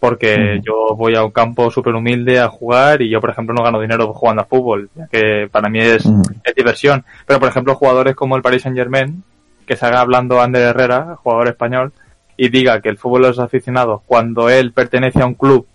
porque 0.00 0.60
yo 0.64 0.94
voy 0.94 1.16
a 1.16 1.24
un 1.24 1.30
campo 1.30 1.70
súper 1.70 1.94
humilde 1.94 2.38
a 2.38 2.48
jugar 2.48 3.02
y 3.02 3.10
yo, 3.10 3.20
por 3.20 3.30
ejemplo, 3.30 3.54
no 3.54 3.64
gano 3.64 3.80
dinero 3.80 4.12
jugando 4.12 4.42
al 4.42 4.48
fútbol, 4.48 4.90
ya 4.94 5.08
que 5.08 5.48
para 5.50 5.68
mí 5.68 5.80
es, 5.80 6.08
diversión. 6.56 7.04
Pero, 7.26 7.40
por 7.40 7.48
ejemplo, 7.48 7.74
jugadores 7.74 8.14
como 8.14 8.36
el 8.36 8.42
Paris 8.42 8.62
Saint 8.62 8.76
Germain, 8.76 9.22
que 9.66 9.76
se 9.76 9.86
haga 9.86 10.00
hablando 10.00 10.40
Ander 10.40 10.62
Herrera, 10.62 11.16
jugador 11.16 11.48
español, 11.48 11.92
y 12.36 12.48
diga 12.48 12.80
que 12.80 12.88
el 12.88 12.98
fútbol 12.98 13.22
de 13.22 13.28
los 13.28 13.38
aficionados, 13.40 14.02
cuando 14.06 14.48
él 14.48 14.72
pertenece 14.72 15.20
a 15.20 15.26
un 15.26 15.34
club, 15.34 15.66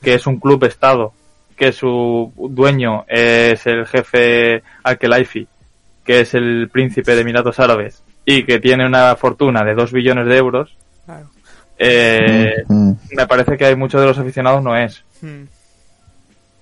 que 0.00 0.14
es 0.14 0.26
un 0.26 0.38
club 0.38 0.62
estado, 0.64 1.12
que 1.56 1.72
su 1.72 2.32
dueño 2.36 3.04
es 3.08 3.66
el 3.66 3.86
jefe 3.86 4.62
Al-Khelaifi, 4.84 5.48
que 6.04 6.20
es 6.20 6.34
el 6.34 6.68
príncipe 6.70 7.14
de 7.14 7.22
Emiratos 7.22 7.58
Árabes, 7.58 8.04
y 8.24 8.44
que 8.44 8.60
tiene 8.60 8.86
una 8.86 9.16
fortuna 9.16 9.64
de 9.64 9.74
2 9.74 9.92
billones 9.92 10.26
de 10.26 10.36
euros, 10.36 10.76
Claro. 11.06 11.28
Eh, 11.78 12.64
Mm. 12.68 12.92
me 13.16 13.26
parece 13.26 13.56
que 13.56 13.66
hay 13.66 13.76
muchos 13.76 14.00
de 14.00 14.06
los 14.06 14.18
aficionados 14.18 14.62
no 14.62 14.76
es. 14.76 15.02
Mm. 15.22 15.42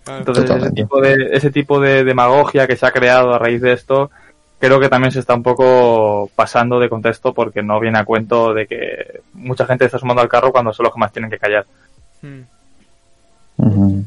Claro. 0.05 0.19
Entonces, 0.19 0.51
ese 0.51 0.71
tipo, 0.73 1.01
de, 1.01 1.29
ese 1.33 1.51
tipo 1.51 1.81
de 1.81 2.05
demagogia 2.05 2.67
que 2.67 2.77
se 2.77 2.85
ha 2.85 2.91
creado 2.93 3.33
a 3.33 3.39
raíz 3.39 3.63
de 3.63 3.73
esto, 3.73 4.11
creo 4.59 4.79
que 4.79 4.89
también 4.91 5.13
se 5.13 5.21
está 5.21 5.35
un 5.35 5.43
poco 5.43 6.29
pasando 6.37 6.79
de 6.79 6.89
contexto 6.91 7.33
porque 7.33 7.63
no 7.63 7.81
viene 7.81 7.99
a 7.99 8.05
cuento 8.05 8.53
de 8.53 8.67
que 8.67 9.21
mucha 9.33 9.65
gente 9.67 9.87
está 9.87 9.99
sumando 9.99 10.21
al 10.21 10.29
carro 10.29 10.53
cuando 10.53 10.73
son 10.73 10.85
los 10.85 10.93
que 10.93 11.01
más 11.01 11.13
tienen 11.13 11.31
que 11.31 11.39
callar. 11.39 11.65
Mm. 12.23 12.41
Ujú. 13.59 14.05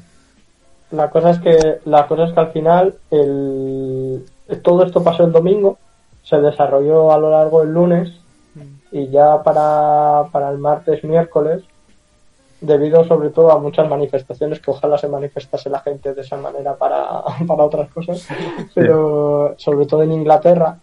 La 0.92 1.10
cosa 1.10 1.32
es 1.32 1.40
que 1.40 1.58
la 1.86 2.08
cosa 2.08 2.26
es 2.26 2.34
que 2.34 2.40
al 2.40 2.52
final 2.52 2.94
el, 3.12 4.24
todo 4.62 4.86
esto 4.86 5.04
pasó 5.04 5.26
el 5.26 5.32
domingo, 5.32 5.78
se 6.24 6.38
desarrolló 6.38 7.12
a 7.12 7.18
lo 7.18 7.32
largo 7.32 7.62
del 7.62 7.74
lunes 7.74 8.10
Mm. 8.10 8.27
Y 8.92 9.08
ya 9.10 9.42
para, 9.44 10.26
para 10.32 10.50
el 10.50 10.58
martes 10.58 11.04
miércoles, 11.04 11.64
debido 12.62 13.04
sobre 13.06 13.30
todo 13.30 13.52
a 13.52 13.60
muchas 13.60 13.88
manifestaciones, 13.90 14.60
que 14.60 14.72
ojalá 14.72 14.98
se 14.98 15.08
manifestase 15.08 15.70
la 15.70 15.80
gente 15.80 16.14
de 16.14 16.22
esa 16.22 16.38
manera 16.38 16.76
para, 16.76 17.22
para 17.48 17.64
otras 17.64 17.90
cosas, 17.90 18.28
pero 18.74 19.54
sobre 19.58 19.86
todo 19.86 20.04
en 20.04 20.12
Inglaterra, 20.14 20.78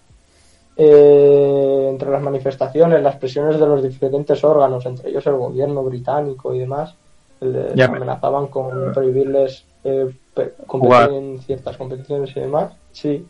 eh, 0.76 1.86
entre 1.90 2.10
las 2.10 2.22
manifestaciones, 2.22 3.02
las 3.02 3.16
presiones 3.16 3.58
de 3.60 3.66
los 3.66 3.82
diferentes 3.82 4.42
órganos, 4.44 4.84
entre 4.86 5.10
ellos 5.10 5.26
el 5.26 5.36
gobierno 5.36 5.82
británico 5.84 6.54
y 6.54 6.58
demás, 6.60 6.94
les 7.40 7.74
Ya 7.74 7.88
me- 7.88 7.96
amenazaban 7.98 8.48
con 8.48 8.92
prohibirles 8.92 9.64
eh, 9.84 10.06
pe- 10.34 10.54
competir 10.66 11.12
en 11.16 11.38
ciertas 11.40 11.76
competiciones 11.76 12.34
y 12.36 12.40
demás. 12.40 12.72
Sí. 12.92 13.26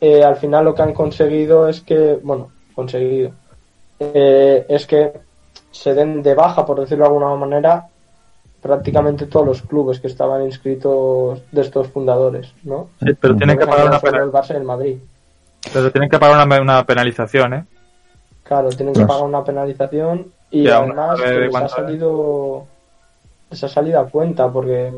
Eh, 0.00 0.22
al 0.22 0.36
final 0.36 0.64
lo 0.66 0.74
que 0.74 0.82
han 0.82 0.92
conseguido 0.92 1.66
es 1.68 1.80
que, 1.80 2.18
bueno, 2.22 2.50
conseguido, 2.74 3.30
eh, 4.00 4.66
es 4.68 4.86
que 4.86 5.12
se 5.70 5.94
den 5.94 6.22
de 6.22 6.34
baja, 6.34 6.64
por 6.64 6.80
decirlo 6.80 7.04
de 7.04 7.08
alguna 7.08 7.34
manera, 7.34 7.86
prácticamente 8.62 9.26
todos 9.26 9.46
los 9.46 9.62
clubes 9.62 10.00
que 10.00 10.06
estaban 10.08 10.42
inscritos 10.44 11.40
de 11.52 11.60
estos 11.60 11.88
fundadores, 11.88 12.52
¿no? 12.64 12.88
Sí, 13.00 13.12
pero 13.20 13.36
tienen 13.36 13.58
que 13.58 13.66
pagar 13.66 13.86
una, 13.88 13.98
solo 14.00 14.12
pena- 14.12 14.24
el 14.24 14.32
Barça 14.32 14.54
y 14.54 14.56
el 14.56 14.64
Madrid. 14.64 14.96
pero 15.72 15.90
tienen 15.90 16.10
que 16.10 16.18
pagar 16.18 16.46
una, 16.46 16.60
una 16.60 16.84
penalización, 16.84 17.54
¿eh? 17.54 17.64
Claro, 18.44 18.70
tienen 18.70 18.94
que 18.94 19.04
pagar 19.04 19.24
una 19.24 19.44
penalización 19.44 20.32
y 20.50 20.64
Ya, 20.64 20.80
una- 20.80 21.12
además 21.12 21.20
a 21.20 21.22
ver, 21.22 21.34
que 21.34 21.46
les 21.46 21.54
ha 21.56 21.68
salido 21.68 22.64
les 23.50 23.64
ha 23.64 23.68
salido 23.68 24.00
a 24.00 24.08
cuenta 24.08 24.48
porque 24.50 24.92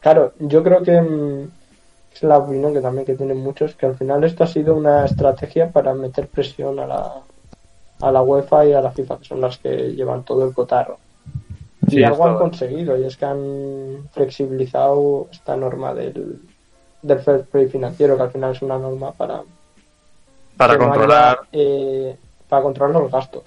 claro, 0.00 0.32
yo 0.38 0.62
creo 0.62 0.82
que 0.82 1.00
mm, 1.00 1.48
es 2.14 2.22
la 2.22 2.38
opinión 2.38 2.72
que 2.72 2.80
también 2.80 3.06
que 3.06 3.14
tienen 3.14 3.38
muchos 3.38 3.74
que 3.74 3.86
al 3.86 3.96
final 3.96 4.22
esto 4.24 4.44
ha 4.44 4.46
sido 4.46 4.74
una 4.74 5.04
estrategia 5.06 5.70
para 5.70 5.94
meter 5.94 6.28
presión 6.28 6.78
a 6.78 6.86
la 6.86 7.12
a 8.06 8.12
la 8.12 8.22
UEFA 8.22 8.66
y 8.66 8.72
a 8.72 8.80
la 8.80 8.90
FIFA 8.90 9.18
que 9.18 9.24
son 9.24 9.40
las 9.40 9.58
que 9.58 9.92
llevan 9.94 10.24
todo 10.24 10.44
el 10.46 10.54
cotarro 10.54 10.98
Sí, 11.88 11.98
y 11.98 12.04
algo 12.04 12.26
han 12.26 12.36
conseguido 12.36 12.96
y 12.96 13.04
es 13.04 13.16
que 13.16 13.26
han 13.26 14.08
flexibilizado 14.12 15.28
esta 15.30 15.56
norma 15.56 15.92
del 15.92 16.40
del 17.02 17.18
fair 17.20 17.42
play 17.44 17.68
financiero 17.68 18.16
que 18.16 18.22
al 18.22 18.30
final 18.30 18.52
es 18.52 18.62
una 18.62 18.78
norma 18.78 19.12
para 19.12 19.42
para 20.56 20.74
no 20.74 20.78
controlar. 20.80 21.38
haya, 21.40 21.48
eh, 21.52 22.16
para 22.48 22.62
controlar 22.62 23.02
los 23.02 23.10
gastos. 23.12 23.42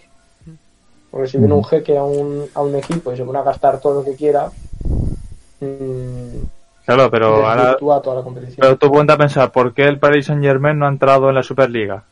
Porque 1.10 1.28
si 1.28 1.38
viene 1.38 1.54
un 1.54 1.64
jeque 1.64 1.98
a 1.98 2.04
un, 2.04 2.46
a 2.54 2.62
un 2.62 2.76
equipo 2.76 3.12
y 3.12 3.18
se 3.18 3.24
pone 3.24 3.40
a 3.40 3.44
gastar 3.44 3.80
todo 3.80 3.96
lo 3.96 4.04
que 4.04 4.16
quiera, 4.16 4.52
mm, 5.62 6.38
Claro, 6.86 7.12
pero 7.12 7.46
ahora, 7.46 7.76
toda 7.78 8.16
la 8.16 8.22
competición. 8.22 8.58
Pero 8.60 8.78
tú 8.78 8.90
ponte 8.90 9.12
a 9.12 9.18
pensar, 9.18 9.52
¿por 9.52 9.74
qué 9.74 9.84
el 9.84 10.00
Paris 10.00 10.28
Saint 10.28 10.42
Germain 10.42 10.80
no 10.80 10.86
ha 10.86 10.90
entrado 10.90 11.28
en 11.28 11.36
la 11.36 11.44
Superliga? 11.44 12.04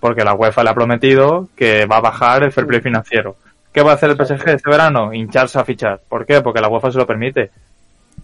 Porque 0.00 0.24
la 0.24 0.34
UEFA 0.34 0.64
le 0.64 0.70
ha 0.70 0.74
prometido 0.74 1.48
que 1.54 1.84
va 1.86 1.98
a 1.98 2.00
bajar 2.00 2.42
el 2.42 2.52
fair 2.52 2.66
play 2.66 2.80
financiero. 2.80 3.36
¿Qué 3.72 3.82
va 3.82 3.92
a 3.92 3.94
hacer 3.94 4.10
el 4.10 4.16
PSG 4.16 4.48
este 4.48 4.70
verano? 4.70 5.12
Hincharse 5.12 5.58
a 5.58 5.64
fichar. 5.64 6.00
¿Por 6.08 6.26
qué? 6.26 6.40
Porque 6.40 6.60
la 6.60 6.68
UEFA 6.68 6.90
se 6.90 6.98
lo 6.98 7.06
permite. 7.06 7.50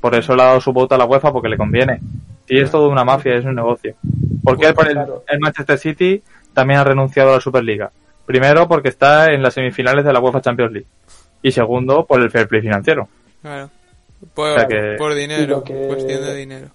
Por 0.00 0.14
eso 0.14 0.34
le 0.34 0.42
ha 0.42 0.46
dado 0.46 0.60
su 0.60 0.72
voto 0.72 0.94
a 0.94 0.98
la 0.98 1.04
UEFA 1.04 1.32
porque 1.32 1.48
le 1.48 1.56
conviene. 1.56 2.00
Y 2.48 2.60
es 2.60 2.70
todo 2.70 2.88
una 2.88 3.04
mafia, 3.04 3.34
es 3.36 3.44
un 3.44 3.54
negocio. 3.54 3.94
¿Por 4.42 4.58
qué 4.58 4.66
el, 4.68 4.98
el 5.28 5.38
Manchester 5.40 5.78
City 5.78 6.22
también 6.54 6.80
ha 6.80 6.84
renunciado 6.84 7.30
a 7.30 7.34
la 7.34 7.40
Superliga? 7.40 7.90
Primero, 8.24 8.66
porque 8.66 8.88
está 8.88 9.32
en 9.32 9.42
las 9.42 9.54
semifinales 9.54 10.04
de 10.04 10.12
la 10.12 10.18
UEFA 10.20 10.40
Champions 10.40 10.72
League. 10.72 10.86
Y 11.42 11.52
segundo, 11.52 12.04
por 12.06 12.20
el 12.20 12.30
fair 12.30 12.48
play 12.48 12.60
financiero. 12.62 13.08
Claro. 13.42 13.70
Por, 14.34 14.50
O 14.50 14.54
sea 14.54 14.66
que- 14.66 14.96
por 14.98 15.12
Y 15.12 15.20
dinero, 15.20 15.62
que- 15.62 15.86
cuestión 15.86 16.22
de 16.22 16.34
dinero. 16.34 16.68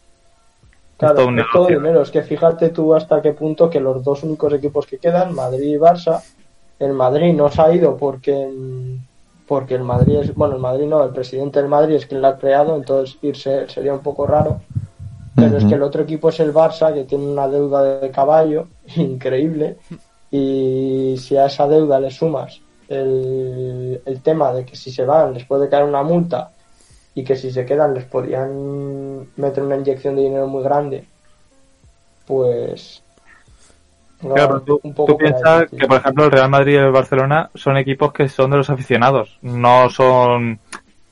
Claro, 1.01 1.21
es 1.21 1.25
todo 1.25 1.35
es 1.35 1.45
todo 1.51 1.67
dinero. 1.67 2.01
Es 2.03 2.11
que 2.11 2.21
fíjate 2.21 2.69
tú 2.69 2.93
hasta 2.93 3.23
qué 3.23 3.33
punto 3.33 3.71
que 3.71 3.79
los 3.79 4.03
dos 4.03 4.21
únicos 4.21 4.53
equipos 4.53 4.85
que 4.85 4.99
quedan, 4.99 5.33
Madrid 5.33 5.73
y 5.73 5.75
Barça, 5.75 6.21
el 6.77 6.93
Madrid 6.93 7.33
no 7.33 7.49
se 7.49 7.59
ha 7.59 7.73
ido 7.73 7.97
porque 7.97 8.47
porque 9.47 9.73
el 9.73 9.83
Madrid 9.83 10.17
es, 10.17 10.35
bueno, 10.35 10.53
el 10.53 10.61
Madrid 10.61 10.85
no, 10.85 11.03
el 11.03 11.09
presidente 11.09 11.59
del 11.59 11.69
Madrid 11.69 11.95
es 11.95 12.05
quien 12.05 12.21
lo 12.21 12.27
ha 12.27 12.37
creado, 12.37 12.75
entonces 12.75 13.17
irse 13.23 13.67
sería 13.67 13.95
un 13.95 14.01
poco 14.01 14.27
raro. 14.27 14.61
Pero 15.35 15.57
es 15.57 15.65
que 15.65 15.73
el 15.73 15.81
otro 15.81 16.03
equipo 16.03 16.29
es 16.29 16.39
el 16.39 16.53
Barça, 16.53 16.93
que 16.93 17.05
tiene 17.05 17.25
una 17.25 17.47
deuda 17.47 17.99
de 17.99 18.11
caballo 18.11 18.67
increíble. 18.95 19.77
Y 20.29 21.15
si 21.17 21.35
a 21.35 21.47
esa 21.47 21.67
deuda 21.67 21.99
le 21.99 22.11
sumas 22.11 22.61
el, 22.87 23.99
el 24.05 24.21
tema 24.21 24.53
de 24.53 24.65
que 24.65 24.75
si 24.75 24.91
se 24.91 25.03
van 25.03 25.33
les 25.33 25.45
puede 25.45 25.67
caer 25.67 25.85
una 25.85 26.03
multa 26.03 26.51
y 27.13 27.23
que 27.23 27.35
si 27.35 27.51
se 27.51 27.65
quedan 27.65 27.93
les 27.93 28.05
podrían 28.05 29.27
meter 29.35 29.63
una 29.63 29.75
inyección 29.77 30.15
de 30.15 30.21
dinero 30.23 30.47
muy 30.47 30.63
grande, 30.63 31.05
pues 32.25 33.03
No, 34.21 34.35
Claro, 34.35 34.61
tú, 34.61 34.79
un 34.83 34.93
poco 34.93 35.13
tú 35.13 35.17
piensas 35.17 35.65
que, 35.69 35.87
por 35.87 35.97
ejemplo, 35.97 36.25
el 36.25 36.31
Real 36.31 36.49
Madrid 36.49 36.73
y 36.73 36.77
el 36.77 36.91
Barcelona 36.91 37.49
son 37.55 37.77
equipos 37.77 38.13
que 38.13 38.29
son 38.29 38.51
de 38.51 38.57
los 38.57 38.69
aficionados, 38.69 39.37
no 39.41 39.89
son 39.89 40.59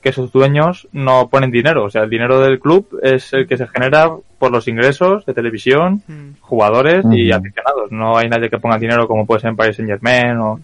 que 0.00 0.12
sus 0.12 0.32
dueños 0.32 0.88
no 0.92 1.28
ponen 1.28 1.50
dinero. 1.50 1.84
O 1.84 1.90
sea, 1.90 2.04
el 2.04 2.10
dinero 2.10 2.40
del 2.40 2.58
club 2.58 2.98
es 3.02 3.32
el 3.34 3.46
que 3.46 3.58
se 3.58 3.66
genera 3.66 4.10
por 4.38 4.50
los 4.50 4.66
ingresos 4.66 5.26
de 5.26 5.34
televisión, 5.34 6.02
Mm. 6.06 6.40
jugadores 6.40 7.04
y 7.10 7.30
aficionados. 7.32 7.90
No 7.90 8.16
hay 8.16 8.28
nadie 8.28 8.48
que 8.48 8.58
ponga 8.58 8.78
dinero 8.78 9.06
como 9.06 9.26
puede 9.26 9.40
ser 9.40 9.50
en 9.50 9.56
Paris 9.56 9.76
Saint 9.76 9.90
Germain 9.90 10.38
o... 10.38 10.60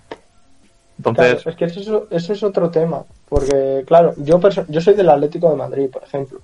Entonces, 0.99 1.42
Claro, 1.42 1.51
es 1.51 1.57
que 1.57 1.64
eso, 1.66 2.07
eso 2.11 2.32
es 2.32 2.42
otro 2.42 2.70
tema. 2.70 3.05
Porque, 3.28 3.84
claro, 3.86 4.14
yo, 4.16 4.38
perso- 4.40 4.64
yo 4.68 4.80
soy 4.80 4.94
del 4.94 5.11
Atlético 5.11 5.51
de 5.51 5.57
Madrid, 5.57 5.90
por 5.90 6.03
ejemplo. 6.05 6.40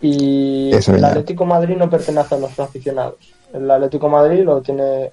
Y 0.00 0.70
Eso 0.74 0.94
el 0.94 1.00
ya. 1.00 1.08
Atlético 1.08 1.44
de 1.44 1.50
Madrid 1.50 1.76
no 1.76 1.88
pertenece 1.90 2.34
a 2.34 2.38
los 2.38 2.58
aficionados. 2.58 3.34
El 3.52 3.70
Atlético 3.70 4.06
de 4.06 4.12
Madrid 4.12 4.42
lo 4.44 4.60
tiene. 4.60 5.12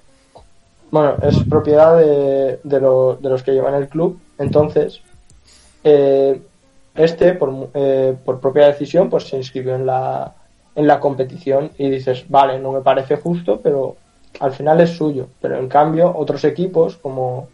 Bueno, 0.90 1.16
es 1.22 1.36
propiedad 1.48 1.96
de, 1.96 2.58
de, 2.64 2.80
lo- 2.80 3.16
de 3.16 3.28
los 3.28 3.42
que 3.42 3.52
llevan 3.52 3.74
el 3.74 3.88
club. 3.88 4.18
Entonces, 4.38 5.00
eh, 5.84 6.40
este, 6.94 7.34
por, 7.34 7.68
eh, 7.74 8.16
por 8.24 8.40
propia 8.40 8.66
decisión, 8.66 9.08
pues 9.08 9.24
se 9.28 9.36
inscribió 9.36 9.76
en 9.76 9.86
la, 9.86 10.32
en 10.74 10.86
la 10.88 10.98
competición 10.98 11.70
y 11.78 11.88
dices, 11.90 12.24
vale, 12.28 12.58
no 12.58 12.72
me 12.72 12.80
parece 12.80 13.16
justo, 13.16 13.60
pero 13.62 13.96
al 14.40 14.52
final 14.52 14.80
es 14.80 14.90
suyo. 14.90 15.28
Pero 15.40 15.58
en 15.58 15.68
cambio, 15.68 16.12
otros 16.16 16.42
equipos, 16.44 16.96
como 16.96 17.48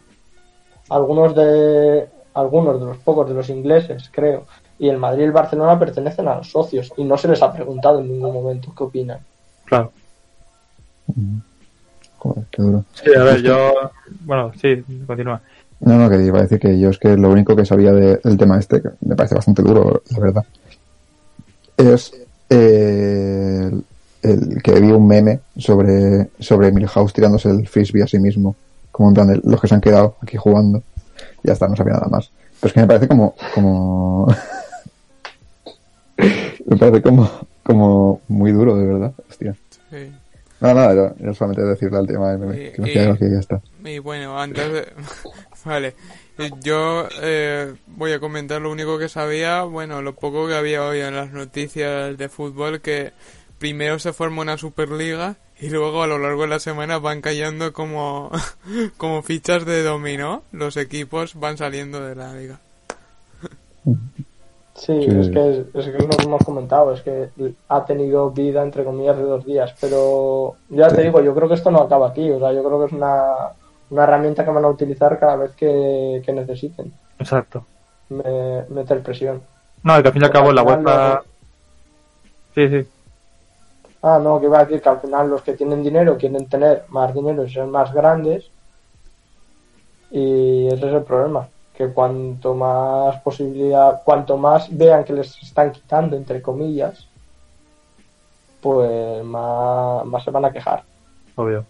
algunos 0.89 1.35
de 1.35 2.07
algunos 2.33 2.79
de 2.79 2.85
los 2.85 2.97
pocos 2.97 3.27
de 3.27 3.33
los 3.33 3.49
ingleses, 3.49 4.09
creo, 4.11 4.45
y 4.77 4.89
el 4.89 4.97
Madrid 4.97 5.21
y 5.21 5.25
el 5.25 5.31
Barcelona 5.31 5.79
pertenecen 5.79 6.27
a 6.27 6.35
los 6.35 6.51
socios 6.51 6.93
y 6.97 7.03
no 7.03 7.17
se 7.17 7.27
les 7.27 7.41
ha 7.41 7.51
preguntado 7.51 7.99
en 7.99 8.09
ningún 8.09 8.31
momento 8.33 8.73
qué 8.77 8.83
opinan. 8.83 9.19
claro. 9.65 9.91
Joder, 12.19 12.43
qué 12.51 12.61
duro. 12.61 12.83
Sí, 12.93 13.09
a 13.15 13.23
ver, 13.23 13.41
yo... 13.41 13.73
Bueno, 14.21 14.51
sí, 14.59 14.83
continúa. 15.05 15.41
No, 15.79 15.97
no, 15.97 16.09
que 16.09 16.23
iba 16.23 16.39
a 16.39 16.41
decir 16.43 16.59
que 16.59 16.79
yo 16.79 16.89
es 16.89 16.97
que 16.97 17.15
lo 17.15 17.29
único 17.29 17.55
que 17.55 17.65
sabía 17.65 17.91
de- 17.93 18.17
del 18.23 18.37
tema 18.37 18.57
este, 18.59 18.81
que 18.81 18.89
me 19.01 19.15
parece 19.15 19.35
bastante 19.35 19.61
duro, 19.61 20.01
la 20.11 20.19
verdad, 20.19 20.45
es 21.77 22.11
eh, 22.49 23.69
el, 24.23 24.51
el 24.55 24.61
que 24.63 24.79
vi 24.79 24.91
un 24.91 25.07
meme 25.07 25.39
sobre, 25.57 26.29
sobre 26.39 26.71
Milhouse 26.71 27.13
tirándose 27.13 27.49
el 27.49 27.67
frisbee 27.67 28.01
a 28.03 28.07
sí 28.07 28.17
mismo, 28.19 28.55
como 28.97 29.09
en 29.09 29.15
plan 29.15 29.27
de 29.27 29.39
los 29.43 29.61
que 29.61 29.67
se 29.67 29.75
han 29.75 29.81
quedado 29.81 30.17
aquí 30.21 30.35
jugando. 30.37 30.81
Ya 31.43 31.53
está, 31.53 31.67
no 31.67 31.75
sabía 31.75 31.93
nada 31.93 32.07
más. 32.09 32.31
Pero 32.59 32.67
es 32.69 32.73
que 32.73 32.79
me 32.81 32.87
parece 32.87 33.07
como, 33.07 33.35
como, 33.53 34.27
me 36.65 36.77
parece 36.77 37.01
como, 37.01 37.29
como 37.63 38.21
muy 38.27 38.51
duro, 38.51 38.75
de 38.75 38.85
verdad, 38.85 39.13
hostia. 39.29 39.55
Sí. 39.89 40.11
No, 40.59 40.73
nada, 40.73 40.91
era, 40.91 41.13
era 41.19 41.33
solamente 41.35 41.63
decirle 41.63 41.97
al 41.99 42.07
tema 42.07 42.31
del 42.31 42.39
meme, 42.39 42.71
que 42.71 42.81
me 42.81 42.87
y- 42.89 42.91
y 42.91 42.95
ya 43.31 43.39
está. 43.39 43.61
Y 43.85 43.99
bueno, 43.99 44.39
antes 44.41 44.73
de... 44.73 44.87
vale. 45.65 45.93
Yo 46.61 47.07
eh, 47.21 47.73
voy 47.87 48.11
a 48.13 48.19
comentar 48.19 48.61
lo 48.61 48.71
único 48.71 48.97
que 48.99 49.09
sabía, 49.09 49.63
bueno, 49.63 50.01
lo 50.01 50.13
poco 50.15 50.47
que 50.47 50.55
había 50.55 50.83
hoy 50.83 50.99
en 50.99 51.15
las 51.15 51.31
noticias 51.31 52.17
de 52.17 52.29
fútbol, 52.29 52.81
que 52.81 53.13
primero 53.59 53.97
se 53.99 54.13
forma 54.13 54.41
una 54.41 54.57
Superliga 54.57 55.35
y 55.59 55.69
luego 55.69 56.03
a 56.03 56.07
lo 56.07 56.17
largo 56.19 56.43
de 56.43 56.47
la 56.49 56.59
semana 56.59 56.99
van 56.99 57.21
cayendo 57.21 57.73
como, 57.73 58.29
como 58.97 59.21
fichas 59.23 59.65
de 59.65 59.83
dominó. 59.83 60.43
Los 60.51 60.77
equipos 60.77 61.35
van 61.35 61.57
saliendo 61.57 61.99
de 62.05 62.15
la 62.15 62.33
liga. 62.33 62.59
Sí, 63.85 63.93
Sí. 65.01 65.07
es 65.09 65.29
que 65.29 65.49
es, 65.49 65.57
es 65.73 65.85
que 65.85 65.97
es 65.97 66.03
lo 66.03 66.09
que 66.09 66.23
hemos 66.25 66.43
comentado, 66.45 66.93
es 66.93 67.01
que 67.01 67.29
ha 67.69 67.85
tenido 67.85 68.29
vida 68.29 68.61
entre 68.61 68.83
comillas 68.83 69.17
de 69.17 69.23
dos 69.23 69.43
días, 69.43 69.73
pero 69.81 70.55
ya 70.69 70.87
te 70.89 71.01
digo, 71.01 71.19
yo 71.21 71.33
creo 71.33 71.47
que 71.47 71.55
esto 71.55 71.71
no 71.71 71.79
acaba 71.81 72.09
aquí, 72.09 72.29
o 72.29 72.37
sea, 72.37 72.53
yo 72.53 72.63
creo 72.63 72.79
que 72.81 72.85
es 72.85 72.91
una, 72.91 73.23
una 73.89 74.03
herramienta 74.03 74.45
que 74.45 74.51
van 74.51 74.65
a 74.65 74.69
utilizar 74.69 75.17
cada 75.19 75.35
vez 75.35 75.53
que, 75.55 76.21
que 76.23 76.31
necesiten 76.31 76.93
Exacto. 77.17 77.65
me- 78.09 78.65
meter 78.69 79.01
presión. 79.01 79.41
No, 79.81 79.97
y 79.97 80.01
que 80.03 80.07
al 80.09 80.13
fin 80.13 80.21
y 80.21 80.25
al 80.25 80.31
cabo 80.31 80.51
la 80.51 80.61
UEFA... 80.63 81.23
Sí, 82.53 82.67
sí. 82.69 82.87
Ah, 84.01 84.19
no, 84.21 84.39
que 84.39 84.45
iba 84.45 84.59
a 84.59 84.65
decir 84.65 84.81
que 84.81 84.89
al 84.89 84.99
final 84.99 85.29
los 85.29 85.41
que 85.41 85.53
tienen 85.53 85.83
dinero 85.83 86.17
quieren 86.17 86.47
tener 86.47 86.85
más 86.89 87.13
dinero 87.13 87.43
y 87.43 87.49
ser 87.51 87.65
más 87.65 87.93
grandes. 87.93 88.49
Y 90.11 90.67
ese 90.67 90.87
es 90.87 90.93
el 90.93 91.03
problema. 91.03 91.47
Que 91.75 91.89
cuanto 91.89 92.53
más 92.53 93.19
posibilidad, 93.21 94.01
cuanto 94.03 94.37
más 94.37 94.75
vean 94.75 95.03
que 95.03 95.13
les 95.13 95.41
están 95.41 95.71
quitando, 95.71 96.15
entre 96.15 96.41
comillas, 96.41 97.07
pues 98.61 99.23
más, 99.23 100.05
más 100.05 100.23
se 100.23 100.31
van 100.31 100.45
a 100.45 100.51
quejar. 100.51 100.83
Obvio. 101.35 101.65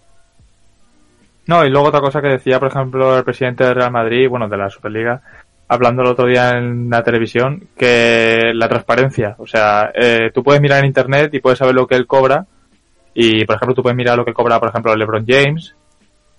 No, 1.48 1.64
y 1.64 1.70
luego 1.70 1.88
otra 1.88 2.02
cosa 2.02 2.22
que 2.22 2.28
decía, 2.28 2.60
por 2.60 2.68
ejemplo, 2.68 3.18
el 3.18 3.24
presidente 3.24 3.64
del 3.64 3.76
Real 3.76 3.92
Madrid, 3.92 4.30
bueno, 4.30 4.50
de 4.50 4.58
la 4.58 4.70
Superliga, 4.70 5.22
hablando 5.68 6.02
el 6.02 6.10
otro 6.10 6.28
día 6.28 6.52
en 6.52 6.90
la 6.90 7.04
televisión, 7.04 7.68
que 7.78 8.52
la 8.54 8.68
transparencia, 8.68 9.36
o 9.38 9.48
sea, 9.48 9.92
eh, 9.94 10.32
tú 10.34 10.44
puedes 10.44 10.62
mirar 10.62 10.80
en 10.80 10.86
internet 10.86 11.34
y 11.34 11.40
puedes 11.40 11.60
saber 11.60 11.76
lo 11.76 11.88
que 11.88 11.96
él 11.96 12.08
cobra, 12.08 12.46
y 13.14 13.46
por 13.46 13.56
ejemplo, 13.56 13.76
tú 13.76 13.84
puedes 13.84 13.98
mirar 13.98 14.18
lo 14.18 14.26
que 14.26 14.34
cobra, 14.34 14.60
por 14.60 14.70
ejemplo, 14.70 14.96
LeBron 14.96 15.26
James, 15.28 15.76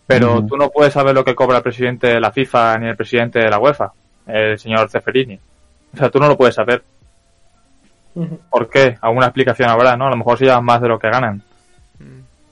pero 0.07 0.45
tú 0.47 0.57
no 0.57 0.71
puedes 0.71 0.93
saber 0.93 1.15
lo 1.15 1.25
que 1.25 1.35
cobra 1.35 1.59
el 1.59 1.63
presidente 1.63 2.07
de 2.07 2.21
la 2.21 2.33
FIFA 2.33 2.79
ni 2.79 2.89
el 2.89 2.97
presidente 2.97 3.41
de 3.41 3.51
la 3.51 3.59
UEFA, 3.59 3.93
el 4.27 4.59
señor 4.59 4.89
Ceferini. 4.89 5.39
O 5.93 5.97
sea, 5.97 6.09
tú 6.09 6.19
no 6.19 6.29
lo 6.29 6.37
puedes 6.37 6.55
saber. 6.55 6.83
¿Por 8.51 8.71
qué? 8.71 8.97
Alguna 9.03 9.27
explicación 9.27 9.69
habrá, 9.69 9.97
¿no? 9.97 10.07
A 10.07 10.11
lo 10.11 10.17
mejor 10.17 10.39
se 10.39 10.47
llevan 10.47 10.65
más 10.65 10.81
de 10.81 10.89
lo 10.89 10.99
que 10.99 11.11
ganan 11.11 11.43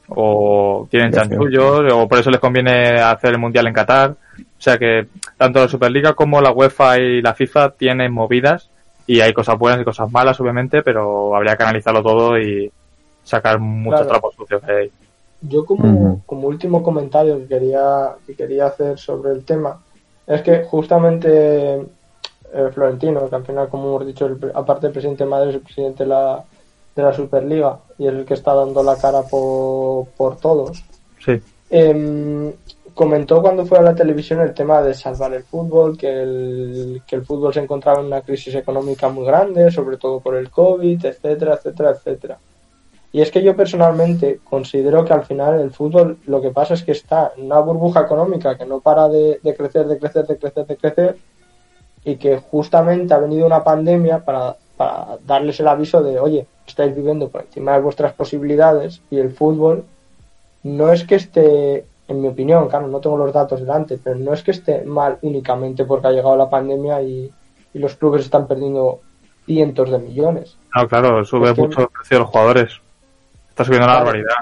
o 0.08 0.86
tienen 0.90 1.12
chanchullos, 1.12 1.92
o 1.92 2.08
por 2.08 2.18
eso 2.18 2.30
les 2.30 2.40
conviene 2.40 3.00
hacer 3.00 3.30
el 3.30 3.38
mundial 3.38 3.66
en 3.66 3.74
Qatar. 3.74 4.14
O 4.58 4.62
sea 4.62 4.78
que 4.78 5.06
tanto 5.36 5.60
la 5.60 5.68
Superliga 5.68 6.14
como 6.14 6.40
la 6.40 6.50
UEFA 6.50 6.98
y 6.98 7.22
la 7.22 7.34
FIFA 7.34 7.70
tienen 7.72 8.12
movidas 8.12 8.70
y 9.06 9.20
hay 9.20 9.32
cosas 9.32 9.58
buenas 9.58 9.80
y 9.80 9.84
cosas 9.84 10.10
malas, 10.10 10.40
obviamente, 10.40 10.82
pero 10.82 11.36
habría 11.36 11.56
que 11.56 11.62
analizarlo 11.62 12.02
todo 12.02 12.38
y 12.38 12.70
sacar 13.22 13.58
muchos 13.60 14.00
Claro. 14.00 14.12
trapos 14.12 14.34
sucios 14.34 14.62
que 14.62 14.72
hay. 14.72 14.90
Yo 15.42 15.64
como, 15.66 16.22
como 16.26 16.48
último 16.48 16.82
comentario 16.82 17.38
que 17.38 17.46
quería, 17.46 18.14
que 18.26 18.34
quería 18.34 18.66
hacer 18.66 18.98
sobre 18.98 19.32
el 19.32 19.44
tema 19.44 19.78
es 20.26 20.42
que 20.42 20.64
justamente 20.64 21.80
eh, 22.52 22.70
Florentino, 22.72 23.28
que 23.28 23.36
al 23.36 23.44
final, 23.44 23.68
como 23.68 23.88
hemos 23.88 24.06
dicho, 24.06 24.26
el 24.26 24.38
aparte 24.54 24.86
del 24.86 24.92
presidente 24.92 25.24
de 25.24 25.30
Madrid, 25.30 25.50
es 25.50 25.54
el 25.56 25.60
presidente 25.60 26.02
de 26.04 26.08
la, 26.08 26.42
de 26.96 27.02
la 27.02 27.12
Superliga 27.12 27.78
y 27.98 28.06
es 28.06 28.12
el 28.14 28.24
que 28.24 28.34
está 28.34 28.54
dando 28.54 28.82
la 28.82 28.96
cara 28.96 29.22
por, 29.22 30.06
por 30.16 30.36
todos, 30.38 30.82
Sí, 31.24 31.40
Em, 31.68 32.52
comentó 32.94 33.42
cuando 33.42 33.66
fue 33.66 33.78
a 33.78 33.82
la 33.82 33.94
televisión 33.94 34.40
el 34.40 34.54
tema 34.54 34.80
de 34.82 34.94
salvar 34.94 35.34
el 35.34 35.42
fútbol, 35.42 35.98
que 35.98 36.08
el, 36.08 37.02
que 37.06 37.16
el 37.16 37.24
fútbol 37.24 37.52
se 37.52 37.60
encontraba 37.60 38.00
en 38.00 38.06
una 38.06 38.22
crisis 38.22 38.54
económica 38.54 39.08
muy 39.08 39.26
grande, 39.26 39.70
sobre 39.70 39.96
todo 39.96 40.20
por 40.20 40.36
el 40.36 40.50
COVID, 40.50 41.04
etcétera, 41.04 41.54
etcétera, 41.54 41.90
etcétera. 41.90 42.38
Y 43.12 43.20
es 43.20 43.30
que 43.30 43.42
yo 43.42 43.56
personalmente 43.56 44.40
considero 44.44 45.04
que 45.04 45.12
al 45.12 45.24
final 45.24 45.60
el 45.60 45.70
fútbol 45.70 46.18
lo 46.26 46.40
que 46.40 46.50
pasa 46.50 46.74
es 46.74 46.82
que 46.82 46.92
está 46.92 47.32
en 47.36 47.46
una 47.46 47.60
burbuja 47.60 48.02
económica 48.02 48.56
que 48.56 48.66
no 48.66 48.80
para 48.80 49.08
de, 49.08 49.40
de 49.42 49.54
crecer, 49.54 49.86
de 49.86 49.98
crecer, 49.98 50.26
de 50.26 50.38
crecer, 50.38 50.66
de 50.66 50.76
crecer, 50.76 51.16
y 52.04 52.16
que 52.16 52.38
justamente 52.38 53.12
ha 53.14 53.18
venido 53.18 53.46
una 53.46 53.64
pandemia 53.64 54.24
para, 54.24 54.56
para 54.76 55.18
darles 55.26 55.58
el 55.60 55.68
aviso 55.68 56.02
de, 56.02 56.20
oye, 56.20 56.46
estáis 56.66 56.94
viviendo 56.94 57.28
por 57.28 57.42
encima 57.42 57.72
de 57.72 57.80
vuestras 57.80 58.12
posibilidades 58.12 59.02
y 59.10 59.18
el 59.18 59.30
fútbol 59.30 59.84
no 60.66 60.92
es 60.92 61.04
que 61.04 61.14
esté, 61.14 61.84
en 62.08 62.20
mi 62.20 62.28
opinión, 62.28 62.68
claro, 62.68 62.88
no 62.88 63.00
tengo 63.00 63.16
los 63.16 63.32
datos 63.32 63.60
delante, 63.60 63.98
pero 64.02 64.16
no 64.16 64.32
es 64.32 64.42
que 64.42 64.50
esté 64.50 64.84
mal 64.84 65.18
únicamente 65.22 65.84
porque 65.84 66.08
ha 66.08 66.10
llegado 66.12 66.36
la 66.36 66.50
pandemia 66.50 67.02
y, 67.02 67.30
y 67.72 67.78
los 67.78 67.94
clubes 67.94 68.22
están 68.22 68.46
perdiendo 68.46 69.00
cientos 69.44 69.90
de 69.90 69.98
millones. 69.98 70.56
no, 70.74 70.88
claro, 70.88 71.24
sube 71.24 71.54
mucho 71.54 71.82
el 71.82 71.88
precio 71.88 72.16
de 72.16 72.20
los 72.20 72.30
jugadores. 72.30 72.72
Está 73.48 73.64
subiendo 73.64 73.86
Claro. 73.86 74.04
barbaridad. 74.04 74.34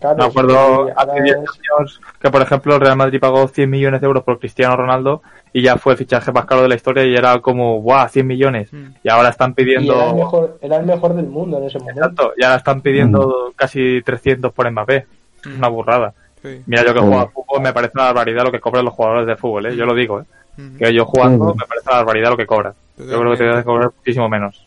Claro, 0.00 0.16
Me 0.18 0.24
acuerdo 0.24 0.82
hace 0.96 1.10
ahora 1.10 1.22
10 1.22 1.36
es- 1.36 1.60
años 1.78 2.00
que, 2.20 2.30
por 2.30 2.42
ejemplo, 2.42 2.74
el 2.74 2.80
Real 2.80 2.96
Madrid 2.96 3.20
pagó 3.20 3.46
100 3.46 3.70
millones 3.70 4.00
de 4.00 4.06
euros 4.08 4.24
por 4.24 4.38
Cristiano 4.40 4.76
Ronaldo 4.76 5.22
y 5.52 5.62
ya 5.62 5.76
fue 5.76 5.92
el 5.92 5.98
fichaje 5.98 6.32
más 6.32 6.44
caro 6.46 6.62
de 6.62 6.68
la 6.68 6.74
historia 6.74 7.04
y 7.04 7.14
era 7.14 7.38
como, 7.40 7.80
¡guau! 7.80 8.08
100 8.08 8.26
millones. 8.26 8.72
Mm. 8.72 8.86
Y 9.04 9.08
ahora 9.08 9.28
están 9.28 9.54
pidiendo... 9.54 9.94
era 9.94 10.10
el, 10.10 10.16
mejor, 10.16 10.58
era 10.60 10.76
el 10.78 10.86
mejor 10.86 11.14
del 11.14 11.26
mundo 11.26 11.58
en 11.58 11.64
ese 11.64 11.78
momento. 11.78 12.00
Exacto, 12.00 12.32
y 12.36 12.44
ahora 12.44 12.56
están 12.56 12.80
pidiendo 12.80 13.52
casi 13.56 14.02
300 14.02 14.52
por 14.52 14.68
Mbappé. 14.70 14.96
Es 14.96 15.46
Mm. 15.46 15.58
una 15.58 15.68
burrada. 15.68 16.14
Sí. 16.42 16.62
Mira, 16.66 16.84
yo 16.84 16.92
que 16.94 17.00
Mm. 17.00 17.04
juego 17.04 17.20
al 17.20 17.28
fútbol 17.30 17.60
me 17.62 17.72
parece 17.72 17.92
una 17.94 18.04
barbaridad 18.06 18.44
lo 18.44 18.52
que 18.52 18.60
cobran 18.60 18.84
los 18.84 18.94
jugadores 18.94 19.26
de 19.26 19.36
fútbol, 19.36 19.66
¿eh? 19.66 19.76
Yo 19.76 19.84
lo 19.86 19.94
digo, 19.94 20.20
¿eh? 20.20 20.24
Mm. 20.56 20.76
Que 20.78 20.92
yo 20.92 21.04
jugando 21.04 21.44
Mm. 21.54 21.58
me 21.58 21.66
parece 21.66 21.88
una 21.88 21.96
barbaridad 21.98 22.30
lo 22.30 22.36
que 22.36 22.46
cobran. 22.46 22.72
Yo 22.98 23.06
creo 23.20 23.30
que 23.30 23.36
te 23.38 23.44
deben 23.44 23.62
cobrar 23.62 23.90
muchísimo 23.96 24.28
menos. 24.28 24.66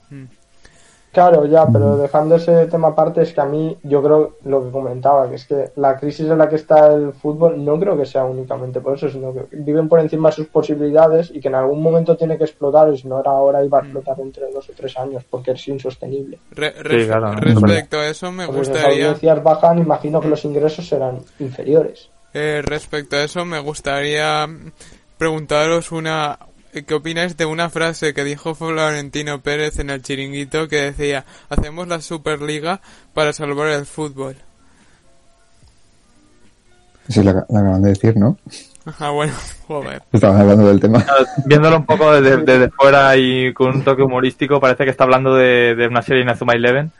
Claro, 1.13 1.45
ya, 1.45 1.67
pero 1.67 1.95
dejando 1.95 2.37
ese 2.37 2.65
tema 2.65 2.87
aparte, 2.87 3.21
es 3.21 3.33
que 3.33 3.39
a 3.41 3.45
mí, 3.45 3.77
yo 3.83 4.01
creo 4.01 4.37
lo 4.45 4.65
que 4.65 4.71
comentaba, 4.71 5.29
que 5.29 5.35
es 5.35 5.45
que 5.45 5.69
la 5.75 5.95
crisis 5.95 6.27
en 6.27 6.39
la 6.39 6.49
que 6.49 6.55
está 6.55 6.91
el 6.91 7.13
fútbol 7.13 7.63
no 7.63 7.79
creo 7.79 7.95
que 7.95 8.07
sea 8.07 8.25
únicamente 8.25 8.81
por 8.81 8.95
eso, 8.95 9.07
sino 9.09 9.31
que 9.31 9.45
viven 9.51 9.87
por 9.87 9.99
encima 9.99 10.29
de 10.29 10.35
sus 10.37 10.47
posibilidades 10.47 11.29
y 11.31 11.39
que 11.39 11.49
en 11.49 11.53
algún 11.55 11.83
momento 11.83 12.17
tiene 12.17 12.35
que 12.35 12.45
explotar, 12.45 12.91
y 12.91 12.97
si 12.97 13.07
no 13.07 13.19
era 13.19 13.29
ahora, 13.29 13.63
iba 13.63 13.77
a 13.77 13.81
explotar 13.83 14.19
entre 14.21 14.49
dos 14.51 14.67
o 14.67 14.73
tres 14.75 14.97
años, 14.97 15.23
porque 15.29 15.51
es 15.51 15.67
insostenible. 15.67 16.39
Re- 16.49 16.73
Sí, 16.73 17.05
claro, 17.07 17.35
respecto 17.35 17.97
a 17.97 18.07
eso, 18.07 18.31
me 18.31 18.47
Porque 18.47 18.65
si 18.65 18.71
las 18.71 18.81
gustaría. 18.81 19.05
audiencias 19.05 19.43
bajan, 19.43 19.77
imagino 19.77 20.19
que 20.19 20.29
los 20.29 20.43
ingresos 20.45 20.87
serán 20.87 21.19
inferiores. 21.37 22.09
Eh, 22.33 22.63
respecto 22.65 23.17
a 23.17 23.23
eso, 23.23 23.45
me 23.45 23.59
gustaría 23.59 24.47
preguntaros 25.19 25.91
una. 25.91 26.39
¿Qué 26.81 26.93
opináis 26.95 27.37
de 27.37 27.45
una 27.45 27.69
frase 27.69 28.15
que 28.15 28.23
dijo 28.23 28.55
Florentino 28.55 29.41
Pérez 29.41 29.77
en 29.77 29.91
el 29.91 30.01
chiringuito 30.01 30.67
que 30.67 30.77
decía: 30.77 31.23
Hacemos 31.49 31.87
la 31.87 32.01
Superliga 32.01 32.81
para 33.13 33.31
salvar 33.31 33.67
el 33.67 33.85
fútbol? 33.85 34.35
Sí, 37.09 37.21
la, 37.21 37.33
la 37.33 37.59
acaban 37.59 37.81
de 37.83 37.89
decir, 37.89 38.17
¿no? 38.17 38.37
Ah, 38.99 39.11
bueno, 39.11 39.33
joder. 39.67 40.01
Estaban 40.11 40.41
hablando 40.41 40.67
del 40.67 40.79
tema. 40.79 41.05
Viéndolo 41.45 41.77
un 41.77 41.85
poco 41.85 42.11
desde, 42.11 42.37
desde 42.37 42.69
fuera 42.69 43.15
y 43.17 43.53
con 43.53 43.75
un 43.75 43.83
toque 43.83 44.01
humorístico, 44.01 44.59
parece 44.59 44.83
que 44.83 44.89
está 44.89 45.03
hablando 45.03 45.35
de, 45.35 45.75
de 45.75 45.87
una 45.87 46.01
serie 46.01 46.23
Inazuma 46.23 46.53
Eleven. 46.53 46.91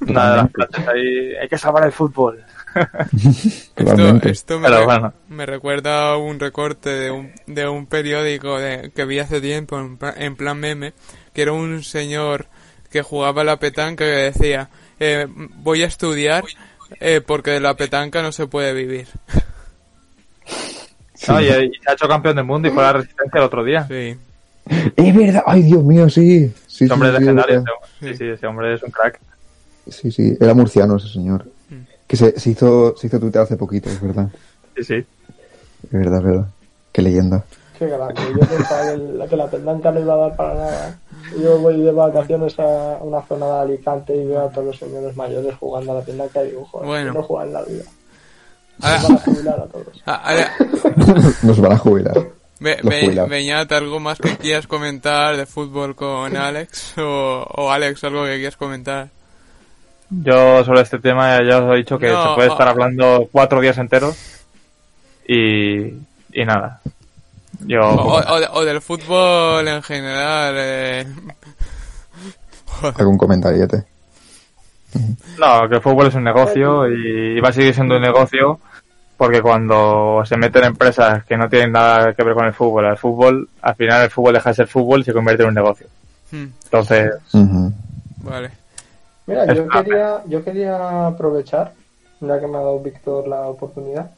Una 0.08 0.30
de 0.30 0.36
las 0.36 0.50
frases 0.50 0.88
ahí, 0.88 1.36
hay 1.40 1.48
que 1.48 1.58
salvar 1.58 1.84
el 1.84 1.92
fútbol. 1.92 2.44
Esto, 3.76 4.58
me, 4.60 4.68
Pero 4.68 4.78
re- 4.80 4.84
bueno. 4.84 5.12
me 5.28 5.46
recuerda 5.46 6.10
a 6.12 6.16
un 6.16 6.38
recorte 6.40 6.90
de 6.90 7.10
un, 7.10 7.32
de 7.46 7.68
un 7.68 7.86
periódico 7.86 8.58
de, 8.58 8.90
que 8.94 9.04
vi 9.04 9.18
hace 9.18 9.40
tiempo 9.40 9.78
en, 9.78 9.96
pla- 9.96 10.14
en 10.16 10.36
plan 10.36 10.58
meme, 10.58 10.92
que 11.32 11.42
era 11.42 11.52
un 11.52 11.82
señor 11.82 12.46
que 12.90 13.02
jugaba 13.02 13.42
a 13.42 13.44
la 13.44 13.58
petanca 13.58 14.04
que 14.04 14.10
decía, 14.10 14.70
eh, 15.00 15.26
voy 15.28 15.82
a 15.82 15.86
estudiar 15.86 16.44
eh, 17.00 17.20
porque 17.24 17.50
de 17.52 17.60
la 17.60 17.74
petanca 17.76 18.22
no 18.22 18.32
se 18.32 18.46
puede 18.46 18.72
vivir. 18.72 19.08
No, 21.28 21.40
y, 21.40 21.44
y 21.46 21.48
se 21.48 21.90
ha 21.90 21.94
hecho 21.94 22.06
campeón 22.08 22.36
del 22.36 22.44
mundo 22.44 22.68
y 22.68 22.70
fue 22.70 22.82
a 22.84 22.86
la 22.88 22.92
resistencia 22.98 23.38
el 23.38 23.44
otro 23.44 23.64
día. 23.64 23.86
Sí. 23.88 24.16
Es 24.96 25.16
verdad, 25.16 25.42
ay 25.46 25.62
Dios 25.62 25.82
mío, 25.82 26.08
sí. 26.10 26.52
Sí, 26.66 26.84
Ese 26.84 26.92
hombre 26.92 27.08
sí, 27.10 27.14
es 27.14 27.18
sí, 27.18 27.20
legendario. 27.24 27.60
ese 27.60 27.70
hombre. 27.70 27.88
Sí, 28.00 28.16
sí, 28.18 28.24
ese 28.30 28.46
hombre 28.46 28.74
es 28.74 28.82
un 28.82 28.90
crack. 28.90 29.20
Sí, 29.88 30.10
sí, 30.10 30.36
era 30.40 30.52
murciano 30.54 30.96
ese 30.96 31.08
señor. 31.08 31.46
Que 32.06 32.16
se, 32.16 32.38
se 32.38 32.50
hizo, 32.50 32.96
se 32.96 33.06
hizo 33.08 33.18
tuitear 33.20 33.44
hace 33.44 33.56
poquito, 33.56 33.88
es 33.90 34.00
verdad. 34.00 34.28
Sí, 34.76 34.84
sí. 34.84 34.94
Es 34.94 35.90
verdad, 35.92 36.18
es 36.18 36.24
verdad. 36.24 36.46
Qué 36.92 37.02
leyenda. 37.02 37.44
Qué 37.78 37.86
grande. 37.86 38.22
Yo 38.32 38.46
pensaba 38.46 38.82
que, 38.86 38.92
el- 38.94 39.28
que 39.28 39.36
la 39.36 39.46
pendanca 39.50 39.90
no 39.92 40.00
iba 40.00 40.14
a 40.14 40.16
dar 40.16 40.36
para 40.36 40.54
nada. 40.54 40.98
Yo 41.42 41.58
voy 41.58 41.80
de 41.80 41.92
vacaciones 41.92 42.58
a 42.58 42.98
una 43.02 43.20
zona 43.22 43.46
de 43.46 43.60
Alicante 43.60 44.14
y 44.16 44.24
veo 44.26 44.46
a 44.46 44.50
todos 44.50 44.66
los 44.68 44.78
señores 44.78 45.14
mayores 45.16 45.54
jugando 45.58 45.92
a 45.92 45.96
la 45.96 46.00
pendanca 46.02 46.42
y 46.44 46.48
digo, 46.50 46.64
joder, 46.66 46.86
Bueno. 46.86 47.12
no 47.12 47.22
juegan 47.22 47.48
en 47.48 47.54
la 47.54 47.62
vida. 47.64 47.82
Ahora- 48.80 49.00
Se 49.00 49.06
van 49.08 49.16
a 49.16 49.20
jubilar 49.20 49.60
a 49.60 49.66
todos. 49.66 50.02
Ah, 50.06 50.22
ahora, 50.24 50.52
Nos 51.42 51.60
van 51.60 51.72
a 51.72 51.78
jubilar. 51.78 52.28
Be-. 52.60 53.26
Beñat, 53.28 53.70
¿algo 53.72 54.00
más 54.00 54.18
que 54.18 54.36
quieras 54.38 54.66
comentar 54.66 55.36
de 55.36 55.44
fútbol 55.44 55.94
con 55.94 56.34
Alex? 56.36 56.96
O, 56.98 57.44
o 57.56 57.70
Alex, 57.70 58.02
algo 58.04 58.24
que 58.24 58.36
quieras 58.36 58.56
comentar. 58.56 59.08
Yo 60.10 60.64
sobre 60.64 60.82
este 60.82 60.98
tema 60.98 61.42
ya 61.42 61.58
os 61.62 61.72
he 61.74 61.78
dicho 61.78 61.98
que 61.98 62.08
No, 62.08 62.28
se 62.30 62.34
puede 62.36 62.48
o- 62.48 62.52
estar 62.52 62.68
hablando 62.68 63.28
cuatro 63.32 63.60
días 63.60 63.76
enteros 63.78 64.16
y, 65.26 65.86
y 66.32 66.44
nada. 66.44 66.80
Yo 67.66 67.80
O, 67.80 68.18
o- 68.18 68.34
o 68.34 68.40
de- 68.40 68.48
o 68.52 68.64
del 68.64 68.80
fútbol 68.80 69.66
en 69.66 69.82
general. 69.82 70.54
Eh. 70.56 71.06
Algún 72.98 73.16
comentariete. 73.18 73.84
no, 75.38 75.68
que 75.68 75.76
el 75.76 75.82
fútbol 75.82 76.06
es 76.06 76.14
un 76.14 76.24
negocio 76.24 76.86
y 76.88 77.40
va 77.40 77.48
a 77.48 77.52
seguir 77.52 77.74
siendo 77.74 77.96
un 77.96 78.02
negocio 78.02 78.60
porque 79.16 79.40
cuando 79.42 80.22
se 80.26 80.36
meten 80.36 80.64
empresas 80.64 81.24
que 81.24 81.36
no 81.36 81.48
tienen 81.48 81.72
nada 81.72 82.12
que 82.14 82.22
ver 82.22 82.34
con 82.34 82.44
el 82.46 82.52
fútbol 82.52 82.86
al 82.86 82.98
fútbol, 82.98 83.48
al 83.62 83.74
final 83.74 84.02
el 84.04 84.10
fútbol 84.10 84.34
deja 84.34 84.50
de 84.50 84.54
ser 84.56 84.68
fútbol 84.68 85.00
y 85.00 85.04
se 85.04 85.12
convierte 85.14 85.42
en 85.42 85.48
un 85.50 85.54
negocio. 85.54 85.86
Hmm, 86.30 86.46
Entonces. 86.64 87.12
Vale. 88.18 88.50
Mira, 89.26 89.46
yo 89.46 89.70
quería, 89.70 90.22
yo 90.26 90.44
quería 90.44 91.06
aprovechar, 91.08 91.74
ya 92.20 92.40
que 92.40 92.46
me 92.46 92.56
ha 92.58 92.60
dado 92.60 92.80
Víctor 92.80 93.28
la 93.28 93.48
oportunidad. 93.48 94.12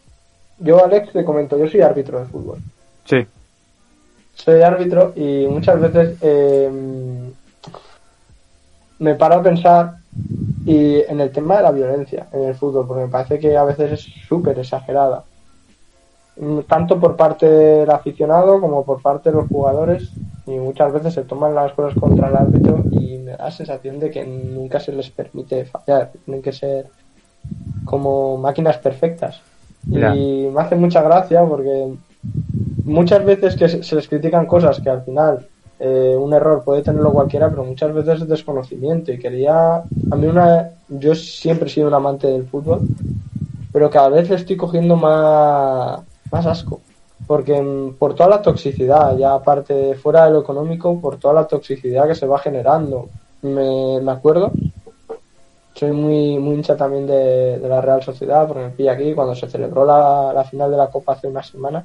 Yo, 0.59 0.85
Alex, 0.85 1.13
te 1.13 1.25
comento, 1.25 1.59
yo 1.59 1.69
soy 1.69 1.81
árbitro 1.83 2.21
de 2.21 2.27
fútbol. 2.27 2.63
sí, 3.05 3.27
Soy 4.33 4.63
árbitro 4.63 5.13
y 5.17 5.47
muchas 5.49 5.81
veces 5.81 6.17
eh, 6.23 6.71
me 8.99 9.15
paro 9.17 9.37
a 9.37 9.43
pensar 9.43 9.95
y 10.65 11.01
en 11.03 11.21
el 11.21 11.33
tema 11.33 11.59
de 11.59 11.63
la 11.65 11.73
violencia 11.73 12.29
en 12.33 12.45
el 12.45 12.55
fútbol, 12.57 12.87
porque 12.87 13.05
me 13.05 13.11
parece 13.11 13.39
que 13.39 13.57
a 13.57 13.65
veces 13.65 13.93
es 13.93 14.01
súper 14.29 14.59
exagerada. 14.59 15.25
Mm, 16.37 16.61
Tanto 16.69 16.99
por 17.01 17.17
parte 17.17 17.47
del 17.49 17.91
aficionado 17.91 18.61
como 18.61 18.85
por 18.85 19.03
parte 19.03 19.31
de 19.31 19.37
los 19.37 19.49
jugadores 19.49 20.15
y 20.49 20.59
muchas 20.59 20.93
veces 20.93 21.13
se 21.13 21.25
toman 21.25 21.55
las 21.55 21.73
cosas 21.73 21.99
contra 21.99 22.29
el 22.29 22.37
árbitro 22.37 22.83
y 22.91 23.19
me 23.19 23.33
da 23.33 23.45
la 23.45 23.51
sensación 23.51 24.01
de 24.01 24.11
que 24.11 24.25
nunca 24.25 24.81
se 24.81 24.93
les 24.93 25.11
permite 25.11 25.67
fallar, 25.67 26.11
tienen 26.25 26.43
que 26.43 26.53
ser 26.53 26.87
como 27.85 28.39
máquinas 28.39 28.79
perfectas. 28.79 29.41
Y 29.87 30.49
me 30.53 30.61
hace 30.61 30.75
mucha 30.75 31.03
gracia 31.03 31.45
porque 31.45 31.93
muchas 32.85 33.25
veces 33.25 33.57
que 33.57 33.69
se 33.69 33.83
se 33.83 33.95
les 33.95 34.09
critican 34.09 34.47
cosas 34.47 34.81
que 34.81 34.91
al 34.91 35.03
final 35.03 35.47
eh, 35.81 36.17
un 36.19 36.33
error 36.33 36.65
puede 36.65 36.83
tenerlo 36.83 37.13
cualquiera, 37.13 37.49
pero 37.51 37.65
muchas 37.65 37.93
veces 37.93 38.23
es 38.23 38.29
desconocimiento. 38.29 39.13
Y 39.13 39.19
quería, 39.19 39.77
a 39.77 40.17
mí 40.17 40.27
una, 40.27 40.71
yo 40.89 41.15
siempre 41.15 41.69
he 41.69 41.73
sido 41.73 41.89
un 41.89 41.95
amante 41.95 42.27
del 42.27 42.47
fútbol, 42.47 42.81
pero 43.73 43.91
cada 43.91 44.09
vez 44.09 44.29
le 44.29 44.37
estoy 44.37 44.57
cogiendo 44.57 44.97
más, 44.97 46.01
más 46.33 46.47
asco. 46.47 46.81
Porque 47.29 47.63
mm, 47.63 47.95
por 47.95 48.15
toda 48.15 48.31
la 48.31 48.43
toxicidad, 48.43 49.17
ya 49.17 49.35
aparte 49.35 49.73
de 49.75 49.95
fuera 49.95 50.25
de 50.25 50.33
lo 50.33 50.41
económico, 50.41 51.01
por 51.01 51.17
toda 51.19 51.35
la 51.35 51.47
toxicidad 51.47 52.09
que 52.09 52.17
se 52.17 52.27
va 52.27 52.41
generando. 52.41 53.09
Me, 53.43 54.01
me 54.01 54.11
acuerdo, 54.11 54.51
soy 55.75 55.93
muy, 55.93 56.39
muy 56.41 56.57
hincha 56.57 56.77
también 56.77 57.07
de, 57.07 57.61
de 57.61 57.69
la 57.69 57.81
Real 57.81 58.03
Sociedad, 58.03 58.49
porque 58.49 58.65
me 58.65 58.71
pilla 58.71 58.93
aquí 58.93 59.15
cuando 59.15 59.37
se 59.37 59.49
celebró 59.49 59.85
la, 59.85 60.33
la 60.33 60.43
final 60.43 60.73
de 60.73 60.77
la 60.77 60.91
Copa 60.91 61.13
hace 61.13 61.29
unas 61.29 61.47
semanas. 61.47 61.85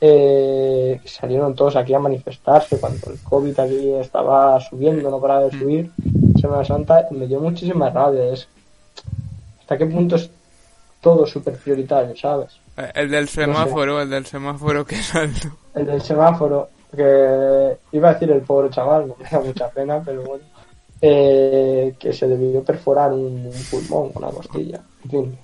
Eh, 0.00 1.00
salieron 1.04 1.54
todos 1.54 1.76
aquí 1.76 1.94
a 1.94 2.00
manifestarse 2.00 2.80
cuando 2.80 3.08
el 3.08 3.20
COVID 3.20 3.60
aquí 3.60 3.90
estaba 3.90 4.58
subiendo, 4.58 5.08
no 5.08 5.20
paraba 5.20 5.44
de 5.44 5.56
subir. 5.56 5.92
Semana 6.40 6.64
Santa 6.64 7.06
y 7.08 7.14
me 7.14 7.28
dio 7.28 7.38
muchísima 7.38 7.88
rabia. 7.88 8.32
Es, 8.32 8.48
¿Hasta 9.60 9.78
qué 9.78 9.86
punto 9.86 10.16
es 10.16 10.28
todo 11.00 11.24
súper 11.24 11.56
prioritario, 11.56 12.16
sabes? 12.16 12.61
Eh, 12.76 12.90
El 12.94 13.10
del 13.10 13.28
semáforo, 13.28 14.00
el 14.00 14.10
del 14.10 14.26
semáforo 14.26 14.84
que 14.86 14.96
es 14.96 15.14
alto. 15.14 15.48
El 15.74 15.86
del 15.86 16.02
semáforo, 16.02 16.68
que 16.94 17.76
iba 17.92 18.10
a 18.10 18.12
decir 18.14 18.30
el 18.30 18.42
pobre 18.42 18.70
chaval, 18.70 19.08
no 19.08 19.16
me 19.18 19.28
da 19.28 19.40
mucha 19.40 19.68
pena, 19.70 20.02
pero 20.04 20.22
bueno, 20.22 20.44
eh, 21.00 21.94
que 21.98 22.12
se 22.12 22.28
debió 22.28 22.62
perforar 22.62 23.12
un, 23.12 23.46
un 23.46 23.64
pulmón, 23.70 24.12
una 24.14 24.28
costilla. 24.28 24.80
En 25.04 25.10
fin. 25.10 25.38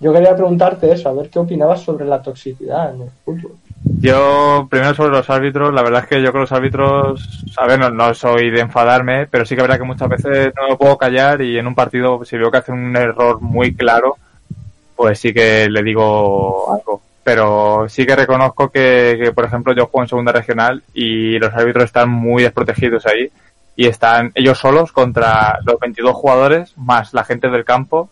Yo 0.00 0.12
quería 0.12 0.34
preguntarte 0.34 0.92
eso, 0.92 1.08
a 1.08 1.12
ver 1.12 1.30
qué 1.30 1.38
opinabas 1.38 1.80
sobre 1.80 2.04
la 2.04 2.20
toxicidad 2.20 2.94
en 2.94 3.02
el 3.02 3.10
fútbol. 3.24 3.52
Yo, 4.00 4.66
primero 4.68 4.94
sobre 4.94 5.12
los 5.12 5.30
árbitros, 5.30 5.72
la 5.72 5.82
verdad 5.82 6.02
es 6.02 6.08
que 6.08 6.22
yo 6.22 6.32
con 6.32 6.42
los 6.42 6.52
árbitros, 6.52 7.44
a 7.56 7.66
ver, 7.66 7.78
no, 7.78 7.90
no 7.90 8.12
soy 8.12 8.50
de 8.50 8.60
enfadarme, 8.60 9.26
pero 9.28 9.44
sí 9.46 9.54
que 9.54 9.62
verdad 9.62 9.78
que 9.78 9.84
muchas 9.84 10.08
veces 10.08 10.52
no 10.56 10.68
me 10.68 10.76
puedo 10.76 10.98
callar 10.98 11.40
y 11.40 11.56
en 11.56 11.66
un 11.66 11.74
partido, 11.74 12.22
si 12.24 12.36
veo 12.36 12.50
que 12.50 12.58
hacen 12.58 12.74
un 12.74 12.96
error 12.96 13.40
muy 13.40 13.74
claro, 13.74 14.16
pues 14.96 15.18
sí 15.18 15.32
que 15.32 15.68
le 15.68 15.82
digo 15.82 16.72
algo. 16.74 17.02
Pero 17.22 17.86
sí 17.88 18.04
que 18.04 18.16
reconozco 18.16 18.70
que, 18.70 19.32
por 19.34 19.46
ejemplo, 19.46 19.74
yo 19.74 19.86
juego 19.86 20.02
en 20.02 20.08
segunda 20.08 20.32
regional 20.32 20.82
y 20.92 21.38
los 21.38 21.54
árbitros 21.54 21.84
están 21.84 22.10
muy 22.10 22.42
desprotegidos 22.42 23.06
ahí 23.06 23.30
y 23.76 23.86
están 23.86 24.30
ellos 24.34 24.58
solos 24.58 24.92
contra 24.92 25.58
los 25.64 25.80
22 25.80 26.14
jugadores 26.14 26.74
más 26.76 27.12
la 27.14 27.24
gente 27.24 27.48
del 27.48 27.64
campo 27.64 28.10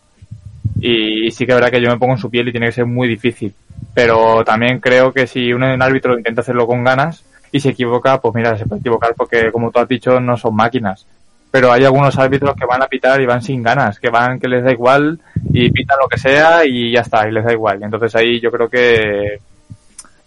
y 0.79 1.31
sí 1.31 1.45
que 1.45 1.51
es 1.51 1.57
verdad 1.57 1.71
que 1.71 1.81
yo 1.81 1.89
me 1.89 1.97
pongo 1.97 2.13
en 2.13 2.19
su 2.19 2.29
piel 2.29 2.47
y 2.47 2.51
tiene 2.51 2.67
que 2.67 2.73
ser 2.73 2.85
muy 2.85 3.07
difícil. 3.07 3.53
Pero 3.93 4.43
también 4.43 4.79
creo 4.79 5.13
que 5.13 5.27
si 5.27 5.53
un 5.53 5.63
árbitro 5.63 6.17
intenta 6.17 6.41
hacerlo 6.41 6.65
con 6.65 6.83
ganas 6.83 7.23
y 7.51 7.59
se 7.59 7.69
equivoca, 7.69 8.19
pues 8.19 8.33
mira, 8.33 8.57
se 8.57 8.65
puede 8.65 8.79
equivocar 8.79 9.13
porque, 9.15 9.51
como 9.51 9.71
tú 9.71 9.79
has 9.79 9.87
dicho, 9.87 10.19
no 10.19 10.35
son 10.35 10.55
máquinas. 10.55 11.05
Pero 11.53 11.71
hay 11.71 11.83
algunos 11.85 12.17
árbitros 12.17 12.55
que 12.55 12.65
van 12.65 12.81
a 12.81 12.87
pitar 12.87 13.21
y 13.21 13.27
van 13.27 13.41
sin 13.43 13.61
ganas, 13.61 13.99
que 13.99 14.09
van, 14.09 14.39
que 14.39 14.47
les 14.47 14.63
da 14.63 14.71
igual 14.71 15.19
y 15.51 15.69
pitan 15.71 15.99
lo 16.01 16.07
que 16.07 16.17
sea 16.17 16.65
y 16.65 16.91
ya 16.91 17.01
está, 17.01 17.27
y 17.27 17.31
les 17.31 17.45
da 17.45 17.53
igual. 17.53 17.83
Entonces 17.83 18.15
ahí 18.15 18.39
yo 18.39 18.51
creo 18.51 18.67
que, 18.69 19.37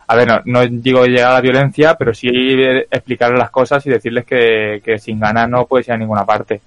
a 0.07 0.15
ver, 0.17 0.29
no, 0.29 0.41
no 0.45 0.67
digo 0.69 1.05
llegar 1.05 1.33
a 1.33 1.35
la 1.35 1.41
violencia, 1.41 1.97
pero 1.97 2.15
sí 2.15 2.29
explicarles 2.91 3.41
las 3.41 3.51
cosas 3.51 3.85
y 3.87 3.91
decirles 3.91 4.25
que, 4.25 4.81
que 4.85 4.99
sin 5.01 5.19
ganas 5.19 5.49
no 5.51 5.67
puedes 5.67 5.89
ir 5.89 5.95
a 5.95 5.99
ninguna 5.99 6.25
parte. 6.25 6.63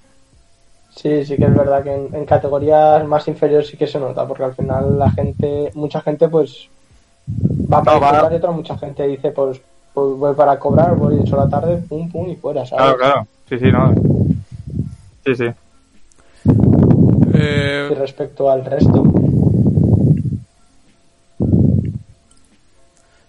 Sí, 0.90 1.26
sí 1.26 1.38
que 1.38 1.46
es 1.46 1.56
verdad 1.56 1.84
que 1.84 1.94
en, 1.94 2.14
en 2.14 2.26
categorías 2.26 3.06
más 3.08 3.28
inferiores 3.28 3.68
sí 3.68 3.78
que 3.78 3.88
se 3.88 4.00
nota, 4.00 4.28
porque 4.28 4.44
al 4.44 4.56
final 4.56 4.98
la 5.00 5.10
gente, 5.12 5.72
mucha 5.76 6.02
gente 6.02 6.28
pues 6.28 6.70
va 7.72 7.84
para 7.84 8.00
No, 8.00 8.02
va. 8.02 8.10
cobrar 8.12 8.34
y 8.34 8.36
otra 8.36 8.52
mucha 8.52 8.78
gente 8.78 9.08
dice 9.08 9.32
pues, 9.32 9.62
pues 9.94 10.18
voy 10.18 10.36
para 10.36 10.60
cobrar, 10.60 10.96
voy 10.96 11.20
hecho 11.22 11.38
la 11.38 11.48
tarde, 11.50 11.78
pum 11.78 12.12
pum 12.12 12.30
y 12.30 12.36
fuera, 12.36 12.66
¿sabes? 12.66 12.86
Claro, 12.86 12.98
claro. 12.98 13.28
Sí, 13.48 13.60
sí, 13.60 13.72
no. 13.72 13.94
Sí, 15.26 15.36
sí. 15.36 15.46
Eh, 17.34 17.90
Y 17.92 17.94
respecto 17.96 18.50
al 18.50 18.66
resto, 18.66 19.04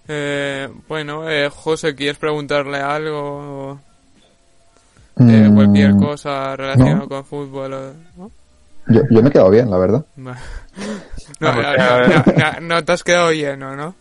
eh, 0.09 0.69
bueno, 0.89 1.29
eh, 1.31 1.49
José, 1.51 1.95
¿quieres 1.95 2.19
preguntarle 2.19 2.79
algo? 2.79 3.79
Eh, 5.19 5.49
Mm, 5.49 5.55
cualquier 5.55 5.97
cosa 5.97 6.57
relacionada 6.57 6.97
no. 7.01 7.09
con 7.09 7.25
fútbol. 7.25 7.73
o- 7.75 7.93
¿no? 8.17 8.31
Yo, 8.89 9.03
yo 9.11 9.23
me 9.23 9.29
he 9.29 9.33
quedado 9.33 9.51
bien, 9.51 9.71
la 9.71 9.79
verdad. 9.79 10.05
No, 10.17 10.35
No, 11.41 11.53
no, 11.53 11.55
porque- 11.55 12.33
no, 12.37 12.61
no, 12.61 12.61
no 12.77 12.85
te 12.85 12.93
has 12.93 13.05
quedado 13.05 13.31
lleno, 13.33 13.77
¿no? 13.77 13.95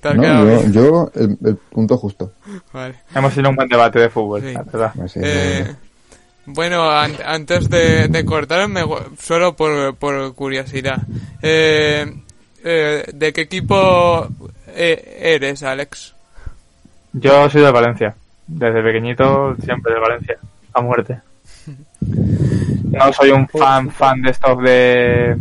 Te 0.00 0.08
has 0.08 0.14
No, 0.16 0.22
quedado 0.22 0.44
yo, 0.46 0.58
bien. 0.60 0.72
yo 0.72 1.10
el, 1.14 1.38
el 1.44 1.56
punto 1.56 1.96
justo. 1.98 2.32
Vale. 2.72 2.94
Hemos 3.14 3.34
tenido 3.34 3.50
un 3.50 3.56
buen 3.56 3.68
debate 3.68 3.98
de 3.98 4.08
fútbol, 4.08 4.40
Sí. 4.40 4.52
la 4.52 4.62
verdad. 4.62 4.92
Pues 4.96 5.12
sí, 5.12 5.20
Eh, 5.22 5.74
bueno, 6.46 6.90
an- 6.90 7.16
antes 7.24 7.68
de, 7.68 8.08
de 8.08 8.24
cortar, 8.24 8.68
me 8.68 8.82
gu- 8.84 9.16
solo 9.18 9.54
por, 9.54 9.94
por 9.96 10.34
curiosidad, 10.34 11.00
eh, 11.42 12.12
eh, 12.64 13.04
¿de 13.12 13.32
qué 13.32 13.42
equipo 13.42 14.28
eh, 14.68 15.18
eres, 15.36 15.62
Alex? 15.62 16.14
Yo 17.12 17.48
soy 17.50 17.62
de 17.62 17.70
Valencia. 17.72 18.14
Desde 18.46 18.82
pequeñito 18.82 19.56
siempre 19.64 19.92
de 19.94 20.00
Valencia. 20.00 20.36
A 20.72 20.80
muerte. 20.80 21.18
No 22.92 23.12
soy 23.12 23.30
un 23.30 23.46
fan 23.48 23.90
fan 23.90 24.22
de 24.22 24.30
estos 24.30 24.58
de 24.62 25.36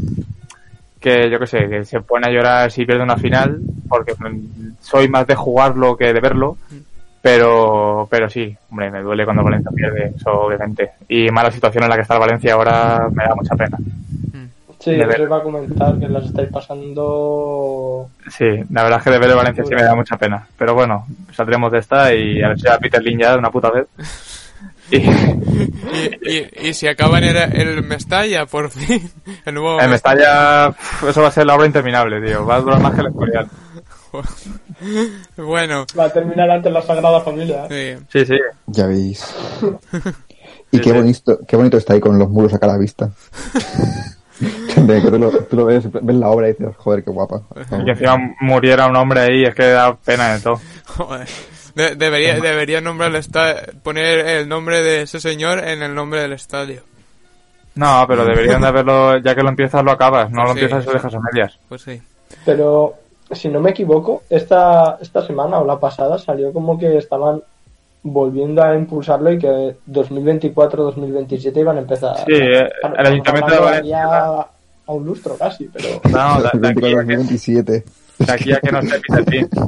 que 0.99 1.29
yo 1.29 1.39
que 1.39 1.47
sé, 1.47 1.69
que 1.69 1.85
se 1.85 2.01
pone 2.01 2.27
a 2.27 2.31
llorar 2.31 2.71
si 2.71 2.85
pierde 2.85 3.03
una 3.03 3.15
final, 3.17 3.61
porque 3.87 4.13
mm, 4.17 4.73
soy 4.81 5.07
más 5.07 5.27
de 5.27 5.35
jugarlo 5.35 5.95
que 5.95 6.11
de 6.13 6.19
verlo. 6.19 6.57
Pero, 7.25 8.07
pero 8.07 8.29
sí, 8.29 8.55
hombre, 8.69 8.91
me 8.91 9.01
duele 9.01 9.25
cuando 9.25 9.43
Valencia 9.43 9.71
pierde, 9.75 10.13
eso 10.15 10.29
obviamente. 10.29 10.91
Y 11.09 11.31
mala 11.31 11.49
situación 11.49 11.83
en 11.83 11.89
la 11.89 11.95
que 11.95 12.03
está 12.03 12.13
el 12.13 12.19
Valencia 12.19 12.53
ahora 12.53 13.07
me 13.11 13.23
da 13.23 13.33
mucha 13.33 13.55
pena. 13.55 13.79
sí, 14.77 14.91
De 14.91 15.05
os 15.07 15.17
iba 15.17 15.37
a 15.37 15.41
comentar 15.41 15.97
que 15.97 16.07
las 16.07 16.25
estáis 16.25 16.49
pasando 16.49 18.07
Sí, 18.29 18.45
la 18.69 18.83
verdad 18.83 18.99
es 18.99 19.03
que 19.05 19.09
de 19.09 19.17
ver 19.17 19.29
el 19.31 19.35
Valencia 19.37 19.63
sí 19.65 19.73
me 19.73 19.81
da 19.81 19.95
mucha 19.95 20.17
pena. 20.17 20.47
Pero 20.55 20.75
bueno, 20.75 21.07
saldremos 21.33 21.71
de 21.71 21.79
esta 21.79 22.13
y 22.13 22.43
a 22.43 22.49
ver 22.49 22.59
si 22.59 22.67
a 22.67 22.77
Peter 22.77 23.01
Lin 23.01 23.17
ya 23.17 23.31
de 23.31 23.39
una 23.39 23.49
puta 23.49 23.71
vez. 23.71 23.87
Y 24.91 24.97
Y, 24.97 25.01
y, 26.21 26.69
y 26.69 26.73
si 26.75 26.87
acaban 26.87 27.23
el, 27.23 27.35
el 27.35 27.81
Mestalla, 27.81 28.45
por 28.45 28.69
fin, 28.69 29.01
el 29.45 29.55
nuevo 29.55 29.81
el 29.81 29.89
Mestalla, 29.89 30.75
eso 31.09 31.21
va 31.23 31.29
a 31.29 31.31
ser 31.31 31.47
la 31.47 31.55
obra 31.55 31.65
interminable, 31.65 32.21
tío. 32.21 32.45
Va 32.45 32.57
a 32.57 32.61
durar 32.61 32.79
más 32.79 32.93
que 32.93 33.01
el 33.01 33.07
Escorial. 33.07 33.47
Bueno, 35.37 35.85
va 35.97 36.05
a 36.05 36.09
terminar 36.13 36.49
antes 36.49 36.71
la 36.71 36.81
Sagrada 36.81 37.21
Familia. 37.21 37.67
¿eh? 37.69 37.97
sí. 38.09 38.19
Sí, 38.19 38.25
sí. 38.25 38.35
Ya 38.67 38.87
veis. 38.87 39.25
Y 40.71 40.77
Sí, 40.77 40.83
qué 40.83 40.89
sí. 40.89 40.95
bonito, 40.95 41.39
qué 41.47 41.55
bonito 41.55 41.77
está 41.77 41.93
ahí 41.93 41.99
con 41.99 42.17
los 42.19 42.29
muros 42.29 42.53
acá 42.53 42.65
a 42.65 42.69
la 42.73 42.77
vista. 42.77 43.09
Que 44.37 44.99
tú, 45.09 45.17
lo, 45.17 45.31
tú 45.31 45.55
lo 45.55 45.65
ves, 45.65 45.89
ves 45.89 46.15
la 46.17 46.27
obra 46.27 46.49
y 46.49 46.51
dices, 46.51 46.75
joder, 46.75 47.03
qué 47.05 47.09
guapa. 47.09 47.41
Y 47.79 47.85
que 47.85 47.91
encima 47.91 48.17
muriera 48.41 48.85
un 48.87 48.95
hombre 48.97 49.21
ahí, 49.21 49.43
es 49.43 49.55
que 49.55 49.63
da 49.69 49.95
pena 49.95 50.33
de 50.33 50.41
todo. 50.41 50.59
Joder. 50.87 51.25
De- 51.73 51.95
debería, 51.95 52.37
debería 52.39 52.81
nombrar 52.81 53.15
el 53.15 53.23
poner 53.81 54.19
el 54.27 54.49
nombre 54.49 54.81
de 54.81 55.03
ese 55.03 55.21
señor 55.21 55.59
en 55.65 55.81
el 55.83 55.95
nombre 55.95 56.19
del 56.21 56.33
estadio. 56.33 56.81
No, 57.75 58.03
pero 58.09 58.25
deberían 58.25 58.59
de 58.61 58.67
haberlo, 58.67 59.17
ya 59.19 59.33
que 59.35 59.41
lo 59.41 59.49
empiezas, 59.49 59.83
lo 59.83 59.91
acabas. 59.91 60.29
No 60.29 60.43
lo 60.43 60.53
Sí, 60.53 60.59
empiezas 60.59 60.83
y 60.83 60.87
lo 60.87 60.93
dejas 60.93 61.13
a 61.15 61.19
medias. 61.31 61.57
Pues 61.69 61.81
sí. 61.83 62.01
Pero 62.45 62.93
si 63.31 63.47
no 63.49 63.59
me 63.59 63.71
equivoco, 63.71 64.23
esta, 64.29 64.97
esta 65.01 65.25
semana 65.25 65.59
o 65.59 65.65
la 65.65 65.79
pasada 65.79 66.17
salió 66.17 66.51
como 66.53 66.77
que 66.77 66.97
estaban 66.97 67.41
volviendo 68.03 68.61
a 68.63 68.75
impulsarlo 68.75 69.31
y 69.31 69.39
que 69.39 69.75
2024-2027 69.91 71.57
iban 71.59 71.77
a 71.77 71.81
empezar. 71.81 72.17
Sí, 72.25 72.33
eh, 72.33 72.69
Claro, 72.81 72.95
el 72.99 73.05
Ayuntamiento 73.07 73.51
de 73.53 73.59
Valencia- 73.59 74.45
a 74.87 74.91
un 74.91 75.03
lustro 75.05 75.35
casi, 75.35 75.65
pero 75.73 75.87
No, 76.11 76.41
de, 76.43 76.59
de 76.59 76.67
aquí, 76.67 76.81
2024, 76.93 76.99
a 76.99 77.05
que, 77.05 77.15
2027. 77.15 77.83
de 78.19 78.31
aquí 78.31 78.51
a 78.53 78.59
que 78.59 78.71
no 78.71 78.79
Peter 78.81 79.29
Lin. 79.33 79.49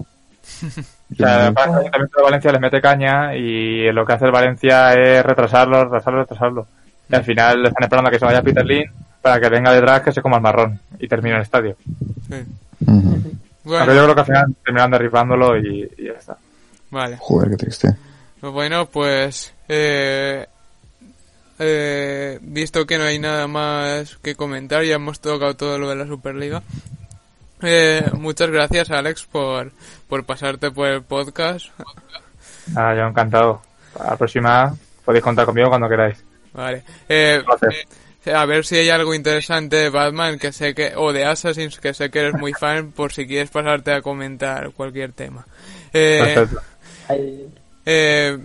O 1.10 1.16
sea, 1.16 1.48
el 1.48 1.58
Ayuntamiento 1.58 2.18
de 2.18 2.24
Valencia 2.24 2.52
les 2.52 2.62
mete 2.62 2.82
caña 2.82 3.36
y 3.36 3.92
lo 3.94 4.06
que 4.06 4.14
hace 4.14 4.26
el 4.26 4.32
Valencia 4.32 4.94
es 4.94 5.26
retrasarlo, 5.26 5.86
retrasarlo, 5.86 6.20
retrasarlo. 6.22 6.68
Y 7.10 7.16
al 7.16 7.24
final 7.24 7.66
están 7.66 7.84
esperando 7.84 8.10
a 8.10 8.12
que 8.12 8.20
se 8.20 8.26
vaya 8.26 8.42
Peter 8.42 8.66
Lin 8.66 8.86
para 9.22 9.40
que 9.40 9.50
venga 9.50 9.72
detrás 9.74 10.02
que 10.02 10.12
se 10.12 10.22
coma 10.22 10.36
el 10.38 10.44
marrón 10.44 10.80
y 11.00 11.08
termine 11.08 11.38
el 11.38 11.42
estadio. 11.44 11.76
sí. 12.28 12.36
Bueno, 13.68 13.86
Pero 13.86 13.96
yo 13.98 14.04
creo 14.04 14.16
que 14.16 14.22
al 14.22 14.26
final 14.26 14.56
terminan 14.64 14.92
derribándolo 14.92 15.58
y, 15.58 15.92
y 15.98 16.06
ya 16.06 16.14
está. 16.14 16.38
vale. 16.90 17.18
Joder, 17.20 17.50
qué 17.52 17.58
triste. 17.58 17.96
Bueno, 18.42 18.86
pues 18.86 19.54
eh, 19.68 20.46
eh, 21.60 22.40
visto 22.42 22.86
que 22.86 22.98
no 22.98 23.04
hay 23.04 23.20
nada 23.20 23.48
más 23.48 24.18
que 24.18 24.36
comentar, 24.36 24.84
ya 24.84 24.96
hemos 24.96 25.20
tocado 25.20 25.56
todo 25.56 25.78
lo 25.80 25.90
de 25.90 25.96
la 25.96 26.08
Superliga. 26.08 26.62
Eh, 27.62 28.06
muchas 28.14 28.50
gracias, 28.52 28.92
Alex, 28.92 29.26
por, 29.26 29.72
por 30.08 30.24
pasarte 30.26 30.70
por 30.72 30.88
el 30.88 31.02
podcast. 31.02 31.66
Ah, 32.76 32.94
yo 32.96 33.08
encantado. 33.08 33.62
A 34.00 34.12
la 34.12 34.16
próxima 34.18 34.76
podéis 35.04 35.24
contar 35.24 35.46
conmigo 35.46 35.70
cuando 35.70 35.90
queráis. 35.90 36.24
Vale. 36.54 36.84
Eh, 37.10 37.42
Gracias. 37.46 37.74
eh, 37.74 37.88
a 38.26 38.46
ver 38.46 38.66
si 38.66 38.76
hay 38.76 38.90
algo 38.90 39.14
interesante 39.14 39.78
de 39.78 39.90
Batman 39.90 40.38
que 40.38 40.52
sé 40.52 40.74
que 40.74 40.94
o 40.96 41.14
de 41.14 41.26
Assassins 41.26 41.80
que 41.80 41.94
sé 41.94 42.10
que 42.10 42.20
eres 42.20 42.34
muy 42.34 42.54
fan 42.54 42.92
por 42.92 43.14
si 43.14 43.26
quieres 43.26 43.50
pasarte 43.50 43.94
a 43.94 44.02
comentar 44.02 44.72
cualquier 44.72 45.14
tema. 45.14 45.46
Eh, 45.94 46.46
eh, 47.86 48.38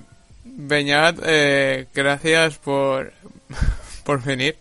Beñat, 0.44 1.18
eh, 1.24 1.86
gracias 1.94 2.58
por 2.58 3.12
por 4.04 4.22
venir. 4.22 4.56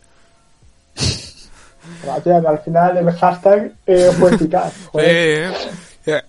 gracias, 2.03 2.45
al 2.45 2.59
final 2.59 2.97
el 2.97 3.11
hashtag 3.11 3.71
eh, 3.85 4.11
fue 4.17 4.33
eficaz. 4.33 4.73
Eh, 4.99 5.51
eh, 6.05 6.21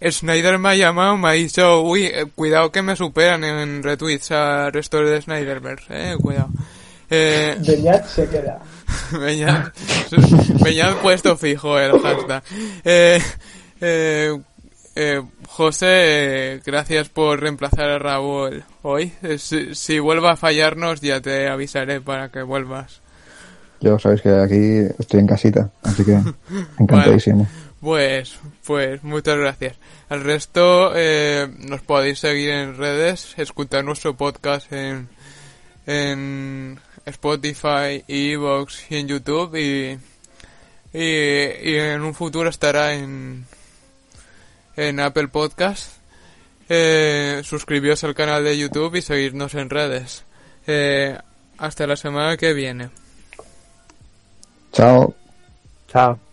eh, 0.00 0.10
Snyder 0.10 0.58
me 0.58 0.70
ha 0.70 0.74
llamado, 0.74 1.16
me 1.16 1.28
ha 1.28 1.32
dicho, 1.32 1.82
uy, 1.82 2.06
eh, 2.06 2.26
cuidado 2.34 2.70
que 2.70 2.82
me 2.82 2.96
superan 2.96 3.44
en 3.44 3.82
retweets 3.82 4.30
a 4.32 4.70
restos 4.70 5.08
de 5.08 5.20
Snyderverse, 5.20 6.12
eh, 6.12 6.16
cuidado. 6.20 6.48
Eh, 7.10 7.56
Beñat 7.66 8.06
se 8.06 8.28
queda. 8.28 8.60
Beñat, 9.12 9.74
Beñat 10.62 10.96
puesto 11.02 11.36
fijo 11.36 11.78
el 11.78 12.00
hashtag. 12.00 12.42
Eh, 12.84 13.20
eh, 13.80 14.40
eh, 14.94 15.22
José, 15.48 15.86
eh, 16.54 16.60
gracias 16.64 17.08
por 17.08 17.40
reemplazar 17.40 17.90
a 17.90 17.98
Raúl 17.98 18.64
hoy. 18.82 19.12
Eh, 19.22 19.38
si, 19.38 19.74
si 19.74 19.98
vuelva 19.98 20.32
a 20.32 20.36
fallarnos 20.36 21.00
ya 21.00 21.20
te 21.20 21.48
avisaré 21.48 22.00
para 22.00 22.30
que 22.30 22.42
vuelvas. 22.42 23.00
Yo 23.80 23.98
sabéis 23.98 24.22
que 24.22 24.28
aquí 24.28 24.94
estoy 24.98 25.20
en 25.20 25.26
casita, 25.26 25.70
así 25.82 26.04
que 26.04 26.20
encantadísimo. 26.78 27.48
Pues, 27.80 28.38
pues 28.66 29.02
muchas 29.02 29.38
gracias. 29.38 29.76
Al 30.10 30.22
resto 30.22 30.92
eh, 30.94 31.48
nos 31.60 31.80
podéis 31.80 32.18
seguir 32.18 32.50
en 32.50 32.76
redes, 32.76 33.34
escuchar 33.38 33.84
nuestro 33.84 34.16
podcast 34.16 34.70
en, 34.72 35.08
en 35.86 36.78
Spotify, 37.06 38.04
Evox 38.06 38.90
y 38.90 38.96
en 38.96 39.08
YouTube 39.08 39.56
y, 39.56 39.98
y, 40.92 41.02
y 41.02 41.74
en 41.76 42.02
un 42.02 42.14
futuro 42.14 42.48
estará 42.48 42.94
en, 42.94 43.46
en 44.76 45.00
Apple 45.00 45.28
Podcast. 45.28 46.00
Eh, 46.68 47.42
suscribíos 47.44 48.04
al 48.04 48.14
canal 48.14 48.44
de 48.44 48.56
YouTube 48.56 48.94
y 48.94 49.02
seguirnos 49.02 49.54
en 49.54 49.70
redes. 49.70 50.24
Eh, 50.66 51.18
hasta 51.58 51.86
la 51.86 51.96
semana 51.96 52.36
que 52.36 52.52
viene. 52.52 52.90
Chao. 54.72 55.14
Chao. 55.88 56.29